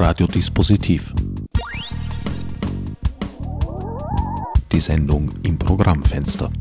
Radiodispositiv. 0.00 1.12
Die 4.70 4.78
Sendung 4.78 5.28
im 5.42 5.58
Programmfenster. 5.58 6.52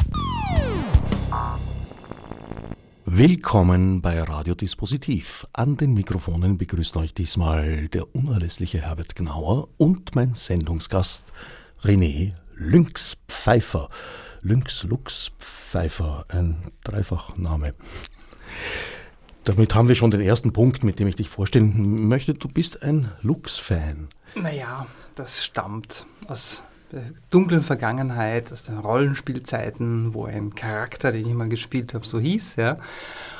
Willkommen 3.06 4.02
bei 4.02 4.20
Radiodispositiv. 4.20 5.46
An 5.54 5.78
den 5.78 5.94
Mikrofonen 5.94 6.58
begrüßt 6.58 6.98
euch 6.98 7.14
diesmal 7.14 7.88
der 7.90 8.16
unerlässliche 8.16 8.82
Herbert 8.82 9.16
Gnauer 9.16 9.68
und 9.78 10.16
mein 10.16 10.34
Sendungsgast 10.34 11.24
René 11.84 12.34
Lynx 12.56 13.18
Pfeiffer. 13.28 13.88
Lynx 14.42 14.84
Lux 14.84 15.32
Pfeiffer, 15.38 16.26
ein 16.30 16.72
Dreifachname. 16.84 17.76
Damit 19.48 19.74
haben 19.76 19.88
wir 19.88 19.96
schon 19.96 20.12
den 20.12 20.20
ersten 20.20 20.52
Punkt, 20.52 20.84
mit 20.84 21.00
dem 21.00 21.08
ich 21.08 21.16
dich 21.16 21.30
vorstellen 21.30 22.06
möchte. 22.10 22.34
Du 22.34 22.50
bist 22.50 22.84
ein 22.84 23.12
Lux-Fan. 23.22 24.10
Naja, 24.36 24.88
das 25.16 25.46
stammt 25.46 26.06
aus 26.28 26.64
der 26.92 27.04
dunklen 27.30 27.62
Vergangenheit, 27.62 28.52
aus 28.52 28.66
den 28.66 28.78
Rollenspielzeiten, 28.78 30.14
wo 30.14 30.26
ein 30.26 30.54
Charakter, 30.54 31.14
den 31.14 31.26
ich 31.26 31.34
mal 31.34 31.48
gespielt 31.48 31.94
habe, 31.94 32.06
so 32.06 32.20
hieß. 32.20 32.58
Ja. 32.58 32.78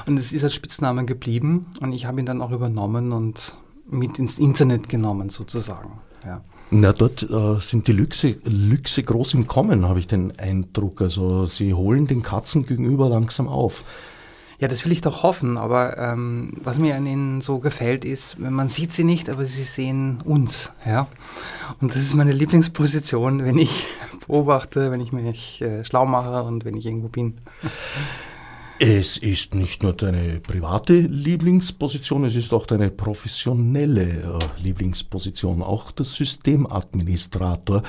Und 0.06 0.18
es 0.18 0.32
ist 0.32 0.46
als 0.46 0.54
Spitzname 0.54 1.04
geblieben 1.04 1.66
und 1.82 1.92
ich 1.92 2.06
habe 2.06 2.22
ihn 2.22 2.26
dann 2.26 2.42
auch 2.42 2.52
übernommen 2.52 3.12
und 3.12 3.58
mit 3.90 4.18
ins 4.18 4.40
Internet 4.40 4.88
genommen, 4.88 5.30
sozusagen. 5.30 6.00
Ja. 6.26 6.42
Na, 6.72 6.94
dort 6.94 7.24
äh, 7.30 7.60
sind 7.60 7.86
die 7.86 7.94
Lüchse, 7.94 8.38
Lüchse 8.46 9.04
groß 9.04 9.34
im 9.34 9.48
Kommen, 9.48 9.86
habe 9.86 10.00
ich 10.00 10.08
den 10.08 10.40
Eindruck. 10.40 11.02
Also 11.02 11.46
sie 11.48 11.74
holen 11.74 12.08
den 12.08 12.24
Katzen 12.24 12.66
gegenüber 12.66 13.10
langsam 13.10 13.50
auf. 13.50 13.84
Ja, 14.60 14.68
das 14.68 14.84
will 14.84 14.92
ich 14.92 15.02
doch 15.02 15.22
hoffen, 15.22 15.58
aber 15.58 16.00
ähm, 16.00 16.54
was 16.64 16.80
mir 16.80 16.96
an 16.96 17.06
ihnen 17.06 17.42
so 17.42 17.60
gefällt, 17.60 18.04
ist, 18.06 18.40
man 18.40 18.68
sieht 18.70 18.92
sie 18.92 19.04
nicht, 19.04 19.30
aber 19.30 19.46
sie 19.46 19.62
sehen 19.62 20.18
uns. 20.26 20.72
Ja? 20.84 21.08
Und 21.80 21.94
das 21.94 22.02
ist 22.02 22.16
meine 22.16 22.32
Lieblingsposition, 22.32 23.44
wenn 23.46 23.60
ich 23.60 23.86
beobachte, 24.28 24.92
wenn 24.92 25.00
ich 25.00 25.12
mich 25.12 25.62
äh, 25.62 25.86
schlau 25.86 26.08
mache 26.08 26.42
und 26.42 26.66
wenn 26.66 26.76
ich 26.76 26.88
irgendwo 26.88 27.08
bin. 27.08 27.38
Es 28.80 29.18
ist 29.18 29.54
nicht 29.54 29.84
nur 29.84 29.94
deine 29.94 30.40
private 30.40 30.94
Lieblingsposition, 30.94 32.26
es 32.26 32.36
ist 32.36 32.52
auch 32.52 32.66
deine 32.66 32.90
professionelle 32.90 34.40
äh, 34.40 34.62
Lieblingsposition, 34.62 35.62
auch 35.62 35.92
der 35.92 36.06
Systemadministrator 36.06 37.84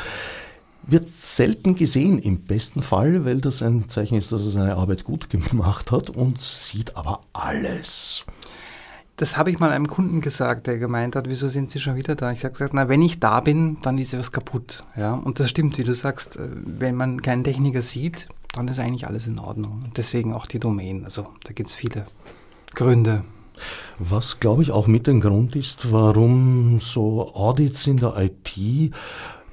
wird 0.89 1.08
selten 1.20 1.75
gesehen 1.75 2.19
im 2.19 2.41
besten 2.41 2.83
Fall, 2.83 3.25
weil 3.25 3.41
das 3.41 3.62
ein 3.62 3.89
Zeichen 3.89 4.17
ist, 4.17 4.33
dass 4.33 4.44
er 4.44 4.50
seine 4.50 4.77
Arbeit 4.77 5.05
gut 5.05 5.31
gemacht 5.31 5.92
hat 5.92 6.11
und 6.11 6.41
sieht 6.41 6.97
aber 6.97 7.20
alles. 7.33 8.25
Das 9.16 9.36
habe 9.36 9.50
ich 9.50 9.59
mal 9.59 9.70
einem 9.70 9.89
Kunden 9.89 10.20
gesagt, 10.20 10.69
der 10.69 10.78
gemeint 10.78 11.16
hat, 11.16 11.28
wieso 11.28 11.48
sind 11.48 11.72
Sie 11.72 11.81
schon 11.81 11.97
wieder 11.97 12.14
da? 12.14 12.31
Ich 12.31 12.44
habe 12.44 12.53
gesagt, 12.53 12.72
na, 12.72 12.89
wenn 12.89 13.03
ich 13.03 13.19
da 13.19 13.41
bin, 13.41 13.78
dann 13.83 13.98
ist 13.98 14.16
was 14.16 14.31
kaputt. 14.31 14.84
Ja? 14.97 15.14
Und 15.14 15.41
das 15.41 15.50
stimmt, 15.50 15.77
wie 15.77 15.83
du 15.83 15.92
sagst, 15.92 16.36
äh, 16.36 16.48
wenn 16.53 16.94
man 16.94 17.20
keinen 17.20 17.42
Techniker 17.42 17.83
sieht, 17.83 18.28
dann 18.55 18.69
ist 18.69 18.78
eigentlich 18.78 19.09
alles 19.09 19.27
in 19.27 19.41
Ordnung. 19.41 19.83
Und 19.84 19.98
deswegen 19.98 20.33
auch 20.33 20.47
die 20.47 20.61
Domain. 20.61 21.05
Also 21.05 21.27
da 21.42 21.53
gibt 21.53 21.69
es 21.69 21.75
viele 21.75 22.05
Gründe. 22.77 23.25
Was, 23.98 24.39
glaube 24.39 24.62
ich, 24.62 24.70
auch 24.70 24.86
mit 24.86 25.09
dem 25.09 25.20
Grund 25.20 25.56
ist, 25.56 25.92
warum 25.92 26.78
so 26.81 27.34
Audits 27.34 27.89
in 27.89 27.97
der 27.97 28.14
IT 28.16 28.94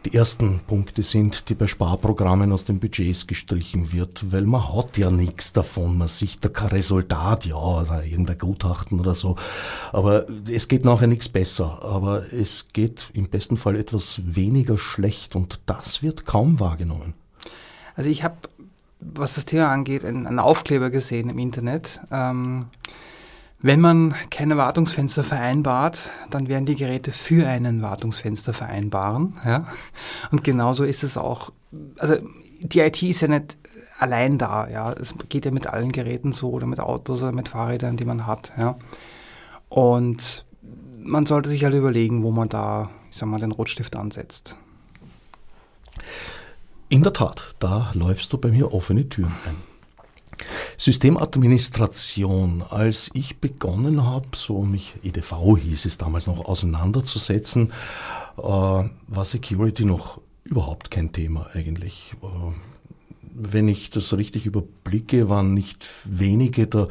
die 0.05 0.13
ersten 0.13 0.59
Punkte 0.67 1.01
sind, 1.01 1.49
die 1.49 1.55
bei 1.55 1.67
Sparprogrammen 1.67 2.51
aus 2.51 2.63
den 2.63 2.79
Budgets 2.79 3.25
gestrichen 3.25 3.91
wird, 3.91 4.31
weil 4.31 4.43
man 4.43 4.73
hat 4.73 4.97
ja 4.97 5.09
nichts 5.09 5.51
davon, 5.51 5.97
man 5.97 6.07
sieht 6.07 6.45
da 6.45 6.49
kein 6.49 6.67
Resultat, 6.69 7.45
ja, 7.45 7.55
oder 7.55 8.03
irgendein 8.03 8.37
Gutachten 8.37 8.99
oder 8.99 9.15
so, 9.15 9.35
aber 9.91 10.27
es 10.47 10.67
geht 10.67 10.85
nachher 10.85 11.07
nichts 11.07 11.29
besser, 11.29 11.83
aber 11.83 12.31
es 12.31 12.67
geht 12.71 13.09
im 13.13 13.29
besten 13.29 13.57
Fall 13.57 13.75
etwas 13.75 14.21
weniger 14.23 14.77
schlecht 14.77 15.35
und 15.35 15.59
das 15.65 16.03
wird 16.03 16.25
kaum 16.25 16.59
wahrgenommen. 16.59 17.15
Also 17.95 18.09
ich 18.09 18.23
habe, 18.23 18.35
was 18.99 19.35
das 19.35 19.45
Thema 19.45 19.71
angeht, 19.71 20.05
einen, 20.05 20.39
Aufkleber 20.39 20.91
gesehen 20.91 21.29
im 21.29 21.39
Internet, 21.39 21.99
ähm, 22.11 22.67
wenn 23.59 23.81
man 23.81 24.15
keine 24.29 24.57
Wartungsfenster 24.57 25.23
vereinbart, 25.23 26.09
dann 26.29 26.47
werden 26.47 26.65
die 26.65 26.75
Geräte 26.75 27.11
für 27.11 27.47
einen 27.47 27.81
Wartungsfenster 27.81 28.53
vereinbaren. 28.53 29.35
Ja? 29.45 29.67
Und 30.31 30.43
genauso 30.43 30.83
ist 30.83 31.03
es 31.03 31.17
auch, 31.17 31.51
also 31.99 32.15
die 32.59 32.79
IT 32.79 33.01
ist 33.01 33.21
ja 33.21 33.27
nicht 33.27 33.57
allein 33.97 34.37
da. 34.37 34.69
Ja? 34.69 34.91
Es 34.93 35.15
geht 35.29 35.45
ja 35.45 35.51
mit 35.51 35.67
allen 35.67 35.91
Geräten 35.91 36.33
so 36.33 36.51
oder 36.51 36.67
mit 36.67 36.79
Autos 36.79 37.21
oder 37.21 37.31
mit 37.31 37.47
Fahrrädern, 37.47 37.97
die 37.97 38.05
man 38.05 38.27
hat. 38.27 38.51
Ja? 38.57 38.75
Und 39.69 40.45
man 40.99 41.25
sollte 41.25 41.49
sich 41.49 41.63
halt 41.63 41.73
überlegen, 41.75 42.23
wo 42.23 42.31
man 42.31 42.49
da, 42.49 42.89
ich 43.09 43.17
sag 43.17 43.29
mal, 43.29 43.39
den 43.39 43.51
Rotstift 43.51 43.95
ansetzt. 43.95 44.55
In 46.89 47.03
der 47.03 47.13
Tat, 47.13 47.55
da 47.59 47.91
läufst 47.93 48.31
du 48.31 48.37
bei 48.37 48.49
mir 48.49 48.73
offene 48.73 49.09
Türen 49.09 49.33
ein. 49.47 49.55
Systemadministration. 50.77 52.63
Als 52.69 53.09
ich 53.13 53.37
begonnen 53.37 54.03
habe, 54.03 54.27
so 54.35 54.63
mich 54.63 54.93
EDV 55.03 55.57
hieß 55.57 55.85
es 55.85 55.97
damals 55.97 56.27
noch, 56.27 56.45
auseinanderzusetzen, 56.45 57.71
äh, 58.37 58.41
war 58.41 59.25
Security 59.25 59.85
noch 59.85 60.19
überhaupt 60.43 60.91
kein 60.91 61.11
Thema 61.11 61.47
eigentlich. 61.53 62.15
Äh, 62.21 62.74
wenn 63.37 63.67
ich 63.67 63.89
das 63.89 64.15
richtig 64.15 64.45
überblicke, 64.45 65.29
waren 65.29 65.53
nicht 65.53 65.87
wenige 66.05 66.67
der 66.67 66.87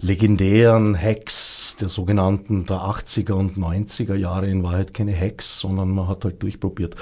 legendären 0.00 0.96
Hacks 0.96 1.76
der 1.80 1.88
sogenannten 1.88 2.66
der 2.66 2.78
80er 2.78 3.32
und 3.32 3.56
90er 3.56 4.14
Jahre 4.14 4.48
in 4.48 4.62
Wahrheit 4.62 4.94
keine 4.94 5.14
Hacks, 5.14 5.60
sondern 5.60 5.90
man 5.90 6.08
hat 6.08 6.24
halt 6.24 6.42
durchprobiert 6.42 6.96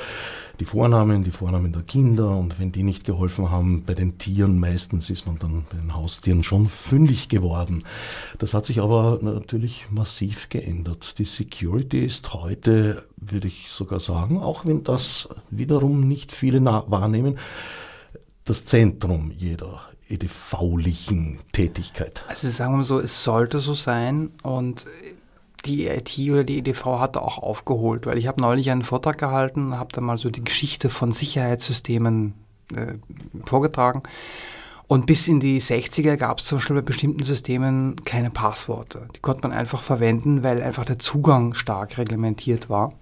die 0.61 0.65
Vornamen, 0.65 1.23
die 1.23 1.31
Vornamen 1.31 1.73
der 1.73 1.83
Kinder 1.83 2.37
und 2.37 2.59
wenn 2.59 2.73
die 2.73 2.83
nicht 2.83 3.05
geholfen 3.05 3.51
haben, 3.51 3.85
bei 3.85 3.95
den 3.95 4.19
Tieren 4.19 4.59
meistens 4.59 5.11
ist 5.11 5.27
man 5.27 5.39
dann 5.39 5.67
bei 5.71 5.77
den 5.77 5.95
Haustieren 5.95 6.43
schon 6.43 6.67
fündig 6.67 7.29
geworden. 7.29 7.85
Das 8.39 8.55
hat 8.55 8.65
sich 8.65 8.81
aber 8.81 9.19
natürlich 9.21 9.87
massiv 9.91 10.49
geändert. 10.49 11.19
Die 11.19 11.25
Security 11.25 12.05
ist 12.05 12.33
heute, 12.33 13.05
würde 13.17 13.49
ich 13.49 13.69
sogar 13.69 14.01
sagen, 14.01 14.41
auch 14.41 14.65
wenn 14.65 14.83
das 14.83 15.29
wiederum 15.51 16.09
nicht 16.09 16.33
viele 16.33 16.65
wahrnehmen, 16.65 17.39
das 18.47 18.65
Zentrum 18.65 19.33
jeder 19.37 19.81
EDV-lichen 20.09 21.41
Tätigkeit. 21.53 22.25
Also 22.29 22.49
sagen 22.49 22.73
wir 22.73 22.79
mal 22.79 22.85
so, 22.85 23.01
es 23.01 23.25
sollte 23.25 23.59
so 23.59 23.75
sein 23.75 24.31
und 24.43 24.87
die 25.65 25.89
IT 25.89 26.17
oder 26.31 26.45
die 26.45 26.59
EDV 26.59 27.01
hat 27.01 27.17
da 27.17 27.21
auch 27.21 27.39
aufgeholt, 27.39 28.07
weil 28.07 28.19
ich 28.19 28.29
habe 28.29 28.41
neulich 28.41 28.71
einen 28.71 28.85
Vortrag 28.85 29.19
gehalten, 29.19 29.77
habe 29.77 29.93
da 29.93 30.01
mal 30.01 30.17
so 30.17 30.31
die 30.31 30.45
Geschichte 30.45 30.91
von 30.91 31.11
Sicherheitssystemen 31.11 32.35
äh, 32.75 32.95
vorgetragen. 33.45 34.03
Und 34.89 35.07
bis 35.07 35.27
in 35.27 35.41
die 35.41 35.61
60er 35.61 36.17
gab 36.17 36.39
es 36.39 36.45
zum 36.45 36.59
Beispiel 36.59 36.77
bei 36.77 36.83
bestimmten 36.83 37.25
Systemen 37.25 37.97
keine 38.05 38.31
Passworte. 38.31 39.09
Die 39.17 39.21
konnte 39.21 39.49
man 39.49 39.53
einfach 39.57 39.83
verwenden, 39.83 40.45
weil 40.45 40.63
einfach 40.63 40.85
der 40.85 41.01
Zugang 41.01 41.55
stark 41.55 41.99
reglementiert 41.99 42.71
war. 42.71 42.93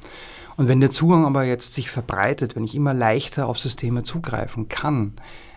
Und 0.57 0.69
wenn 0.69 0.81
der 0.81 0.91
Zugang 0.91 1.25
aber 1.27 1.45
jetzt 1.45 1.75
sich 1.75 1.91
verbreitet, 1.91 2.55
wenn 2.55 2.65
ich 2.65 2.75
immer 2.75 2.95
leichter 2.95 3.49
auf 3.49 3.59
Systeme 3.59 4.03
zugreifen 4.03 4.69
kann, 4.69 5.15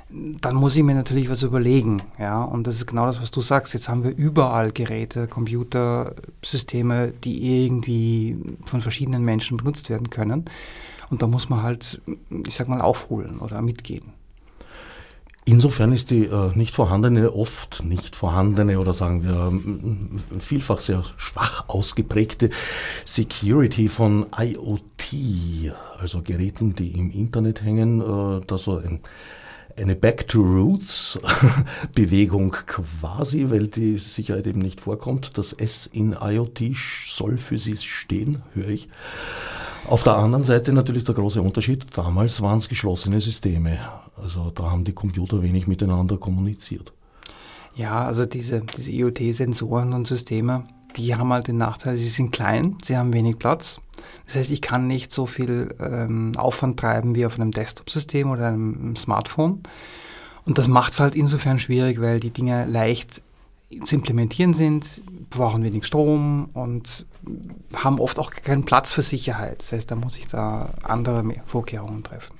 dann 0.09 0.55
muss 0.55 0.75
ich 0.75 0.83
mir 0.83 0.95
natürlich 0.95 1.29
was 1.29 1.43
überlegen. 1.43 2.01
Ja? 2.17 2.41
Und 2.43 2.65
das 2.65 2.75
ist 2.75 2.87
genau 2.87 3.05
das, 3.05 3.21
was 3.21 3.31
du 3.31 3.41
sagst. 3.41 3.73
Jetzt 3.73 3.89
haben 3.89 4.03
wir 4.03 4.15
überall 4.15 4.71
Geräte, 4.71 5.27
Computer, 5.27 6.15
Systeme, 6.43 7.11
die 7.11 7.65
irgendwie 7.65 8.37
von 8.65 8.81
verschiedenen 8.81 9.23
Menschen 9.23 9.57
benutzt 9.57 9.89
werden 9.89 10.09
können. 10.09 10.45
Und 11.09 11.21
da 11.21 11.27
muss 11.27 11.49
man 11.49 11.63
halt, 11.63 12.01
ich 12.45 12.55
sag 12.55 12.67
mal, 12.67 12.81
aufholen 12.81 13.39
oder 13.39 13.61
mitgehen. 13.61 14.13
Insofern 15.47 15.93
ist 15.93 16.11
die 16.11 16.25
äh, 16.25 16.51
nicht 16.55 16.75
vorhandene, 16.75 17.33
oft 17.33 17.81
nicht 17.85 18.17
vorhandene 18.17 18.81
oder 18.81 18.93
sagen 18.93 19.23
wir 19.23 19.53
vielfach 20.41 20.77
sehr 20.77 21.05
schwach 21.15 21.69
ausgeprägte 21.69 22.49
Security 23.05 23.87
von 23.87 24.25
IoT, 24.37 25.73
also 25.97 26.21
Geräten, 26.21 26.75
die 26.75 26.91
im 26.99 27.11
Internet 27.11 27.63
hängen, 27.63 28.01
äh, 28.01 28.45
da 28.45 28.57
so 28.57 28.77
ein 28.77 28.99
eine 29.77 29.95
Back 29.95 30.27
to 30.27 30.41
Roots 30.41 31.17
Bewegung 31.95 32.51
quasi, 32.51 33.49
weil 33.49 33.67
die 33.67 33.99
Sicherheit 33.99 34.47
eben 34.47 34.59
nicht 34.59 34.81
vorkommt. 34.81 35.37
Das 35.37 35.53
S 35.53 35.85
in 35.85 36.13
IoT 36.19 36.75
soll 37.07 37.37
für 37.37 37.57
sie 37.57 37.77
stehen, 37.77 38.41
höre 38.53 38.69
ich. 38.69 38.89
Auf 39.87 40.03
der 40.03 40.17
anderen 40.17 40.43
Seite 40.43 40.73
natürlich 40.73 41.05
der 41.05 41.15
große 41.15 41.41
Unterschied. 41.41 41.85
Damals 41.95 42.41
waren 42.41 42.57
es 42.57 42.67
geschlossene 42.67 43.21
Systeme. 43.21 43.79
Also 44.21 44.51
da 44.53 44.69
haben 44.69 44.83
die 44.83 44.91
Computer 44.91 45.41
wenig 45.41 45.65
miteinander 45.65 46.17
kommuniziert. 46.17 46.91
Ja, 47.73 48.03
also 48.05 48.25
diese, 48.25 48.61
diese 48.61 48.91
IoT-Sensoren 48.91 49.93
und 49.93 50.05
Systeme, 50.05 50.65
die 50.97 51.15
haben 51.15 51.31
halt 51.31 51.47
den 51.47 51.57
Nachteil, 51.57 51.95
sie 51.95 52.09
sind 52.09 52.31
klein, 52.31 52.75
sie 52.83 52.97
haben 52.97 53.13
wenig 53.13 53.39
Platz. 53.39 53.79
Das 54.25 54.35
heißt, 54.35 54.51
ich 54.51 54.61
kann 54.61 54.87
nicht 54.87 55.13
so 55.13 55.25
viel 55.25 55.73
ähm, 55.79 56.33
Aufwand 56.35 56.77
treiben 56.77 57.15
wie 57.15 57.25
auf 57.25 57.39
einem 57.39 57.51
Desktop-System 57.51 58.29
oder 58.29 58.47
einem 58.47 58.97
Smartphone. 58.97 59.63
Und 60.43 60.57
das 60.57 60.67
macht 60.67 60.91
es 60.91 60.99
halt 60.99 61.15
insofern 61.15 61.59
schwierig, 61.59 62.01
weil 62.01 62.19
die 62.19 62.31
Dinge 62.31 62.65
leicht 62.65 63.21
zu 63.83 63.95
implementieren 63.95 64.53
sind, 64.53 65.01
brauchen 65.29 65.63
wenig 65.63 65.85
Strom 65.85 66.49
und 66.53 67.05
haben 67.73 67.99
oft 67.99 68.19
auch 68.19 68.31
keinen 68.31 68.65
Platz 68.65 68.93
für 68.93 69.01
Sicherheit. 69.01 69.59
Das 69.59 69.71
heißt, 69.73 69.91
da 69.91 69.95
muss 69.95 70.17
ich 70.17 70.27
da 70.27 70.73
andere 70.83 71.23
Vorkehrungen 71.45 72.03
treffen. 72.03 72.35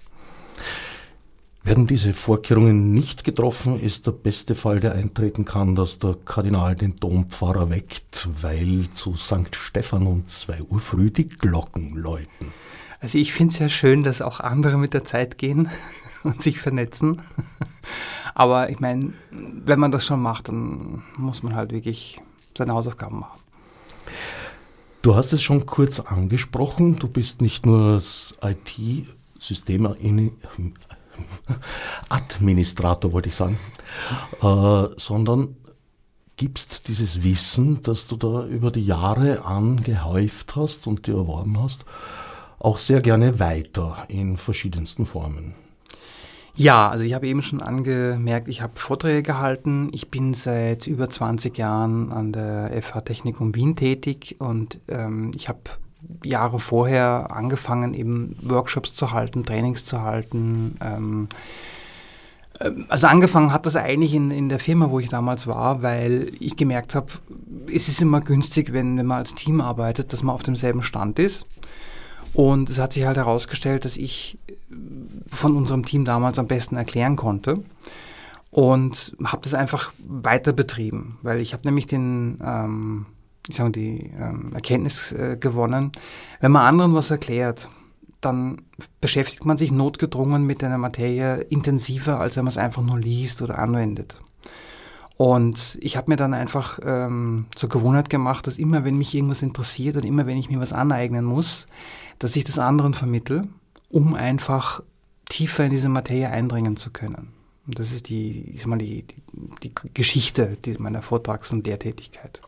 Werden 1.63 1.85
diese 1.85 2.13
Vorkehrungen 2.13 2.93
nicht 2.93 3.25
getroffen, 3.25 3.77
ist 3.77 4.07
der 4.07 4.13
beste 4.13 4.55
Fall, 4.55 4.79
der 4.79 4.93
eintreten 4.93 5.43
kann, 5.43 5.75
dass 5.75 5.99
der 5.99 6.15
Kardinal 6.23 6.77
den 6.77 6.95
Dompfarrer 6.95 7.69
weckt, 7.69 8.29
weil 8.41 8.87
zu 8.93 9.15
St. 9.15 9.53
Stephan 9.53 10.07
um 10.07 10.25
2 10.25 10.61
Uhr 10.61 10.79
früh 10.79 11.11
die 11.11 11.27
Glocken 11.27 11.93
läuten. 11.95 12.53
Also 12.99 13.17
ich 13.17 13.33
finde 13.33 13.53
es 13.53 13.59
ja 13.59 13.69
schön, 13.69 14.03
dass 14.03 14.21
auch 14.21 14.39
andere 14.39 14.77
mit 14.77 14.93
der 14.93 15.03
Zeit 15.03 15.37
gehen 15.37 15.69
und 16.23 16.41
sich 16.41 16.59
vernetzen. 16.59 17.21
Aber 18.33 18.69
ich 18.69 18.79
meine, 18.79 19.13
wenn 19.31 19.79
man 19.79 19.91
das 19.91 20.05
schon 20.05 20.21
macht, 20.21 20.47
dann 20.47 21.03
muss 21.15 21.43
man 21.43 21.55
halt 21.55 21.71
wirklich 21.71 22.21
seine 22.57 22.73
Hausaufgaben 22.73 23.19
machen. 23.19 23.39
Du 25.01 25.15
hast 25.15 25.31
es 25.31 25.41
schon 25.41 25.65
kurz 25.65 25.99
angesprochen, 25.99 26.97
du 26.97 27.07
bist 27.07 27.41
nicht 27.41 27.65
nur 27.65 27.93
das 27.93 28.35
IT-System 28.41 29.87
Administrator, 32.09 33.13
wollte 33.13 33.29
ich 33.29 33.35
sagen, 33.35 33.57
äh, 34.41 34.87
sondern 34.97 35.55
gibst 36.35 36.87
dieses 36.87 37.23
Wissen, 37.23 37.81
das 37.83 38.07
du 38.07 38.15
da 38.15 38.45
über 38.45 38.69
die 38.69 38.85
Jahre 38.85 39.45
angehäuft 39.45 40.55
hast 40.55 40.87
und 40.87 41.07
dir 41.07 41.15
erworben 41.15 41.59
hast, 41.59 41.85
auch 42.59 42.79
sehr 42.79 43.01
gerne 43.01 43.39
weiter 43.39 44.05
in 44.07 44.37
verschiedensten 44.37 45.05
Formen. 45.05 45.53
Ja, 46.55 46.89
also 46.89 47.03
ich 47.03 47.13
habe 47.13 47.27
eben 47.27 47.43
schon 47.43 47.61
angemerkt, 47.61 48.47
ich 48.47 48.63
habe 48.63 48.73
Vorträge 48.79 49.21
gehalten. 49.21 49.89
Ich 49.93 50.09
bin 50.09 50.33
seit 50.33 50.87
über 50.87 51.07
20 51.07 51.55
Jahren 51.55 52.11
an 52.11 52.33
der 52.33 52.71
FH 52.81 53.01
Technikum 53.01 53.53
Wien 53.53 53.75
tätig 53.75 54.37
und 54.39 54.79
ähm, 54.87 55.31
ich 55.35 55.49
habe 55.49 55.59
Jahre 56.23 56.59
vorher 56.59 57.27
angefangen, 57.31 57.93
eben 57.93 58.35
Workshops 58.41 58.95
zu 58.95 59.11
halten, 59.11 59.45
Trainings 59.45 59.85
zu 59.85 60.01
halten. 60.01 60.77
Ähm, 60.83 61.27
ähm, 62.59 62.85
also 62.89 63.05
angefangen 63.05 63.53
hat 63.53 63.67
das 63.67 63.75
eigentlich 63.75 64.15
in, 64.15 64.31
in 64.31 64.49
der 64.49 64.59
Firma, 64.59 64.89
wo 64.89 64.99
ich 64.99 65.09
damals 65.09 65.45
war, 65.45 65.83
weil 65.83 66.31
ich 66.39 66.55
gemerkt 66.55 66.95
habe, 66.95 67.07
es 67.71 67.87
ist 67.87 68.01
immer 68.01 68.19
günstig, 68.19 68.73
wenn, 68.73 68.97
wenn 68.97 69.05
man 69.05 69.19
als 69.19 69.35
Team 69.35 69.61
arbeitet, 69.61 70.11
dass 70.11 70.23
man 70.23 70.33
auf 70.33 70.43
demselben 70.43 70.81
Stand 70.81 71.19
ist. 71.19 71.45
Und 72.33 72.69
es 72.69 72.79
hat 72.79 72.93
sich 72.93 73.05
halt 73.05 73.17
herausgestellt, 73.17 73.85
dass 73.85 73.97
ich 73.97 74.37
von 75.29 75.55
unserem 75.55 75.85
Team 75.85 76.05
damals 76.05 76.39
am 76.39 76.47
besten 76.47 76.75
erklären 76.75 77.15
konnte 77.15 77.63
und 78.51 79.15
habe 79.23 79.41
das 79.43 79.53
einfach 79.53 79.93
weiter 79.99 80.53
betrieben, 80.53 81.17
weil 81.21 81.39
ich 81.39 81.53
habe 81.53 81.63
nämlich 81.65 81.87
den 81.87 82.39
ähm, 82.43 83.05
ich 83.47 83.55
sage, 83.55 83.71
die 83.71 84.11
ähm, 84.19 84.51
Erkenntnis 84.53 85.11
äh, 85.13 85.37
gewonnen, 85.39 85.91
wenn 86.39 86.51
man 86.51 86.65
anderen 86.65 86.93
was 86.93 87.11
erklärt, 87.11 87.69
dann 88.21 88.61
beschäftigt 88.99 89.45
man 89.45 89.57
sich 89.57 89.71
notgedrungen 89.71 90.45
mit 90.45 90.63
einer 90.63 90.77
Materie 90.77 91.37
intensiver, 91.49 92.19
als 92.19 92.35
wenn 92.35 92.45
man 92.45 92.51
es 92.51 92.57
einfach 92.57 92.81
nur 92.81 92.99
liest 92.99 93.41
oder 93.41 93.59
anwendet. 93.59 94.19
Und 95.15 95.79
ich 95.81 95.97
habe 95.97 96.11
mir 96.11 96.17
dann 96.17 96.33
einfach 96.33 96.79
ähm, 96.83 97.47
zur 97.55 97.69
Gewohnheit 97.69 98.09
gemacht, 98.09 98.45
dass 98.45 98.59
immer, 98.59 98.85
wenn 98.85 98.97
mich 98.97 99.15
irgendwas 99.15 99.41
interessiert 99.41 99.97
und 99.97 100.05
immer, 100.05 100.27
wenn 100.27 100.37
ich 100.37 100.49
mir 100.49 100.59
was 100.59 100.73
aneignen 100.73 101.25
muss, 101.25 101.67
dass 102.19 102.35
ich 102.35 102.43
das 102.43 102.59
anderen 102.59 102.93
vermittel, 102.93 103.47
um 103.89 104.13
einfach 104.13 104.81
tiefer 105.29 105.65
in 105.65 105.71
diese 105.71 105.89
Materie 105.89 106.29
eindringen 106.29 106.77
zu 106.77 106.91
können. 106.91 107.29
Und 107.65 107.79
das 107.79 107.91
ist 107.91 108.09
die, 108.09 108.51
ich 108.53 108.61
sag 108.61 108.67
mal, 108.67 108.77
die, 108.77 109.03
die, 109.03 109.21
die 109.63 109.71
Geschichte 109.93 110.57
meiner 110.79 111.01
Vortrags- 111.01 111.51
und 111.51 111.67
Lehrtätigkeit. 111.67 112.41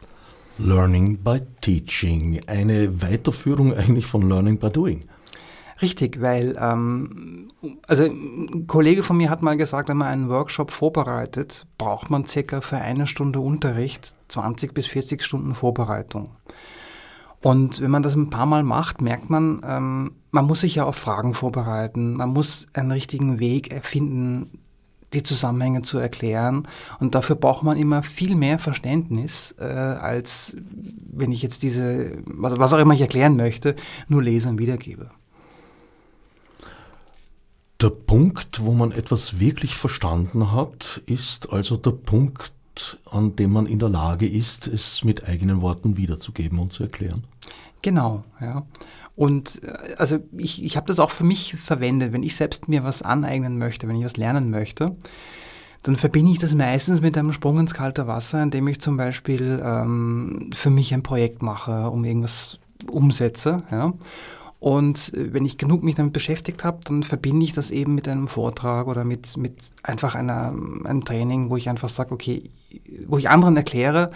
Learning 0.58 1.18
by 1.18 1.42
Teaching, 1.62 2.42
eine 2.48 3.02
Weiterführung 3.02 3.74
eigentlich 3.74 4.06
von 4.06 4.28
Learning 4.28 4.58
by 4.58 4.70
Doing. 4.70 5.06
Richtig, 5.82 6.20
weil 6.20 6.58
ähm, 6.60 7.48
also 7.88 8.04
ein 8.04 8.68
Kollege 8.68 9.04
von 9.04 9.16
mir 9.16 9.30
hat 9.30 9.42
mal 9.42 9.56
gesagt, 9.56 9.88
wenn 9.88 9.98
man 9.98 10.10
einen 10.10 10.30
Workshop 10.30 10.72
vorbereitet, 10.72 11.66
braucht 11.78 12.10
man 12.10 12.26
circa 12.26 12.60
für 12.60 12.78
eine 12.78 13.08
Stunde 13.08 13.40
Unterricht 13.40 14.14
20 14.28 14.74
bis 14.74 14.88
40 14.88 15.24
Stunden 15.24 15.56
Vorbereitung. 15.56 16.32
Und 17.42 17.82
wenn 17.82 17.92
man 17.92 18.04
das 18.04 18.16
ein 18.16 18.30
paar 18.30 18.46
Mal 18.46 18.64
macht, 18.64 19.02
merkt 19.02 19.30
man, 19.30 19.62
ähm, 19.64 20.12
man 20.32 20.46
muss 20.46 20.62
sich 20.62 20.76
ja 20.76 20.84
auf 20.84 20.98
Fragen 20.98 21.34
vorbereiten, 21.34 22.16
man 22.16 22.30
muss 22.30 22.68
einen 22.74 22.92
richtigen 22.92 23.40
Weg 23.40 23.72
erfinden, 23.72 24.60
die 25.14 25.24
Zusammenhänge 25.24 25.82
zu 25.82 25.98
erklären. 25.98 26.68
Und 27.00 27.16
dafür 27.16 27.36
braucht 27.36 27.64
man 27.64 27.78
immer 27.78 28.04
viel 28.04 28.36
mehr 28.36 28.60
Verständnis, 28.60 29.56
äh, 29.58 29.64
als 29.64 30.56
wenn 31.12 31.32
ich 31.32 31.42
jetzt 31.42 31.64
diese, 31.64 32.18
was, 32.26 32.58
was 32.58 32.74
auch 32.74 32.80
immer 32.80 32.94
ich 32.94 33.02
erklären 33.02 33.36
möchte, 33.36 33.76
nur 34.08 34.22
lese 34.22 34.50
und 34.50 34.60
wiedergebe. 34.60 35.10
Der 37.82 37.90
Punkt, 37.90 38.66
wo 38.66 38.74
man 38.74 38.92
etwas 38.92 39.40
wirklich 39.40 39.76
verstanden 39.76 40.52
hat, 40.52 41.02
ist 41.06 41.50
also 41.52 41.78
der 41.78 41.92
Punkt, 41.92 42.52
an 43.12 43.36
dem 43.36 43.52
man 43.52 43.66
in 43.66 43.80
der 43.80 43.90
Lage 43.90 44.28
ist, 44.28 44.68
es 44.68 45.04
mit 45.04 45.28
eigenen 45.28 45.62
Worten 45.62 45.98
wiederzugeben 45.98 46.60
und 46.60 46.74
zu 46.74 46.84
erklären. 46.84 47.24
Genau, 47.82 48.24
ja. 48.42 48.66
Und 49.16 49.64
äh, 49.64 49.96
also 49.98 50.20
ich, 50.38 50.64
ich 50.64 50.78
habe 50.78 50.88
das 50.88 51.00
auch 51.00 51.10
für 51.10 51.24
mich 51.24 51.56
verwendet, 51.56 52.14
wenn 52.14 52.24
ich 52.24 52.36
selbst 52.36 52.68
mir 52.68 52.84
was 52.84 53.02
aneignen 53.02 53.58
möchte, 53.58 53.88
wenn 53.88 53.96
ich 53.96 54.06
was 54.06 54.18
lernen 54.18 54.50
möchte, 54.50 54.96
dann 55.84 55.96
verbinde 55.96 56.32
ich 56.32 56.40
das 56.40 56.56
meistens 56.56 57.02
mit 57.02 57.18
einem 57.18 57.32
Sprung 57.32 57.60
ins 57.60 57.74
kalte 57.74 58.08
Wasser, 58.08 58.42
indem 58.44 58.68
ich 58.68 58.82
zum 58.82 58.98
Beispiel 58.98 59.62
ähm, 59.64 60.50
für 60.54 60.70
mich 60.70 60.94
ein 60.94 61.04
Projekt 61.04 61.42
mache, 61.42 61.90
um 61.90 62.04
irgendwas 62.04 62.60
umsetze. 62.90 63.64
Ja. 63.72 63.94
Und 64.60 65.14
äh, 65.14 65.34
wenn 65.34 65.46
ich 65.46 65.58
genug 65.58 65.84
mich 65.84 65.96
damit 65.96 66.14
beschäftigt 66.14 66.64
habe, 66.64 66.80
dann 66.84 67.04
verbinde 67.04 67.44
ich 67.44 67.54
das 67.54 67.72
eben 67.72 67.96
mit 67.96 68.08
einem 68.08 68.28
Vortrag 68.28 68.88
oder 68.88 69.04
mit, 69.04 69.38
mit 69.38 69.72
einfach 69.84 70.16
einer, 70.16 70.54
einem 70.84 71.06
Training, 71.06 71.50
wo 71.50 71.58
ich 71.58 71.70
einfach 71.70 71.90
sage, 71.90 72.14
okay, 72.14 72.52
wo 73.08 73.18
ich 73.18 73.30
anderen 73.30 73.58
erkläre, 73.58 74.12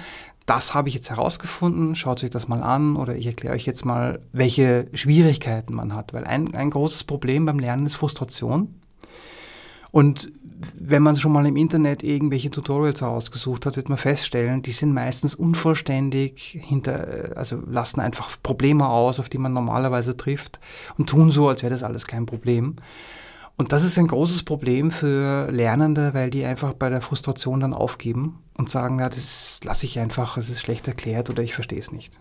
das 0.46 0.74
habe 0.74 0.90
ich 0.90 0.96
jetzt 0.96 1.10
herausgefunden, 1.10 1.96
schaut 1.96 2.20
sich 2.20 2.30
das 2.30 2.48
mal 2.48 2.62
an 2.62 2.96
oder 2.98 3.16
ich 3.16 3.26
erkläre 3.26 3.56
euch 3.56 3.66
jetzt 3.66 3.86
mal, 3.86 4.20
welche 4.34 4.90
Schwierigkeiten 4.94 5.74
man 5.74 5.96
hat. 5.96 6.14
Weil 6.14 6.26
ein, 6.26 6.54
ein 6.54 6.70
großes 6.70 7.06
Problem 7.06 7.46
beim 7.46 7.60
Lernen 7.60 7.86
ist 7.86 7.96
Frustration. 7.96 8.76
Und 9.92 10.34
wenn 10.76 11.04
man 11.04 11.16
schon 11.16 11.32
mal 11.32 11.46
im 11.46 11.56
Internet 11.56 12.04
irgendwelche 12.04 12.50
Tutorials 12.50 13.02
herausgesucht 13.02 13.66
hat, 13.66 13.76
wird 13.76 13.90
man 13.90 13.98
feststellen, 13.98 14.62
die 14.62 14.72
sind 14.72 14.94
meistens 14.94 15.36
unvollständig, 15.36 16.60
hinter, 16.62 17.34
also 17.36 17.62
lassen 17.68 18.00
einfach 18.00 18.32
Probleme 18.42 18.88
aus, 18.88 19.20
auf 19.20 19.30
die 19.30 19.38
man 19.38 19.54
normalerweise 19.54 20.16
trifft 20.16 20.60
und 20.98 21.10
tun 21.10 21.32
so, 21.32 21.50
als 21.50 21.64
wäre 21.64 21.72
das 21.72 21.84
alles 21.84 22.08
kein 22.08 22.26
Problem. 22.26 22.78
Und 23.56 23.72
das 23.72 23.84
ist 23.84 24.00
ein 24.00 24.08
großes 24.08 24.44
Problem 24.44 24.92
für 24.92 25.52
Lernende, 25.52 26.14
weil 26.14 26.30
die 26.30 26.44
einfach 26.44 26.74
bei 26.74 26.90
der 26.90 27.02
Frustration 27.02 27.60
dann 27.60 27.74
aufgeben 27.74 28.40
und 28.58 28.70
sagen, 28.70 29.00
ja, 29.00 29.10
das 29.10 29.60
lasse 29.64 29.86
ich 29.86 30.00
einfach, 30.00 30.38
es 30.38 30.50
ist 30.50 30.62
schlecht 30.62 30.88
erklärt 30.88 31.30
oder 31.30 31.44
ich 31.44 31.54
verstehe 31.54 31.80
es 31.80 31.92
nicht. 31.92 32.20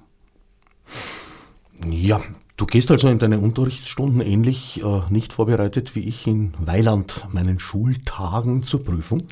Ja, 1.89 2.21
du 2.57 2.67
gehst 2.67 2.91
also 2.91 3.09
in 3.09 3.19
deine 3.19 3.41
Unterrichtsstunden 3.41 4.21
ähnlich 4.21 4.83
äh, 4.83 5.01
nicht 5.09 5.33
vorbereitet 5.33 5.95
wie 5.95 6.01
ich 6.07 6.27
in 6.27 6.53
Weiland 6.59 7.27
meinen 7.33 7.59
Schultagen 7.59 8.63
zur 8.63 8.85
Prüfung? 8.85 9.23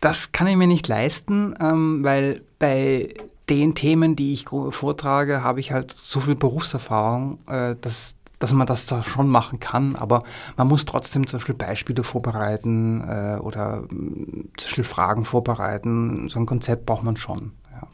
Das 0.00 0.32
kann 0.32 0.46
ich 0.46 0.56
mir 0.56 0.66
nicht 0.66 0.86
leisten, 0.86 1.54
ähm, 1.58 2.04
weil 2.04 2.42
bei 2.58 3.14
den 3.48 3.74
Themen, 3.74 4.16
die 4.16 4.32
ich 4.32 4.46
vortrage, 4.48 5.42
habe 5.42 5.60
ich 5.60 5.72
halt 5.72 5.90
so 5.90 6.20
viel 6.20 6.34
Berufserfahrung, 6.34 7.38
äh, 7.46 7.76
dass 7.80 8.16
dass 8.44 8.52
man 8.52 8.66
das 8.66 8.84
da 8.84 9.02
schon 9.02 9.28
machen 9.30 9.58
kann, 9.58 9.96
aber 9.96 10.22
man 10.58 10.68
muss 10.68 10.84
trotzdem 10.84 11.26
zum 11.26 11.38
Beispiel 11.38 11.54
Beispiele 11.54 12.04
vorbereiten 12.04 13.00
äh, 13.00 13.38
oder 13.40 13.80
mm, 13.88 14.50
zum 14.58 14.68
Beispiel 14.68 14.84
Fragen 14.84 15.24
vorbereiten. 15.24 16.28
So 16.28 16.38
ein 16.38 16.44
Konzept 16.44 16.84
braucht 16.84 17.04
man 17.04 17.16
schon. 17.16 17.52
Ja. 17.72 17.88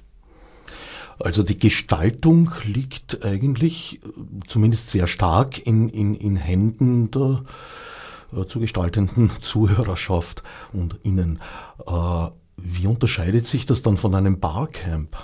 Also 1.21 1.45
die 1.45 1.57
Gestaltung 1.57 2.51
liegt 2.65 3.25
eigentlich 3.25 4.01
zumindest 4.49 4.91
sehr 4.91 5.07
stark 5.07 5.65
in, 5.65 5.89
in, 5.89 6.17
in 6.17 6.35
Händen 6.35 7.13
der 7.13 7.45
äh, 8.37 8.45
zu 8.47 8.59
gestaltenden 8.59 9.31
Zuhörerschaft 9.41 10.43
und 10.73 10.97
Ihnen. 11.05 11.39
Äh, 11.87 12.27
wie 12.57 12.89
unterscheidet 12.89 13.47
sich 13.47 13.67
das 13.67 13.83
dann 13.83 13.99
von 13.99 14.17
einem 14.17 14.41
Barcamp? 14.41 15.17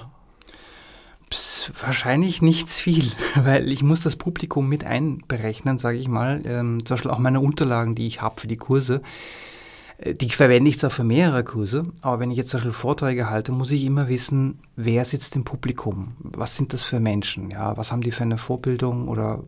Pss, 1.30 1.72
wahrscheinlich 1.80 2.42
nichts 2.42 2.78
viel, 2.78 3.10
weil 3.34 3.70
ich 3.72 3.82
muss 3.82 4.02
das 4.02 4.16
Publikum 4.16 4.68
mit 4.68 4.84
einberechnen, 4.84 5.78
sage 5.78 5.98
ich 5.98 6.08
mal. 6.08 6.42
Ähm, 6.44 6.84
zum 6.84 6.94
Beispiel 6.94 7.10
auch 7.10 7.18
meine 7.18 7.40
Unterlagen, 7.40 7.94
die 7.94 8.06
ich 8.06 8.22
habe 8.22 8.40
für 8.40 8.46
die 8.46 8.56
Kurse, 8.56 9.02
äh, 9.98 10.14
die 10.14 10.30
verwende 10.30 10.70
ich 10.70 10.78
zwar 10.78 10.90
für 10.90 11.04
mehrere 11.04 11.44
Kurse, 11.44 11.84
aber 12.02 12.20
wenn 12.20 12.30
ich 12.30 12.36
jetzt 12.36 12.50
zum 12.50 12.58
Beispiel 12.58 12.72
Vorträge 12.72 13.30
halte, 13.30 13.52
muss 13.52 13.70
ich 13.70 13.84
immer 13.84 14.08
wissen, 14.08 14.60
wer 14.76 15.04
sitzt 15.04 15.36
im 15.36 15.44
Publikum, 15.44 16.14
was 16.20 16.56
sind 16.56 16.72
das 16.72 16.84
für 16.84 17.00
Menschen, 17.00 17.50
ja, 17.50 17.76
was 17.76 17.92
haben 17.92 18.02
die 18.02 18.12
für 18.12 18.22
eine 18.22 18.38
Vorbildung 18.38 19.08
oder 19.08 19.42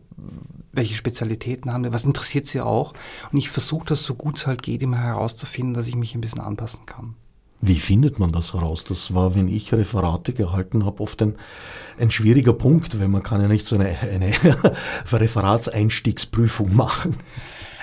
welche 0.71 0.95
Spezialitäten 0.95 1.71
haben 1.73 1.83
die, 1.83 1.93
was 1.93 2.05
interessiert 2.05 2.45
sie 2.45 2.61
auch. 2.61 2.93
Und 3.31 3.37
ich 3.37 3.49
versuche 3.49 3.85
das 3.87 4.03
so 4.03 4.15
gut 4.15 4.37
es 4.37 4.47
halt 4.47 4.63
geht 4.63 4.81
immer 4.81 4.99
herauszufinden, 4.99 5.73
dass 5.73 5.87
ich 5.87 5.95
mich 5.95 6.15
ein 6.15 6.21
bisschen 6.21 6.41
anpassen 6.41 6.85
kann. 6.85 7.15
Wie 7.61 7.79
findet 7.79 8.19
man 8.19 8.31
das 8.31 8.53
heraus? 8.53 8.85
Das 8.85 9.13
war, 9.13 9.35
wenn 9.35 9.49
ich 9.49 9.73
Referate 9.73 10.33
gehalten 10.33 10.85
habe, 10.85 11.01
oft 11.01 11.21
ein, 11.21 11.35
ein 11.99 12.09
schwieriger 12.09 12.53
Punkt, 12.53 12.99
weil 12.99 13.09
man 13.09 13.21
kann 13.21 13.41
ja 13.41 13.49
nicht 13.49 13.65
so 13.65 13.75
eine, 13.75 13.97
eine 13.99 14.31
Referatseinstiegsprüfung 15.11 16.73
machen. 16.73 17.17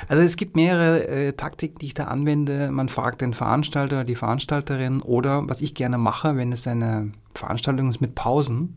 Also 0.09 0.23
es 0.23 0.37
gibt 0.37 0.56
mehrere 0.56 1.06
äh, 1.06 1.33
Taktiken, 1.33 1.78
die 1.80 1.87
ich 1.87 1.95
da 1.95 2.04
anwende. 2.04 2.71
Man 2.71 2.88
fragt 2.88 3.21
den 3.21 3.35
Veranstalter 3.35 3.97
oder 3.97 4.04
die 4.04 4.14
Veranstalterin 4.14 5.02
oder 5.02 5.49
was 5.49 5.61
ich 5.61 5.75
gerne 5.75 5.99
mache, 5.99 6.37
wenn 6.37 6.52
es 6.52 6.66
eine 6.66 7.12
Veranstaltung 7.35 7.88
ist 7.90 8.00
mit 8.00 8.14
Pausen, 8.14 8.76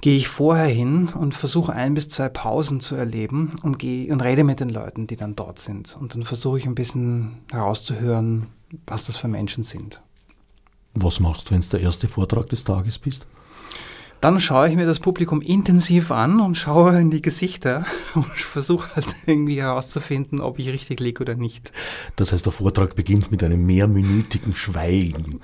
gehe 0.00 0.16
ich 0.16 0.28
vorher 0.28 0.66
hin 0.66 1.08
und 1.08 1.34
versuche 1.34 1.72
ein 1.72 1.94
bis 1.94 2.08
zwei 2.08 2.28
Pausen 2.28 2.80
zu 2.80 2.94
erleben 2.94 3.56
und 3.62 3.78
gehe 3.78 4.12
und 4.12 4.20
rede 4.20 4.44
mit 4.44 4.60
den 4.60 4.68
Leuten, 4.68 5.06
die 5.06 5.16
dann 5.16 5.34
dort 5.34 5.58
sind. 5.58 5.96
Und 5.98 6.14
dann 6.14 6.24
versuche 6.24 6.58
ich 6.58 6.66
ein 6.66 6.74
bisschen 6.74 7.38
herauszuhören, 7.50 8.48
was 8.86 9.06
das 9.06 9.16
für 9.16 9.28
Menschen 9.28 9.64
sind. 9.64 10.03
Was 10.94 11.20
machst 11.20 11.48
du, 11.48 11.52
wenn 11.52 11.60
es 11.60 11.68
der 11.68 11.80
erste 11.80 12.08
Vortrag 12.08 12.48
des 12.48 12.64
Tages 12.64 12.98
bist? 12.98 13.26
Dann 14.24 14.40
schaue 14.40 14.70
ich 14.70 14.74
mir 14.74 14.86
das 14.86 15.00
Publikum 15.00 15.42
intensiv 15.42 16.10
an 16.10 16.40
und 16.40 16.56
schaue 16.56 16.98
in 16.98 17.10
die 17.10 17.20
Gesichter 17.20 17.84
und 18.14 18.24
versuche 18.24 18.96
halt 18.96 19.04
irgendwie 19.26 19.60
herauszufinden, 19.60 20.40
ob 20.40 20.58
ich 20.58 20.68
richtig 20.68 21.00
liege 21.00 21.22
oder 21.22 21.34
nicht. 21.34 21.72
Das 22.16 22.32
heißt, 22.32 22.46
der 22.46 22.52
Vortrag 22.54 22.94
beginnt 22.94 23.30
mit 23.30 23.42
einem 23.42 23.66
mehrminütigen 23.66 24.54
Schweigen. 24.54 25.40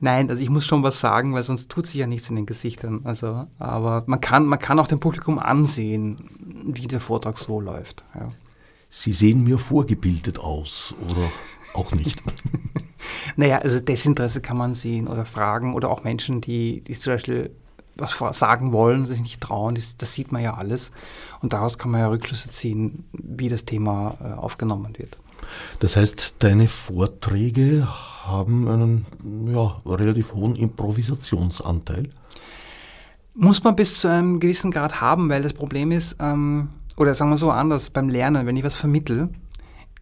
Nein, 0.00 0.28
also 0.28 0.42
ich 0.42 0.50
muss 0.50 0.66
schon 0.66 0.82
was 0.82 1.00
sagen, 1.00 1.32
weil 1.32 1.42
sonst 1.42 1.70
tut 1.70 1.86
sich 1.86 1.94
ja 1.94 2.06
nichts 2.06 2.28
in 2.28 2.36
den 2.36 2.44
Gesichtern. 2.44 3.00
Also, 3.04 3.46
aber 3.58 4.04
man 4.04 4.20
kann, 4.20 4.44
man 4.44 4.58
kann 4.58 4.78
auch 4.78 4.88
dem 4.88 5.00
Publikum 5.00 5.38
ansehen, 5.38 6.16
wie 6.66 6.88
der 6.88 7.00
Vortrag 7.00 7.38
so 7.38 7.62
läuft. 7.62 8.04
Ja. 8.14 8.28
Sie 8.90 9.14
sehen 9.14 9.42
mir 9.42 9.56
vorgebildet 9.56 10.38
aus, 10.38 10.94
oder 11.08 11.32
auch 11.74 11.92
nicht? 11.92 12.20
naja, 13.36 13.58
also 13.58 13.80
Desinteresse 13.80 14.40
kann 14.40 14.56
man 14.56 14.74
sehen 14.74 15.08
oder 15.08 15.24
Fragen 15.24 15.74
oder 15.74 15.90
auch 15.90 16.04
Menschen, 16.04 16.40
die, 16.40 16.82
die 16.82 16.92
zum 16.92 17.14
Beispiel 17.14 17.50
was 17.96 18.38
sagen 18.38 18.72
wollen, 18.72 19.06
sich 19.06 19.20
nicht 19.20 19.40
trauen, 19.40 19.74
das, 19.74 19.96
das, 19.96 20.14
sieht 20.14 20.32
man 20.32 20.42
ja 20.42 20.54
alles. 20.54 20.92
Und 21.40 21.52
daraus 21.52 21.76
kann 21.76 21.90
man 21.90 22.00
ja 22.00 22.08
Rückschlüsse 22.08 22.48
ziehen, 22.48 23.04
wie 23.12 23.48
das 23.48 23.64
Thema 23.64 24.16
äh, 24.22 24.32
aufgenommen 24.32 24.96
wird. 24.96 25.18
Das 25.80 25.96
heißt, 25.96 26.36
deine 26.38 26.68
Vorträge 26.68 27.86
haben 28.24 28.68
einen 28.68 29.06
ja, 29.52 29.82
relativ 29.84 30.34
hohen 30.34 30.56
Improvisationsanteil? 30.56 32.08
Muss 33.34 33.64
man 33.64 33.76
bis 33.76 34.00
zu 34.00 34.08
einem 34.08 34.40
gewissen 34.40 34.70
Grad 34.70 35.00
haben, 35.00 35.28
weil 35.28 35.42
das 35.42 35.52
Problem 35.52 35.90
ist, 35.90 36.16
ähm, 36.20 36.70
oder 36.96 37.14
sagen 37.14 37.30
wir 37.30 37.38
so 37.38 37.50
anders, 37.50 37.90
beim 37.90 38.08
Lernen, 38.08 38.46
wenn 38.46 38.56
ich 38.56 38.64
was 38.64 38.76
vermittel, 38.76 39.30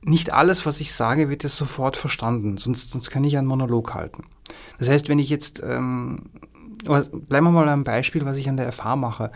nicht 0.03 0.33
alles, 0.33 0.65
was 0.67 0.81
ich 0.81 0.93
sage, 0.95 1.29
wird 1.29 1.43
ja 1.43 1.49
sofort 1.49 1.97
verstanden, 1.97 2.57
sonst, 2.59 2.91
sonst 2.91 3.11
kann 3.11 3.25
ich 3.25 3.37
einen 3.37 3.47
Monolog 3.47 3.95
halten. 3.95 4.25
Das 4.79 4.89
heißt, 4.89 5.09
wenn 5.09 5.19
ich 5.19 5.29
jetzt 5.29 5.63
ähm, 5.63 6.31
bleiben 6.85 7.47
wir 7.47 7.51
mal 7.51 7.67
beim 7.67 7.85
Beispiel, 7.85 8.25
was 8.25 8.37
ich 8.37 8.49
an 8.49 8.57
der 8.57 8.71
FH 8.73 8.97
mache. 8.97 9.31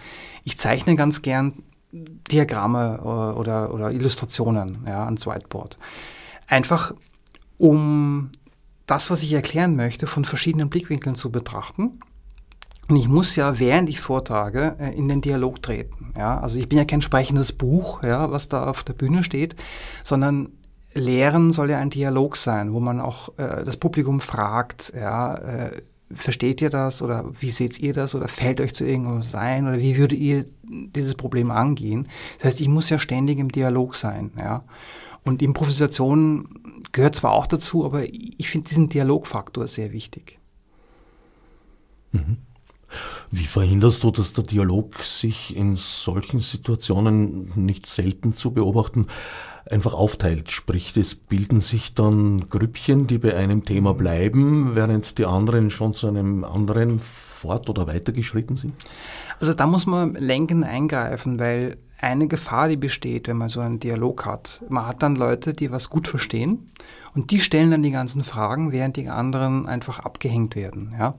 Ich 0.45 0.59
zeichne 0.59 0.97
ganz 0.97 1.23
gern 1.23 1.63
Diagramme 1.93 3.01
oder, 3.03 3.37
oder, 3.37 3.75
oder 3.75 3.93
Illustrationen 3.93 4.85
ja, 4.87 5.05
ans 5.05 5.27
Whiteboard. 5.27 5.79
Einfach 6.47 6.95
um 7.59 8.31
das, 8.87 9.11
was 9.11 9.23
ich 9.23 9.33
erklären 9.33 9.77
möchte, 9.77 10.07
von 10.07 10.25
verschiedenen 10.25 10.71
Blickwinkeln 10.71 11.15
zu 11.15 11.31
betrachten. 11.31 12.01
Und 12.89 12.97
ich 12.97 13.09
muss 13.09 13.37
ja, 13.37 13.59
während 13.59 13.89
ich 13.89 14.01
vortrage, 14.01 14.77
äh, 14.79 14.95
in 14.95 15.09
den 15.09 15.21
Dialog 15.21 15.63
treten. 15.63 16.13
Ja? 16.17 16.41
Also 16.41 16.59
ich 16.59 16.69
bin 16.69 16.79
ja 16.79 16.85
kein 16.85 17.03
sprechendes 17.03 17.53
Buch, 17.53 18.03
ja, 18.03 18.31
was 18.31 18.49
da 18.49 18.67
auf 18.67 18.85
der 18.85 18.93
Bühne 18.93 19.25
steht, 19.25 19.57
sondern 20.03 20.51
Lehren 20.95 21.53
soll 21.53 21.71
ja 21.71 21.79
ein 21.79 21.91
Dialog 21.91 22.37
sein, 22.37 22.73
wo 22.73 22.81
man 22.81 23.01
auch 23.01 23.31
äh, 23.37 23.65
das 23.65 23.77
Publikum 23.77 24.21
fragt, 24.21 24.93
ja, 24.95 25.35
äh, 25.35 25.83
versteht 26.13 26.63
ihr 26.63 26.71
das 26.71 27.03
oder 27.03 27.25
wie 27.41 27.51
seht 27.51 27.81
ihr 27.81 27.93
das 27.93 28.15
oder 28.15 28.29
fällt 28.29 28.61
euch 28.61 28.75
zu 28.75 28.85
irgendwas 28.85 29.35
ein 29.35 29.67
oder 29.67 29.79
wie 29.79 29.97
würdet 29.97 30.19
ihr 30.19 30.45
dieses 30.63 31.15
Problem 31.15 31.51
angehen? 31.51 32.09
Das 32.37 32.47
heißt, 32.47 32.61
ich 32.61 32.69
muss 32.69 32.91
ja 32.91 32.99
ständig 32.99 33.39
im 33.39 33.51
Dialog 33.51 33.97
sein, 33.97 34.31
ja. 34.39 34.63
Und 35.25 35.41
Improvisation 35.41 36.83
gehört 36.93 37.17
zwar 37.17 37.33
auch 37.33 37.47
dazu, 37.47 37.87
aber 37.87 38.05
ich 38.05 38.51
finde 38.51 38.69
diesen 38.69 38.91
Dialogfaktor 38.91 39.67
sehr 39.67 39.93
wichtig. 39.93 40.39
Mhm. 42.13 42.37
Wie 43.31 43.45
verhinderst 43.45 44.03
du, 44.03 44.11
dass 44.11 44.33
der 44.33 44.45
Dialog 44.45 45.03
sich 45.05 45.57
in 45.57 45.77
solchen 45.77 46.41
Situationen 46.41 47.53
nicht 47.57 47.87
selten 47.87 48.35
zu 48.35 48.53
beobachten 48.53 49.07
einfach 49.71 49.95
aufteilt. 49.95 50.51
Sprich, 50.51 50.97
es 50.97 51.15
bilden 51.15 51.61
sich 51.61 51.95
dann 51.95 52.49
Grüppchen, 52.49 53.07
die 53.07 53.19
bei 53.19 53.37
einem 53.37 53.65
Thema 53.65 53.95
bleiben, 53.95 54.75
während 54.75 55.19
die 55.19 55.25
anderen 55.25 55.71
schon 55.71 55.95
zu 55.95 56.07
einem 56.07 56.45
anderen 56.45 57.01
fort- 57.01 57.69
oder 57.71 57.87
weitergeschritten 57.87 58.57
sind? 58.57 58.75
Also 59.41 59.55
da 59.55 59.67
muss 59.67 59.87
man 59.87 60.15
lenken 60.15 60.65
eingreifen, 60.65 61.39
weil 61.39 61.77
eine 62.01 62.27
Gefahr, 62.27 62.69
die 62.69 62.77
besteht, 62.77 63.29
wenn 63.29 63.37
man 63.37 63.49
so 63.49 63.61
einen 63.61 63.81
Dialog 63.81 64.27
hat, 64.27 64.63
man 64.69 64.87
hat 64.87 65.03
dann 65.03 65.17
Leute, 65.17 65.53
die 65.53 65.71
was 65.71 65.91
gut 65.91 66.09
verstehen 66.09 66.71
und 67.15 67.31
die 67.31 67.41
stellen 67.41 67.71
dann 67.71 67.83
die 67.83 67.91
ganzen 67.91 68.25
Fragen, 68.25 68.73
während 68.73 68.97
die 68.97 69.09
anderen 69.09 69.67
einfach 69.67 70.01
abgehängt 70.01 70.57
werden. 70.57 70.95
Ja? 70.99 71.15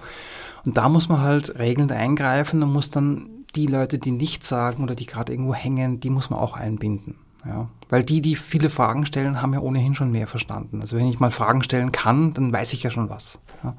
Und 0.65 0.77
da 0.77 0.89
muss 0.89 1.09
man 1.09 1.21
halt 1.21 1.57
regelnd 1.57 1.91
eingreifen 1.91 2.61
und 2.61 2.71
muss 2.71 2.91
dann 2.91 3.29
die 3.55 3.67
Leute, 3.67 3.97
die 3.97 4.11
nichts 4.11 4.49
sagen 4.49 4.83
oder 4.83 4.95
die 4.95 5.05
gerade 5.05 5.31
irgendwo 5.31 5.53
hängen, 5.53 5.99
die 5.99 6.09
muss 6.09 6.29
man 6.29 6.39
auch 6.39 6.55
einbinden. 6.55 7.15
Ja, 7.45 7.69
weil 7.89 8.03
die, 8.03 8.21
die 8.21 8.35
viele 8.35 8.71
Fragen 8.71 9.05
stellen, 9.05 9.39
haben 9.39 9.53
ja 9.53 9.59
ohnehin 9.59 9.93
schon 9.93 10.11
mehr 10.11 10.25
verstanden. 10.25 10.81
Also 10.81 10.97
wenn 10.97 11.07
ich 11.07 11.19
mal 11.19 11.29
Fragen 11.29 11.61
stellen 11.61 11.91
kann, 11.91 12.33
dann 12.33 12.51
weiß 12.51 12.73
ich 12.73 12.81
ja 12.81 12.89
schon 12.89 13.09
was. 13.09 13.37
Ja. 13.63 13.75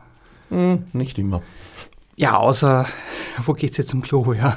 Hm, 0.50 0.84
nicht 0.92 1.18
immer. 1.18 1.42
Ja, 2.16 2.38
außer, 2.38 2.86
wo 3.44 3.52
geht 3.52 3.72
es 3.72 3.76
jetzt 3.76 3.90
zum 3.90 4.02
Klo, 4.02 4.32
ja? 4.32 4.56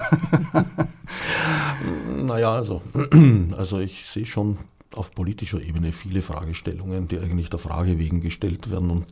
naja, 2.18 2.54
also, 2.54 2.82
also 3.58 3.80
ich 3.80 4.06
sehe 4.06 4.26
schon 4.26 4.58
auf 4.96 5.12
politischer 5.12 5.62
Ebene 5.62 5.92
viele 5.92 6.22
Fragestellungen, 6.22 7.08
die 7.08 7.20
eigentlich 7.20 7.50
der 7.50 7.60
Frage 7.60 8.00
wegen 8.00 8.22
gestellt 8.22 8.72
werden 8.72 8.90
und 8.90 9.06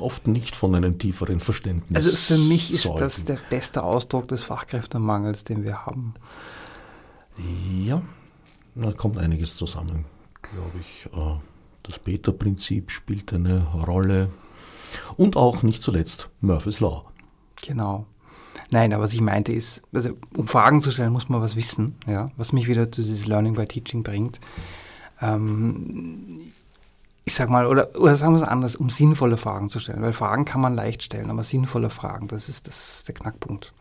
oft 0.00 0.26
nicht 0.26 0.54
von 0.56 0.74
einem 0.74 0.98
tieferen 0.98 1.40
Verständnis. 1.40 2.04
Also 2.04 2.16
für 2.16 2.38
mich 2.38 2.72
ist 2.72 2.82
sollten. 2.82 3.00
das 3.00 3.24
der 3.24 3.38
beste 3.48 3.82
Ausdruck 3.82 4.28
des 4.28 4.42
Fachkräftemangels, 4.42 5.44
den 5.44 5.64
wir 5.64 5.86
haben. 5.86 6.14
Ja, 7.82 8.02
da 8.74 8.92
kommt 8.92 9.16
einiges 9.16 9.56
zusammen, 9.56 10.04
glaube 10.42 10.78
ich. 10.80 11.06
Äh, 11.06 11.38
das 11.82 11.98
Beta-Prinzip 11.98 12.90
spielt 12.90 13.32
eine 13.32 13.62
Rolle 13.86 14.28
und 15.16 15.36
auch 15.36 15.62
nicht 15.62 15.82
zuletzt 15.82 16.30
Murphy's 16.40 16.80
Law. 16.80 17.11
Genau. 17.62 18.06
Nein, 18.70 18.92
aber 18.92 19.04
was 19.04 19.14
ich 19.14 19.20
meinte 19.20 19.52
ist, 19.52 19.82
also 19.92 20.10
um 20.36 20.46
Fragen 20.46 20.82
zu 20.82 20.90
stellen, 20.90 21.12
muss 21.12 21.28
man 21.28 21.40
was 21.40 21.56
wissen, 21.56 21.94
ja, 22.06 22.30
was 22.36 22.52
mich 22.52 22.68
wieder 22.68 22.90
zu 22.90 23.02
dieses 23.02 23.26
Learning 23.26 23.54
by 23.54 23.66
Teaching 23.66 24.02
bringt. 24.02 24.40
Ähm, 25.20 26.40
ich 27.24 27.34
sag 27.34 27.50
mal, 27.50 27.66
oder, 27.66 27.88
oder 27.98 28.16
sagen 28.16 28.32
wir 28.32 28.42
es 28.42 28.48
anders, 28.48 28.76
um 28.76 28.90
sinnvolle 28.90 29.36
Fragen 29.36 29.68
zu 29.68 29.78
stellen, 29.78 30.02
weil 30.02 30.12
Fragen 30.12 30.44
kann 30.44 30.60
man 30.60 30.74
leicht 30.74 31.02
stellen, 31.02 31.30
aber 31.30 31.44
sinnvolle 31.44 31.90
Fragen, 31.90 32.28
das 32.28 32.48
ist, 32.48 32.66
das 32.66 32.98
ist 32.98 33.08
der 33.08 33.14
Knackpunkt. 33.14 33.72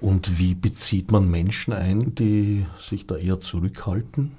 Und 0.00 0.38
wie 0.38 0.54
bezieht 0.54 1.10
man 1.10 1.30
Menschen 1.30 1.72
ein, 1.72 2.14
die 2.14 2.66
sich 2.78 3.06
da 3.06 3.16
eher 3.16 3.40
zurückhalten? 3.40 4.32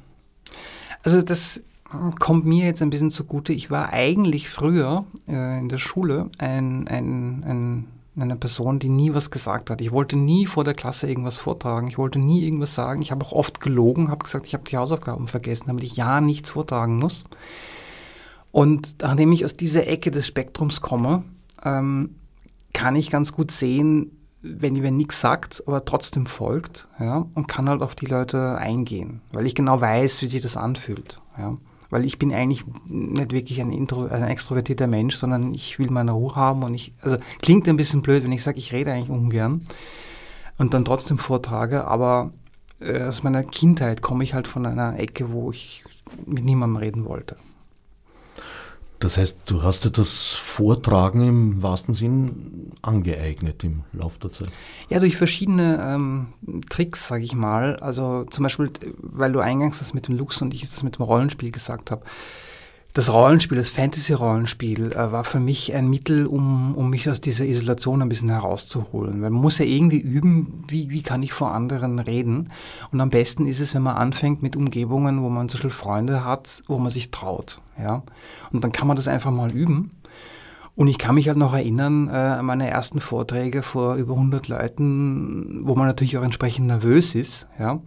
Also 1.04 1.22
das 1.22 1.62
kommt 2.20 2.46
mir 2.46 2.66
jetzt 2.66 2.82
ein 2.82 2.90
bisschen 2.90 3.12
zugute. 3.12 3.54
Ich 3.54 3.72
war 3.72 3.92
eigentlich 3.92 4.50
früher 4.50 5.06
äh, 5.28 5.60
in 5.60 5.70
der 5.70 5.78
Schule 5.78 6.30
ein, 6.38 6.88
ein, 6.88 7.44
ein, 7.44 7.88
eine 8.24 8.36
Person, 8.36 8.80
die 8.80 8.90
nie 8.90 9.14
was 9.14 9.32
gesagt 9.32 9.70
hat. 9.70 9.82
Ich 9.82 9.92
wollte 9.92 10.18
nie 10.18 10.46
vor 10.46 10.64
der 10.64 10.74
Klasse 10.74 11.08
irgendwas 11.08 11.38
vortragen. 11.38 11.88
Ich 11.88 11.98
wollte 11.98 12.20
nie 12.20 12.44
irgendwas 12.44 12.74
sagen. 12.74 13.02
Ich 13.02 13.12
habe 13.12 13.26
auch 13.26 13.32
oft 13.32 13.60
gelogen, 13.60 14.10
habe 14.10 14.24
gesagt, 14.24 14.48
ich 14.48 14.54
habe 14.54 14.64
die 14.64 14.78
Hausaufgaben 14.78 15.28
vergessen, 15.28 15.66
damit 15.68 15.84
ich 15.84 15.96
ja 15.96 16.20
nichts 16.22 16.50
vortragen 16.50 16.98
muss. 16.98 17.26
Und 18.52 18.96
nachdem 19.02 19.32
ich 19.32 19.46
aus 19.46 19.56
dieser 19.56 19.88
Ecke 19.88 20.10
des 20.10 20.26
Spektrums 20.26 20.82
komme, 20.82 21.24
ähm, 21.64 22.16
kann 22.74 22.96
ich 22.96 23.10
ganz 23.10 23.32
gut 23.34 23.52
sehen, 23.52 24.12
wenn 24.42 24.82
wer 24.82 24.92
nichts 24.92 25.20
sagt, 25.20 25.64
aber 25.68 25.86
trotzdem 25.86 26.26
folgt, 26.26 26.88
ja, 27.00 27.26
und 27.34 27.48
kann 27.48 27.70
halt 27.70 27.82
auf 27.82 27.96
die 27.96 28.06
Leute 28.06 28.58
eingehen, 28.58 29.22
weil 29.32 29.46
ich 29.46 29.56
genau 29.56 29.82
weiß, 29.82 30.22
wie 30.22 30.28
sich 30.28 30.42
das 30.42 30.58
anfühlt, 30.58 31.20
ja. 31.38 31.58
Weil 31.90 32.06
ich 32.06 32.20
bin 32.20 32.34
eigentlich 32.34 32.66
nicht 32.86 33.32
wirklich 33.32 33.62
ein, 33.62 33.72
Intro, 33.72 34.08
ein 34.08 34.24
extrovertierter 34.24 34.88
Mensch, 34.88 35.16
sondern 35.16 35.54
ich 35.54 35.80
will 35.80 35.90
meine 35.90 36.12
Ruhe 36.12 36.36
haben 36.36 36.64
und 36.64 36.74
ich, 36.74 36.94
also 37.02 37.18
klingt 37.42 37.68
ein 37.68 37.78
bisschen 37.78 38.02
blöd, 38.02 38.24
wenn 38.24 38.32
ich 38.32 38.44
sage, 38.44 38.60
ich 38.60 38.74
rede 38.74 38.92
eigentlich 38.92 39.10
ungern 39.10 39.62
und 40.58 40.74
dann 40.74 40.86
trotzdem 40.86 41.18
vortrage, 41.18 41.86
aber 41.86 42.32
äh, 42.80 43.04
aus 43.04 43.24
meiner 43.24 43.44
Kindheit 43.44 44.02
komme 44.02 44.24
ich 44.24 44.34
halt 44.34 44.48
von 44.48 44.66
einer 44.66 45.00
Ecke, 45.00 45.32
wo 45.32 45.52
ich 45.52 45.84
mit 46.26 46.44
niemandem 46.44 46.78
reden 46.78 47.06
wollte. 47.06 47.38
Das 49.00 49.18
heißt, 49.18 49.42
du 49.46 49.62
hast 49.62 49.86
dir 49.86 49.92
das 49.92 50.30
Vortragen 50.30 51.28
im 51.28 51.64
wahrsten 51.64 51.94
Sinn 51.94 52.72
angeeignet 52.82 53.64
im 53.64 53.84
Laufe 53.94 54.20
der 54.20 54.32
Zeit? 54.32 54.50
Ja, 54.90 55.00
durch 55.00 55.18
verschiedene 55.18 55.80
ähm, 55.82 56.34
Tricks, 56.70 57.08
sage 57.08 57.24
ich 57.24 57.36
mal. 57.36 57.76
Also 57.78 58.24
zum 58.26 58.44
Beispiel, 58.44 58.72
weil 58.98 59.32
du 59.32 59.40
eingangs 59.40 59.80
das 59.80 59.94
mit 59.94 60.08
dem 60.08 60.18
Lux 60.18 60.42
und 60.42 60.54
ich 60.54 60.62
das 60.62 60.82
mit 60.82 60.98
dem 60.98 61.04
Rollenspiel 61.04 61.52
gesagt 61.52 61.92
habe. 61.92 62.04
Das 62.98 63.14
Rollenspiel, 63.14 63.60
das 63.60 63.70
Fantasy-Rollenspiel 63.70 64.94
äh, 64.94 65.12
war 65.12 65.24
für 65.24 65.40
mich 65.40 65.76
ein 65.76 65.88
Mittel, 65.88 66.26
um, 66.26 66.74
um 66.74 66.90
mich 66.90 67.08
aus 67.08 67.22
dieser 67.22 67.46
Isolation 67.46 68.02
ein 68.02 68.10
bisschen 68.10 68.30
herauszuholen. 68.30 69.22
Weil 69.22 69.30
man 69.30 69.40
muss 69.40 69.60
ja 69.60 69.66
irgendwie 69.66 70.00
üben, 70.00 70.64
wie, 70.68 70.90
wie 70.90 71.04
kann 71.04 71.22
ich 71.22 71.32
vor 71.32 71.52
anderen 71.52 72.00
reden. 72.00 72.50
Und 72.92 73.00
am 73.00 73.12
besten 73.12 73.46
ist 73.46 73.60
es, 73.60 73.76
wenn 73.76 73.84
man 73.84 73.98
anfängt 73.98 74.42
mit 74.42 74.56
Umgebungen, 74.56 75.22
wo 75.22 75.30
man 75.30 75.48
so 75.48 75.60
viele 75.60 75.70
Freunde 75.70 76.26
hat, 76.26 76.64
wo 76.66 76.80
man 76.80 76.90
sich 76.90 77.12
traut. 77.12 77.62
Ja? 77.80 78.02
Und 78.52 78.64
dann 78.64 78.72
kann 78.72 78.88
man 78.88 78.96
das 78.96 79.08
einfach 79.08 79.30
mal 79.30 79.52
üben. 79.52 79.92
Und 80.74 80.88
ich 80.88 80.98
kann 80.98 81.14
mich 81.14 81.28
halt 81.28 81.38
noch 81.38 81.54
erinnern 81.54 82.08
äh, 82.08 82.14
an 82.14 82.48
meine 82.48 82.68
ersten 82.68 83.00
Vorträge 83.00 83.62
vor 83.62 83.94
über 83.94 84.14
100 84.14 84.48
Leuten, 84.48 85.62
wo 85.66 85.76
man 85.76 85.86
natürlich 85.86 86.18
auch 86.18 86.24
entsprechend 86.24 86.66
nervös 86.66 87.14
ist. 87.14 87.46
Ja? 87.60 87.80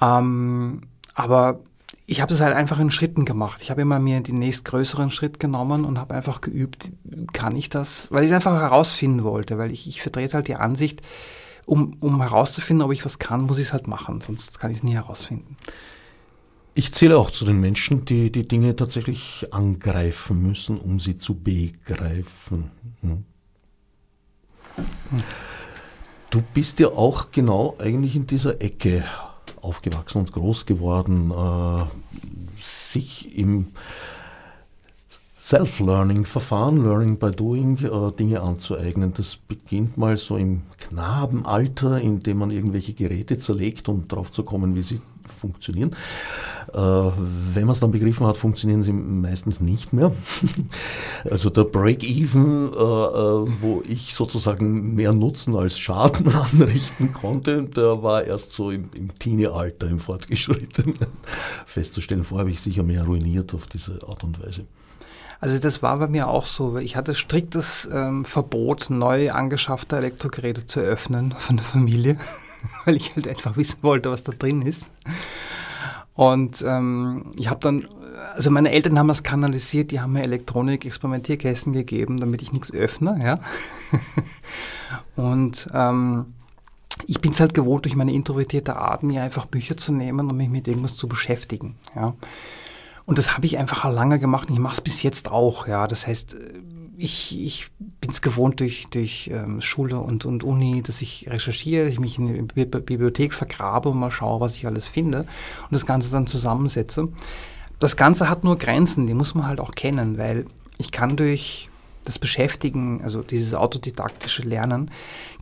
Ähm, 0.00 0.80
aber 1.14 1.60
ich 2.06 2.20
habe 2.20 2.30
das 2.30 2.40
halt 2.40 2.54
einfach 2.54 2.78
in 2.78 2.90
Schritten 2.90 3.24
gemacht. 3.24 3.60
Ich 3.62 3.70
habe 3.70 3.82
immer 3.82 3.98
mir 3.98 4.20
den 4.20 4.38
nächstgrößeren 4.38 5.10
Schritt 5.10 5.40
genommen 5.40 5.84
und 5.84 5.98
habe 5.98 6.14
einfach 6.14 6.40
geübt, 6.40 6.90
kann 7.32 7.56
ich 7.56 7.68
das, 7.68 8.10
weil 8.12 8.22
ich 8.22 8.30
es 8.30 8.34
einfach 8.34 8.54
herausfinden 8.60 9.24
wollte, 9.24 9.58
weil 9.58 9.72
ich, 9.72 9.88
ich 9.88 10.00
vertrete 10.00 10.34
halt 10.34 10.48
die 10.48 10.54
Ansicht, 10.54 11.02
um, 11.66 11.96
um 12.00 12.22
herauszufinden, 12.22 12.84
ob 12.84 12.92
ich 12.92 13.04
was 13.04 13.18
kann, 13.18 13.42
muss 13.42 13.58
ich 13.58 13.66
es 13.66 13.72
halt 13.72 13.88
machen, 13.88 14.20
sonst 14.20 14.60
kann 14.60 14.70
ich 14.70 14.78
es 14.78 14.82
nie 14.84 14.94
herausfinden. 14.94 15.56
Ich 16.74 16.92
zähle 16.92 17.18
auch 17.18 17.30
zu 17.30 17.44
den 17.44 17.60
Menschen, 17.60 18.04
die 18.04 18.30
die 18.30 18.46
Dinge 18.46 18.76
tatsächlich 18.76 19.46
angreifen 19.50 20.42
müssen, 20.42 20.78
um 20.78 21.00
sie 21.00 21.18
zu 21.18 21.34
begreifen. 21.34 22.70
Hm. 23.00 23.24
Du 26.30 26.42
bist 26.54 26.78
ja 26.78 26.88
auch 26.88 27.32
genau 27.32 27.76
eigentlich 27.78 28.14
in 28.14 28.26
dieser 28.26 28.60
Ecke 28.60 29.04
aufgewachsen 29.66 30.20
und 30.20 30.32
groß 30.32 30.64
geworden, 30.66 31.30
äh, 31.30 31.84
sich 32.60 33.36
im 33.36 33.66
Self-Learning-Verfahren, 35.42 36.82
Learning 36.82 37.18
by 37.18 37.30
Doing, 37.30 37.78
äh, 37.78 38.12
Dinge 38.12 38.40
anzueignen. 38.40 39.12
Das 39.14 39.36
beginnt 39.36 39.96
mal 39.96 40.16
so 40.16 40.36
im 40.36 40.62
Knabenalter, 40.78 42.00
indem 42.00 42.38
man 42.38 42.50
irgendwelche 42.50 42.94
Geräte 42.94 43.38
zerlegt, 43.38 43.88
um 43.88 44.08
drauf 44.08 44.32
zu 44.32 44.42
kommen, 44.42 44.74
wie 44.74 44.82
sie 44.82 45.00
funktionieren. 45.38 45.94
Äh, 46.76 46.80
wenn 47.54 47.64
man 47.64 47.70
es 47.70 47.80
dann 47.80 47.90
begriffen 47.90 48.26
hat, 48.26 48.36
funktionieren 48.36 48.82
sie 48.82 48.92
meistens 48.92 49.62
nicht 49.62 49.94
mehr. 49.94 50.12
also 51.30 51.48
der 51.48 51.64
Break-Even, 51.64 52.70
äh, 52.70 52.76
äh, 52.76 53.50
wo 53.62 53.82
ich 53.88 54.14
sozusagen 54.14 54.94
mehr 54.94 55.14
Nutzen 55.14 55.56
als 55.56 55.78
Schaden 55.78 56.28
anrichten 56.34 57.14
konnte, 57.14 57.64
der 57.64 58.02
war 58.02 58.24
erst 58.24 58.52
so 58.52 58.70
im, 58.70 58.90
im 58.94 59.14
Teenie-Alter, 59.14 59.88
im 59.88 60.00
Fortgeschrittenen 60.00 60.98
festzustellen. 61.66 62.24
Vorher 62.24 62.42
habe 62.44 62.50
ich 62.50 62.60
sicher 62.60 62.82
mehr 62.82 63.04
ruiniert 63.04 63.54
auf 63.54 63.68
diese 63.68 63.98
Art 64.06 64.22
und 64.22 64.44
Weise. 64.44 64.66
Also 65.40 65.58
das 65.58 65.82
war 65.82 65.98
bei 65.98 66.08
mir 66.08 66.28
auch 66.28 66.44
so. 66.44 66.76
Ich 66.76 66.94
hatte 66.94 67.14
striktes 67.14 67.88
ähm, 67.90 68.26
Verbot, 68.26 68.90
neu 68.90 69.30
angeschaffte 69.30 69.96
Elektrogeräte 69.96 70.66
zu 70.66 70.80
öffnen 70.80 71.32
von 71.38 71.56
der 71.56 71.64
Familie, 71.64 72.18
weil 72.84 72.96
ich 72.96 73.16
halt 73.16 73.28
einfach 73.28 73.56
wissen 73.56 73.78
wollte, 73.80 74.10
was 74.10 74.24
da 74.24 74.32
drin 74.32 74.60
ist. 74.60 74.90
Und 76.16 76.64
ähm, 76.66 77.30
ich 77.38 77.50
habe 77.50 77.60
dann, 77.60 77.86
also 78.34 78.50
meine 78.50 78.70
Eltern 78.70 78.98
haben 78.98 79.08
das 79.08 79.22
kanalisiert, 79.22 79.90
die 79.90 80.00
haben 80.00 80.14
mir 80.14 80.22
Elektronik-Experimentierkästen 80.22 81.74
gegeben, 81.74 82.18
damit 82.18 82.40
ich 82.40 82.52
nichts 82.52 82.72
öffne, 82.72 83.20
ja. 83.22 83.38
und 85.16 85.68
ähm, 85.74 86.32
ich 87.06 87.20
bin 87.20 87.32
es 87.32 87.40
halt 87.40 87.52
gewohnt, 87.52 87.84
durch 87.84 87.96
meine 87.96 88.14
introvertierte 88.14 88.76
Art, 88.76 89.02
mir 89.02 89.22
einfach 89.22 89.44
Bücher 89.44 89.76
zu 89.76 89.92
nehmen 89.92 90.30
und 90.30 90.36
mich 90.38 90.48
mit 90.48 90.66
irgendwas 90.66 90.96
zu 90.96 91.06
beschäftigen, 91.06 91.76
ja. 91.94 92.14
Und 93.04 93.18
das 93.18 93.34
habe 93.34 93.46
ich 93.46 93.58
einfach 93.58 93.84
lange 93.92 94.18
gemacht 94.18 94.48
und 94.48 94.54
ich 94.54 94.60
mache 94.60 94.74
es 94.74 94.80
bis 94.80 95.02
jetzt 95.02 95.30
auch, 95.30 95.68
ja. 95.68 95.86
Das 95.86 96.06
heißt, 96.06 96.34
ich, 96.98 97.38
ich 97.38 97.68
bin 97.78 98.10
es 98.10 98.22
gewohnt 98.22 98.60
durch, 98.60 98.86
durch 98.90 99.30
ähm, 99.32 99.60
Schule 99.60 99.98
und, 99.98 100.24
und 100.24 100.44
Uni, 100.44 100.82
dass 100.82 101.02
ich 101.02 101.26
recherchiere, 101.28 101.88
ich 101.88 101.98
mich 101.98 102.18
in 102.18 102.26
die 102.28 102.64
Bibliothek 102.64 103.34
vergrabe 103.34 103.90
und 103.90 103.98
mal 103.98 104.10
schaue, 104.10 104.40
was 104.40 104.56
ich 104.56 104.66
alles 104.66 104.88
finde 104.88 105.20
und 105.20 105.72
das 105.72 105.86
Ganze 105.86 106.10
dann 106.10 106.26
zusammensetze. 106.26 107.08
Das 107.78 107.96
Ganze 107.96 108.28
hat 108.28 108.44
nur 108.44 108.56
Grenzen, 108.56 109.06
die 109.06 109.14
muss 109.14 109.34
man 109.34 109.46
halt 109.46 109.60
auch 109.60 109.72
kennen, 109.72 110.16
weil 110.18 110.46
ich 110.78 110.92
kann 110.92 111.16
durch 111.16 111.70
das 112.04 112.18
Beschäftigen, 112.18 113.02
also 113.02 113.22
dieses 113.22 113.54
autodidaktische 113.54 114.42
Lernen, 114.42 114.90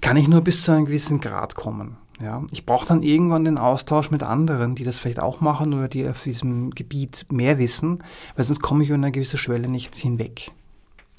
kann 0.00 0.16
ich 0.16 0.28
nur 0.28 0.40
bis 0.40 0.62
zu 0.62 0.72
einem 0.72 0.86
gewissen 0.86 1.20
Grad 1.20 1.54
kommen. 1.54 1.96
Ja, 2.20 2.44
ich 2.52 2.64
brauche 2.64 2.86
dann 2.86 3.02
irgendwann 3.02 3.44
den 3.44 3.58
Austausch 3.58 4.10
mit 4.10 4.22
anderen, 4.22 4.76
die 4.76 4.84
das 4.84 4.98
vielleicht 4.98 5.20
auch 5.20 5.40
machen 5.40 5.74
oder 5.74 5.88
die 5.88 6.08
auf 6.08 6.22
diesem 6.22 6.70
Gebiet 6.70 7.26
mehr 7.30 7.58
wissen, 7.58 8.02
weil 8.36 8.44
sonst 8.44 8.60
komme 8.60 8.84
ich 8.84 8.88
über 8.88 8.96
eine 8.96 9.10
gewisse 9.10 9.36
Schwelle 9.36 9.68
nicht 9.68 9.96
hinweg. 9.96 10.52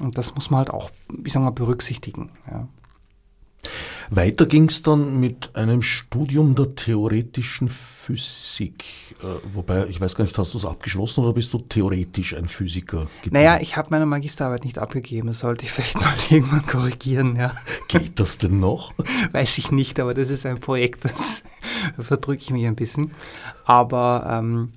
Und 0.02 0.18
das 0.18 0.36
muss 0.36 0.50
man 0.50 0.60
halt 0.60 0.70
auch, 0.70 0.92
ich 1.24 1.34
sag 1.34 1.42
mal, 1.42 1.52
berücksichtigen. 1.52 2.32
Ja. 2.50 2.68
Weiter 4.10 4.46
ging 4.46 4.70
es 4.70 4.84
dann 4.84 5.20
mit 5.20 5.56
einem 5.56 5.82
Studium 5.82 6.56
der 6.56 6.76
theoretischen 6.76 7.70
Physik. 7.70 8.84
Äh, 9.22 9.26
wobei, 9.52 9.88
ich 9.88 10.00
weiß 10.00 10.16
gar 10.16 10.26
nicht, 10.26 10.38
hast 10.38 10.54
du 10.54 10.60
es 10.60 10.66
abgeschlossen 10.66 11.24
oder 11.24 11.34
bist 11.34 11.54
du 11.54 11.58
theoretisch 11.58 12.36
ein 12.36 12.48
Physiker? 12.48 13.08
Geblieben? 13.24 13.34
Naja, 13.34 13.60
ich 13.60 13.78
habe 13.78 13.88
meine 13.92 14.06
Magisterarbeit 14.06 14.64
nicht 14.64 14.78
abgegeben. 14.78 15.28
Das 15.28 15.40
sollte 15.40 15.66
ich 15.66 15.72
vielleicht 15.72 15.96
mal 16.00 16.14
irgendwann 16.30 16.66
korrigieren. 16.66 17.36
Ja. 17.36 17.54
Geht 17.88 18.20
das 18.20 18.38
denn 18.38 18.60
noch? 18.60 18.94
weiß 19.32 19.58
ich 19.58 19.72
nicht, 19.72 20.00
aber 20.00 20.14
das 20.14 20.30
ist 20.30 20.46
ein 20.46 20.60
Projekt, 20.60 21.06
das 21.06 21.44
verdrücke 22.00 22.44
ich 22.44 22.52
mich 22.52 22.68
ein 22.68 22.76
bisschen. 22.76 23.12
Aber 23.66 24.28
ähm, 24.30 24.74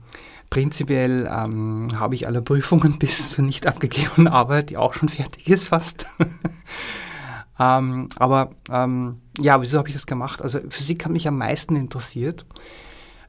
Prinzipiell 0.50 1.28
ähm, 1.30 1.88
habe 1.98 2.14
ich 2.14 2.26
alle 2.26 2.42
Prüfungen 2.42 2.98
bis 2.98 3.30
zur 3.30 3.44
nicht 3.44 3.66
abgegebenen 3.66 4.28
Arbeit, 4.28 4.70
die 4.70 4.76
auch 4.76 4.94
schon 4.94 5.08
fertig 5.08 5.48
ist 5.48 5.64
fast. 5.64 6.06
ähm, 7.60 8.08
aber 8.16 8.50
ähm, 8.70 9.20
ja, 9.38 9.60
wieso 9.60 9.78
habe 9.78 9.88
ich 9.88 9.94
das 9.94 10.06
gemacht? 10.06 10.42
Also 10.42 10.60
Physik 10.68 11.04
hat 11.04 11.12
mich 11.12 11.28
am 11.28 11.38
meisten 11.38 11.76
interessiert, 11.76 12.46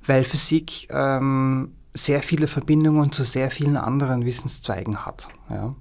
weil 0.06 0.24
Physik 0.24 0.88
ähm, 0.92 1.76
sehr 1.94 2.22
viele 2.22 2.48
Verbindungen 2.48 3.12
zu 3.12 3.24
sehr 3.24 3.52
vielen 3.52 3.78
anderen 3.78 4.26
Wissenszweigen 4.26 5.06
hat. 5.06 5.28
Ja? 5.50 5.76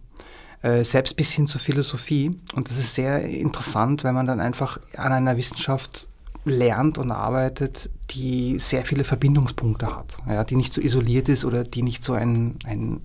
Äh, 0.62 0.82
selbst 0.82 1.16
bis 1.16 1.32
hin 1.32 1.46
zur 1.46 1.60
Philosophie. 1.60 2.36
Und 2.54 2.68
das 2.68 2.78
ist 2.78 2.94
sehr 2.94 3.22
interessant, 3.24 4.02
weil 4.02 4.12
man 4.12 4.26
dann 4.26 4.40
einfach 4.40 4.78
an 4.96 5.12
einer 5.12 5.36
Wissenschaft 5.36 6.08
lernt 6.48 6.98
und 6.98 7.10
arbeitet, 7.10 7.90
die 8.10 8.58
sehr 8.58 8.84
viele 8.84 9.04
Verbindungspunkte 9.04 9.86
hat, 9.94 10.18
ja, 10.28 10.44
die 10.44 10.56
nicht 10.56 10.72
so 10.72 10.80
isoliert 10.80 11.28
ist 11.28 11.44
oder 11.44 11.64
die 11.64 11.82
nicht 11.82 12.02
so 12.02 12.14
ein, 12.14 12.58
ein 12.64 13.00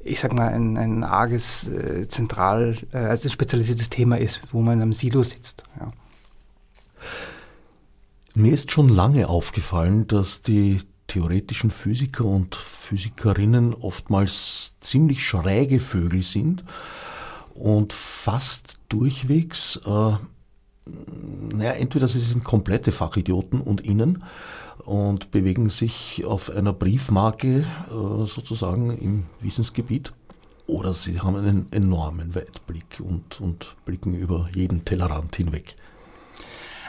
ich 0.00 0.20
sag 0.20 0.32
mal, 0.32 0.48
ein, 0.48 0.76
ein 0.76 1.04
arges, 1.04 1.68
äh, 1.68 2.08
zentral, 2.08 2.76
äh, 2.92 2.98
also 2.98 3.28
spezialisiertes 3.28 3.90
Thema 3.90 4.18
ist, 4.18 4.40
wo 4.52 4.62
man 4.62 4.80
einem 4.80 4.92
Silo 4.92 5.22
sitzt. 5.22 5.64
Ja. 5.78 5.92
Mir 8.34 8.52
ist 8.52 8.70
schon 8.70 8.88
lange 8.88 9.28
aufgefallen, 9.28 10.06
dass 10.06 10.42
die 10.42 10.80
theoretischen 11.08 11.70
Physiker 11.70 12.24
und 12.24 12.54
Physikerinnen 12.54 13.74
oftmals 13.74 14.74
ziemlich 14.80 15.26
schräge 15.26 15.80
Vögel 15.80 16.22
sind 16.22 16.64
und 17.54 17.92
fast 17.92 18.78
durchwegs 18.88 19.80
äh, 19.84 20.12
naja, 20.86 21.72
entweder 21.72 22.08
sie 22.08 22.20
sind 22.20 22.44
komplette 22.44 22.92
Fachidioten 22.92 23.60
und 23.60 23.80
innen 23.80 24.24
und 24.84 25.30
bewegen 25.30 25.70
sich 25.70 26.24
auf 26.24 26.50
einer 26.50 26.72
Briefmarke 26.72 27.60
äh, 27.88 28.26
sozusagen 28.26 28.96
im 28.98 29.26
Wissensgebiet 29.40 30.12
oder 30.66 30.94
sie 30.94 31.20
haben 31.20 31.36
einen 31.36 31.66
enormen 31.72 32.34
Weitblick 32.34 33.00
und, 33.00 33.40
und 33.40 33.76
blicken 33.84 34.14
über 34.14 34.48
jeden 34.54 34.84
Tellerrand 34.84 35.36
hinweg. 35.36 35.76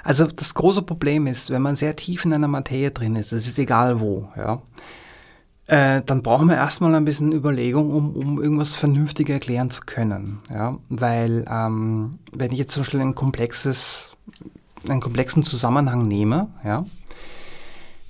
Also 0.04 0.26
das 0.26 0.54
große 0.54 0.82
Problem 0.82 1.28
ist, 1.28 1.50
wenn 1.50 1.62
man 1.62 1.76
sehr 1.76 1.96
tief 1.96 2.26
in 2.26 2.34
einer 2.34 2.48
Materie 2.48 2.92
drin 2.92 3.16
ist, 3.16 3.32
es 3.32 3.48
ist 3.48 3.60
egal 3.60 4.00
wo, 4.00 4.28
ja, 4.36 4.62
äh, 5.67 6.02
dann 6.06 6.24
brauchen 6.24 6.50
wir 6.50 6.56
erstmal 6.56 6.93
ein 6.95 7.06
bisschen 7.06 7.32
Überlegung, 7.32 7.91
um, 7.91 8.15
um 8.15 8.41
irgendwas 8.41 8.76
vernünftig 8.76 9.30
erklären 9.30 9.69
zu 9.69 9.82
können. 9.86 10.39
Ja? 10.54 10.78
Weil 10.89 11.45
ähm, 11.50 12.19
wenn 12.34 12.52
ich 12.52 12.60
jetzt 12.60 12.74
zum 12.74 12.84
Beispiel 12.84 13.02
ein 13.02 13.15
komplexes, 13.15 14.15
einen 14.88 15.02
komplexen 15.02 15.43
Zusammenhang 15.43 16.08
nehme, 16.08 16.50
ja, 16.63 16.86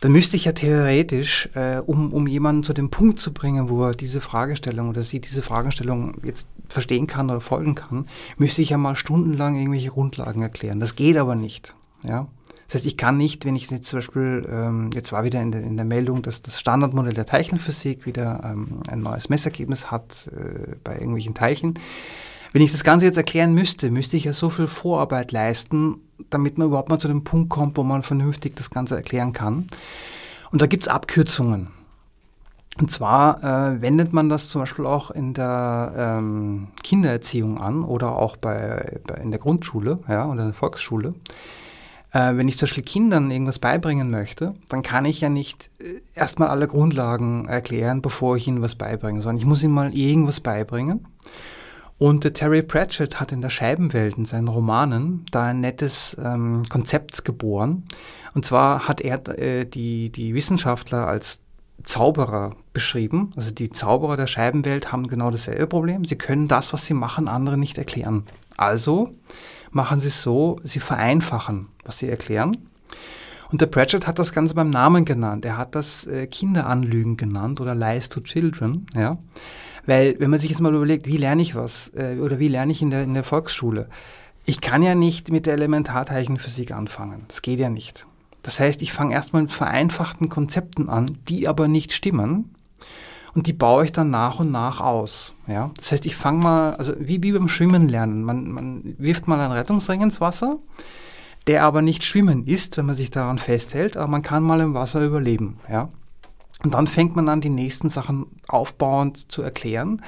dann 0.01 0.11
müsste 0.11 0.35
ich 0.35 0.45
ja 0.45 0.51
theoretisch, 0.51 1.47
äh, 1.53 1.77
um, 1.77 2.11
um 2.11 2.25
jemanden 2.25 2.63
zu 2.63 2.73
dem 2.73 2.89
Punkt 2.89 3.19
zu 3.19 3.31
bringen, 3.31 3.69
wo 3.69 3.85
er 3.85 3.93
diese 3.93 4.19
Fragestellung 4.19 4.89
oder 4.89 5.03
sie 5.03 5.21
diese 5.21 5.43
Fragestellung 5.43 6.15
jetzt 6.23 6.47
verstehen 6.69 7.05
kann 7.05 7.29
oder 7.29 7.39
folgen 7.39 7.75
kann, 7.75 8.07
müsste 8.37 8.63
ich 8.63 8.71
ja 8.71 8.79
mal 8.79 8.95
stundenlang 8.95 9.55
irgendwelche 9.55 9.89
Grundlagen 9.89 10.41
erklären. 10.41 10.79
Das 10.79 10.95
geht 10.95 11.17
aber 11.17 11.35
nicht. 11.35 11.75
Ja? 12.03 12.27
Das 12.71 12.79
heißt, 12.79 12.85
ich 12.85 12.95
kann 12.95 13.17
nicht, 13.17 13.43
wenn 13.43 13.57
ich 13.57 13.69
jetzt 13.69 13.89
zum 13.89 13.97
Beispiel, 13.97 14.47
ähm, 14.49 14.91
jetzt 14.93 15.11
war 15.11 15.25
wieder 15.25 15.41
in 15.41 15.51
der, 15.51 15.61
in 15.61 15.75
der 15.75 15.85
Meldung, 15.85 16.21
dass 16.21 16.41
das 16.41 16.57
Standardmodell 16.57 17.11
der 17.13 17.25
Teilchenphysik 17.25 18.05
wieder 18.05 18.39
ähm, 18.45 18.79
ein 18.87 19.01
neues 19.01 19.27
Messergebnis 19.27 19.91
hat 19.91 20.31
äh, 20.33 20.77
bei 20.81 20.93
irgendwelchen 20.93 21.33
Teilchen. 21.33 21.77
Wenn 22.53 22.61
ich 22.61 22.71
das 22.71 22.85
Ganze 22.85 23.07
jetzt 23.07 23.17
erklären 23.17 23.53
müsste, 23.53 23.91
müsste 23.91 24.15
ich 24.15 24.23
ja 24.23 24.31
so 24.31 24.49
viel 24.49 24.67
Vorarbeit 24.67 25.33
leisten, 25.33 25.97
damit 26.29 26.57
man 26.57 26.69
überhaupt 26.69 26.87
mal 26.87 26.97
zu 26.97 27.09
dem 27.09 27.25
Punkt 27.25 27.49
kommt, 27.49 27.75
wo 27.75 27.83
man 27.83 28.03
vernünftig 28.03 28.55
das 28.55 28.69
Ganze 28.69 28.95
erklären 28.95 29.33
kann. 29.33 29.67
Und 30.53 30.61
da 30.61 30.65
gibt 30.65 30.83
es 30.83 30.87
Abkürzungen. 30.87 31.71
Und 32.79 32.89
zwar 32.89 33.43
äh, 33.43 33.81
wendet 33.81 34.13
man 34.13 34.29
das 34.29 34.47
zum 34.47 34.61
Beispiel 34.61 34.85
auch 34.85 35.11
in 35.11 35.33
der 35.33 35.93
ähm, 35.97 36.69
Kindererziehung 36.83 37.59
an 37.59 37.83
oder 37.83 38.17
auch 38.17 38.37
bei, 38.37 39.01
bei, 39.05 39.15
in 39.15 39.31
der 39.31 39.41
Grundschule 39.41 39.99
ja, 40.07 40.25
oder 40.25 40.39
in 40.39 40.47
der 40.47 40.53
Volksschule. 40.53 41.15
Äh, 42.11 42.35
wenn 42.35 42.47
ich 42.47 42.57
zum 42.57 42.67
Beispiel 42.67 42.83
Kindern 42.83 43.31
irgendwas 43.31 43.59
beibringen 43.59 44.09
möchte, 44.09 44.53
dann 44.69 44.81
kann 44.83 45.05
ich 45.05 45.21
ja 45.21 45.29
nicht 45.29 45.69
äh, 45.79 46.01
erstmal 46.13 46.49
alle 46.49 46.67
Grundlagen 46.67 47.47
erklären, 47.47 48.01
bevor 48.01 48.35
ich 48.35 48.47
ihnen 48.47 48.61
was 48.61 48.75
beibringe, 48.75 49.21
sondern 49.21 49.37
ich 49.37 49.45
muss 49.45 49.63
ihnen 49.63 49.73
mal 49.73 49.95
irgendwas 49.95 50.39
beibringen. 50.39 51.07
Und 51.97 52.23
der 52.23 52.33
Terry 52.33 52.63
Pratchett 52.63 53.19
hat 53.19 53.31
in 53.31 53.41
der 53.41 53.51
Scheibenwelt, 53.51 54.17
in 54.17 54.25
seinen 54.25 54.47
Romanen, 54.47 55.23
da 55.31 55.45
ein 55.45 55.61
nettes 55.61 56.17
ähm, 56.19 56.63
Konzept 56.67 57.23
geboren. 57.23 57.83
Und 58.33 58.43
zwar 58.43 58.87
hat 58.87 59.01
er 59.01 59.27
äh, 59.37 59.65
die, 59.65 60.11
die 60.11 60.33
Wissenschaftler 60.33 61.05
als 61.07 61.41
Zauberer 61.83 62.55
beschrieben. 62.73 63.31
Also 63.35 63.51
die 63.51 63.69
Zauberer 63.69 64.17
der 64.17 64.27
Scheibenwelt 64.27 64.91
haben 64.91 65.07
genau 65.07 65.29
dasselbe 65.29 65.67
Problem. 65.67 66.03
Sie 66.05 66.17
können 66.17 66.47
das, 66.47 66.73
was 66.73 66.85
sie 66.85 66.93
machen, 66.93 67.27
anderen 67.27 67.59
nicht 67.59 67.77
erklären. 67.77 68.23
Also 68.57 69.11
machen 69.71 69.99
sie 69.99 70.07
es 70.07 70.21
so, 70.21 70.57
sie 70.63 70.79
vereinfachen, 70.79 71.67
was 71.83 71.99
sie 71.99 72.09
erklären. 72.09 72.57
Und 73.51 73.59
der 73.59 73.67
Pratchett 73.67 74.07
hat 74.07 74.17
das 74.17 74.31
Ganze 74.31 74.53
beim 74.53 74.69
Namen 74.69 75.03
genannt. 75.03 75.43
Er 75.43 75.57
hat 75.57 75.75
das 75.75 76.05
äh, 76.07 76.27
Kinderanlügen 76.27 77.17
genannt 77.17 77.59
oder 77.59 77.75
Lies 77.75 78.07
to 78.07 78.21
Children. 78.21 78.85
Ja? 78.95 79.17
Weil, 79.85 80.15
wenn 80.19 80.29
man 80.29 80.39
sich 80.39 80.49
jetzt 80.49 80.61
mal 80.61 80.73
überlegt, 80.73 81.05
wie 81.07 81.17
lerne 81.17 81.41
ich 81.41 81.55
was 81.55 81.91
äh, 81.95 82.17
oder 82.19 82.39
wie 82.39 82.47
lerne 82.47 82.71
ich 82.71 82.81
in 82.81 82.91
der, 82.91 83.03
in 83.03 83.13
der 83.13 83.25
Volksschule? 83.25 83.89
Ich 84.45 84.61
kann 84.61 84.83
ja 84.83 84.95
nicht 84.95 85.31
mit 85.31 85.45
der 85.45 85.53
Elementarteilchenphysik 85.53 86.71
anfangen. 86.71 87.25
Das 87.27 87.41
geht 87.41 87.59
ja 87.59 87.69
nicht. 87.69 88.07
Das 88.41 88.59
heißt, 88.59 88.81
ich 88.81 88.93
fange 88.93 89.13
erstmal 89.13 89.43
mit 89.43 89.51
vereinfachten 89.51 90.29
Konzepten 90.29 90.89
an, 90.89 91.17
die 91.27 91.47
aber 91.47 91.67
nicht 91.67 91.93
stimmen. 91.93 92.55
Und 93.33 93.47
die 93.47 93.53
baue 93.53 93.85
ich 93.85 93.91
dann 93.91 94.09
nach 94.09 94.39
und 94.39 94.51
nach 94.51 94.81
aus. 94.81 95.33
Ja? 95.47 95.71
Das 95.77 95.91
heißt, 95.91 96.05
ich 96.05 96.15
fange 96.15 96.43
mal, 96.43 96.75
also 96.75 96.93
wie, 96.99 97.23
wie 97.23 97.31
beim 97.31 97.47
Schwimmen 97.47 97.87
lernen. 97.87 98.23
Man, 98.23 98.51
man 98.51 98.95
wirft 98.97 99.27
mal 99.27 99.39
einen 99.39 99.53
Rettungsring 99.53 100.01
ins 100.01 100.19
Wasser, 100.19 100.57
der 101.47 101.63
aber 101.63 101.81
nicht 101.81 102.03
schwimmen 102.03 102.45
ist, 102.45 102.77
wenn 102.77 102.85
man 102.85 102.95
sich 102.95 103.09
daran 103.09 103.39
festhält, 103.39 103.95
aber 103.95 104.07
man 104.07 104.21
kann 104.21 104.43
mal 104.43 104.59
im 104.59 104.73
Wasser 104.73 105.03
überleben. 105.03 105.59
Ja? 105.69 105.89
Und 106.63 106.73
dann 106.73 106.87
fängt 106.87 107.15
man 107.15 107.29
an, 107.29 107.41
die 107.41 107.49
nächsten 107.49 107.89
Sachen 107.89 108.27
aufbauend 108.47 109.31
zu 109.31 109.41
erklären. 109.41 110.01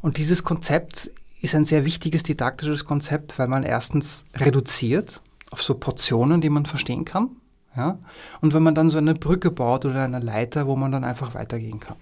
Und 0.00 0.18
dieses 0.18 0.44
Konzept 0.44 1.10
ist 1.40 1.54
ein 1.54 1.64
sehr 1.64 1.84
wichtiges 1.84 2.22
didaktisches 2.22 2.84
Konzept, 2.84 3.38
weil 3.38 3.48
man 3.48 3.62
erstens 3.62 4.24
reduziert 4.34 5.20
auf 5.50 5.62
so 5.62 5.74
Portionen, 5.74 6.40
die 6.40 6.50
man 6.50 6.66
verstehen 6.66 7.04
kann. 7.04 7.30
Ja? 7.76 7.98
Und 8.40 8.54
wenn 8.54 8.62
man 8.62 8.74
dann 8.74 8.90
so 8.90 8.98
eine 8.98 9.14
Brücke 9.14 9.50
baut 9.50 9.84
oder 9.84 10.04
eine 10.04 10.20
Leiter, 10.20 10.66
wo 10.66 10.76
man 10.76 10.92
dann 10.92 11.04
einfach 11.04 11.34
weitergehen 11.34 11.80
kann. 11.80 11.96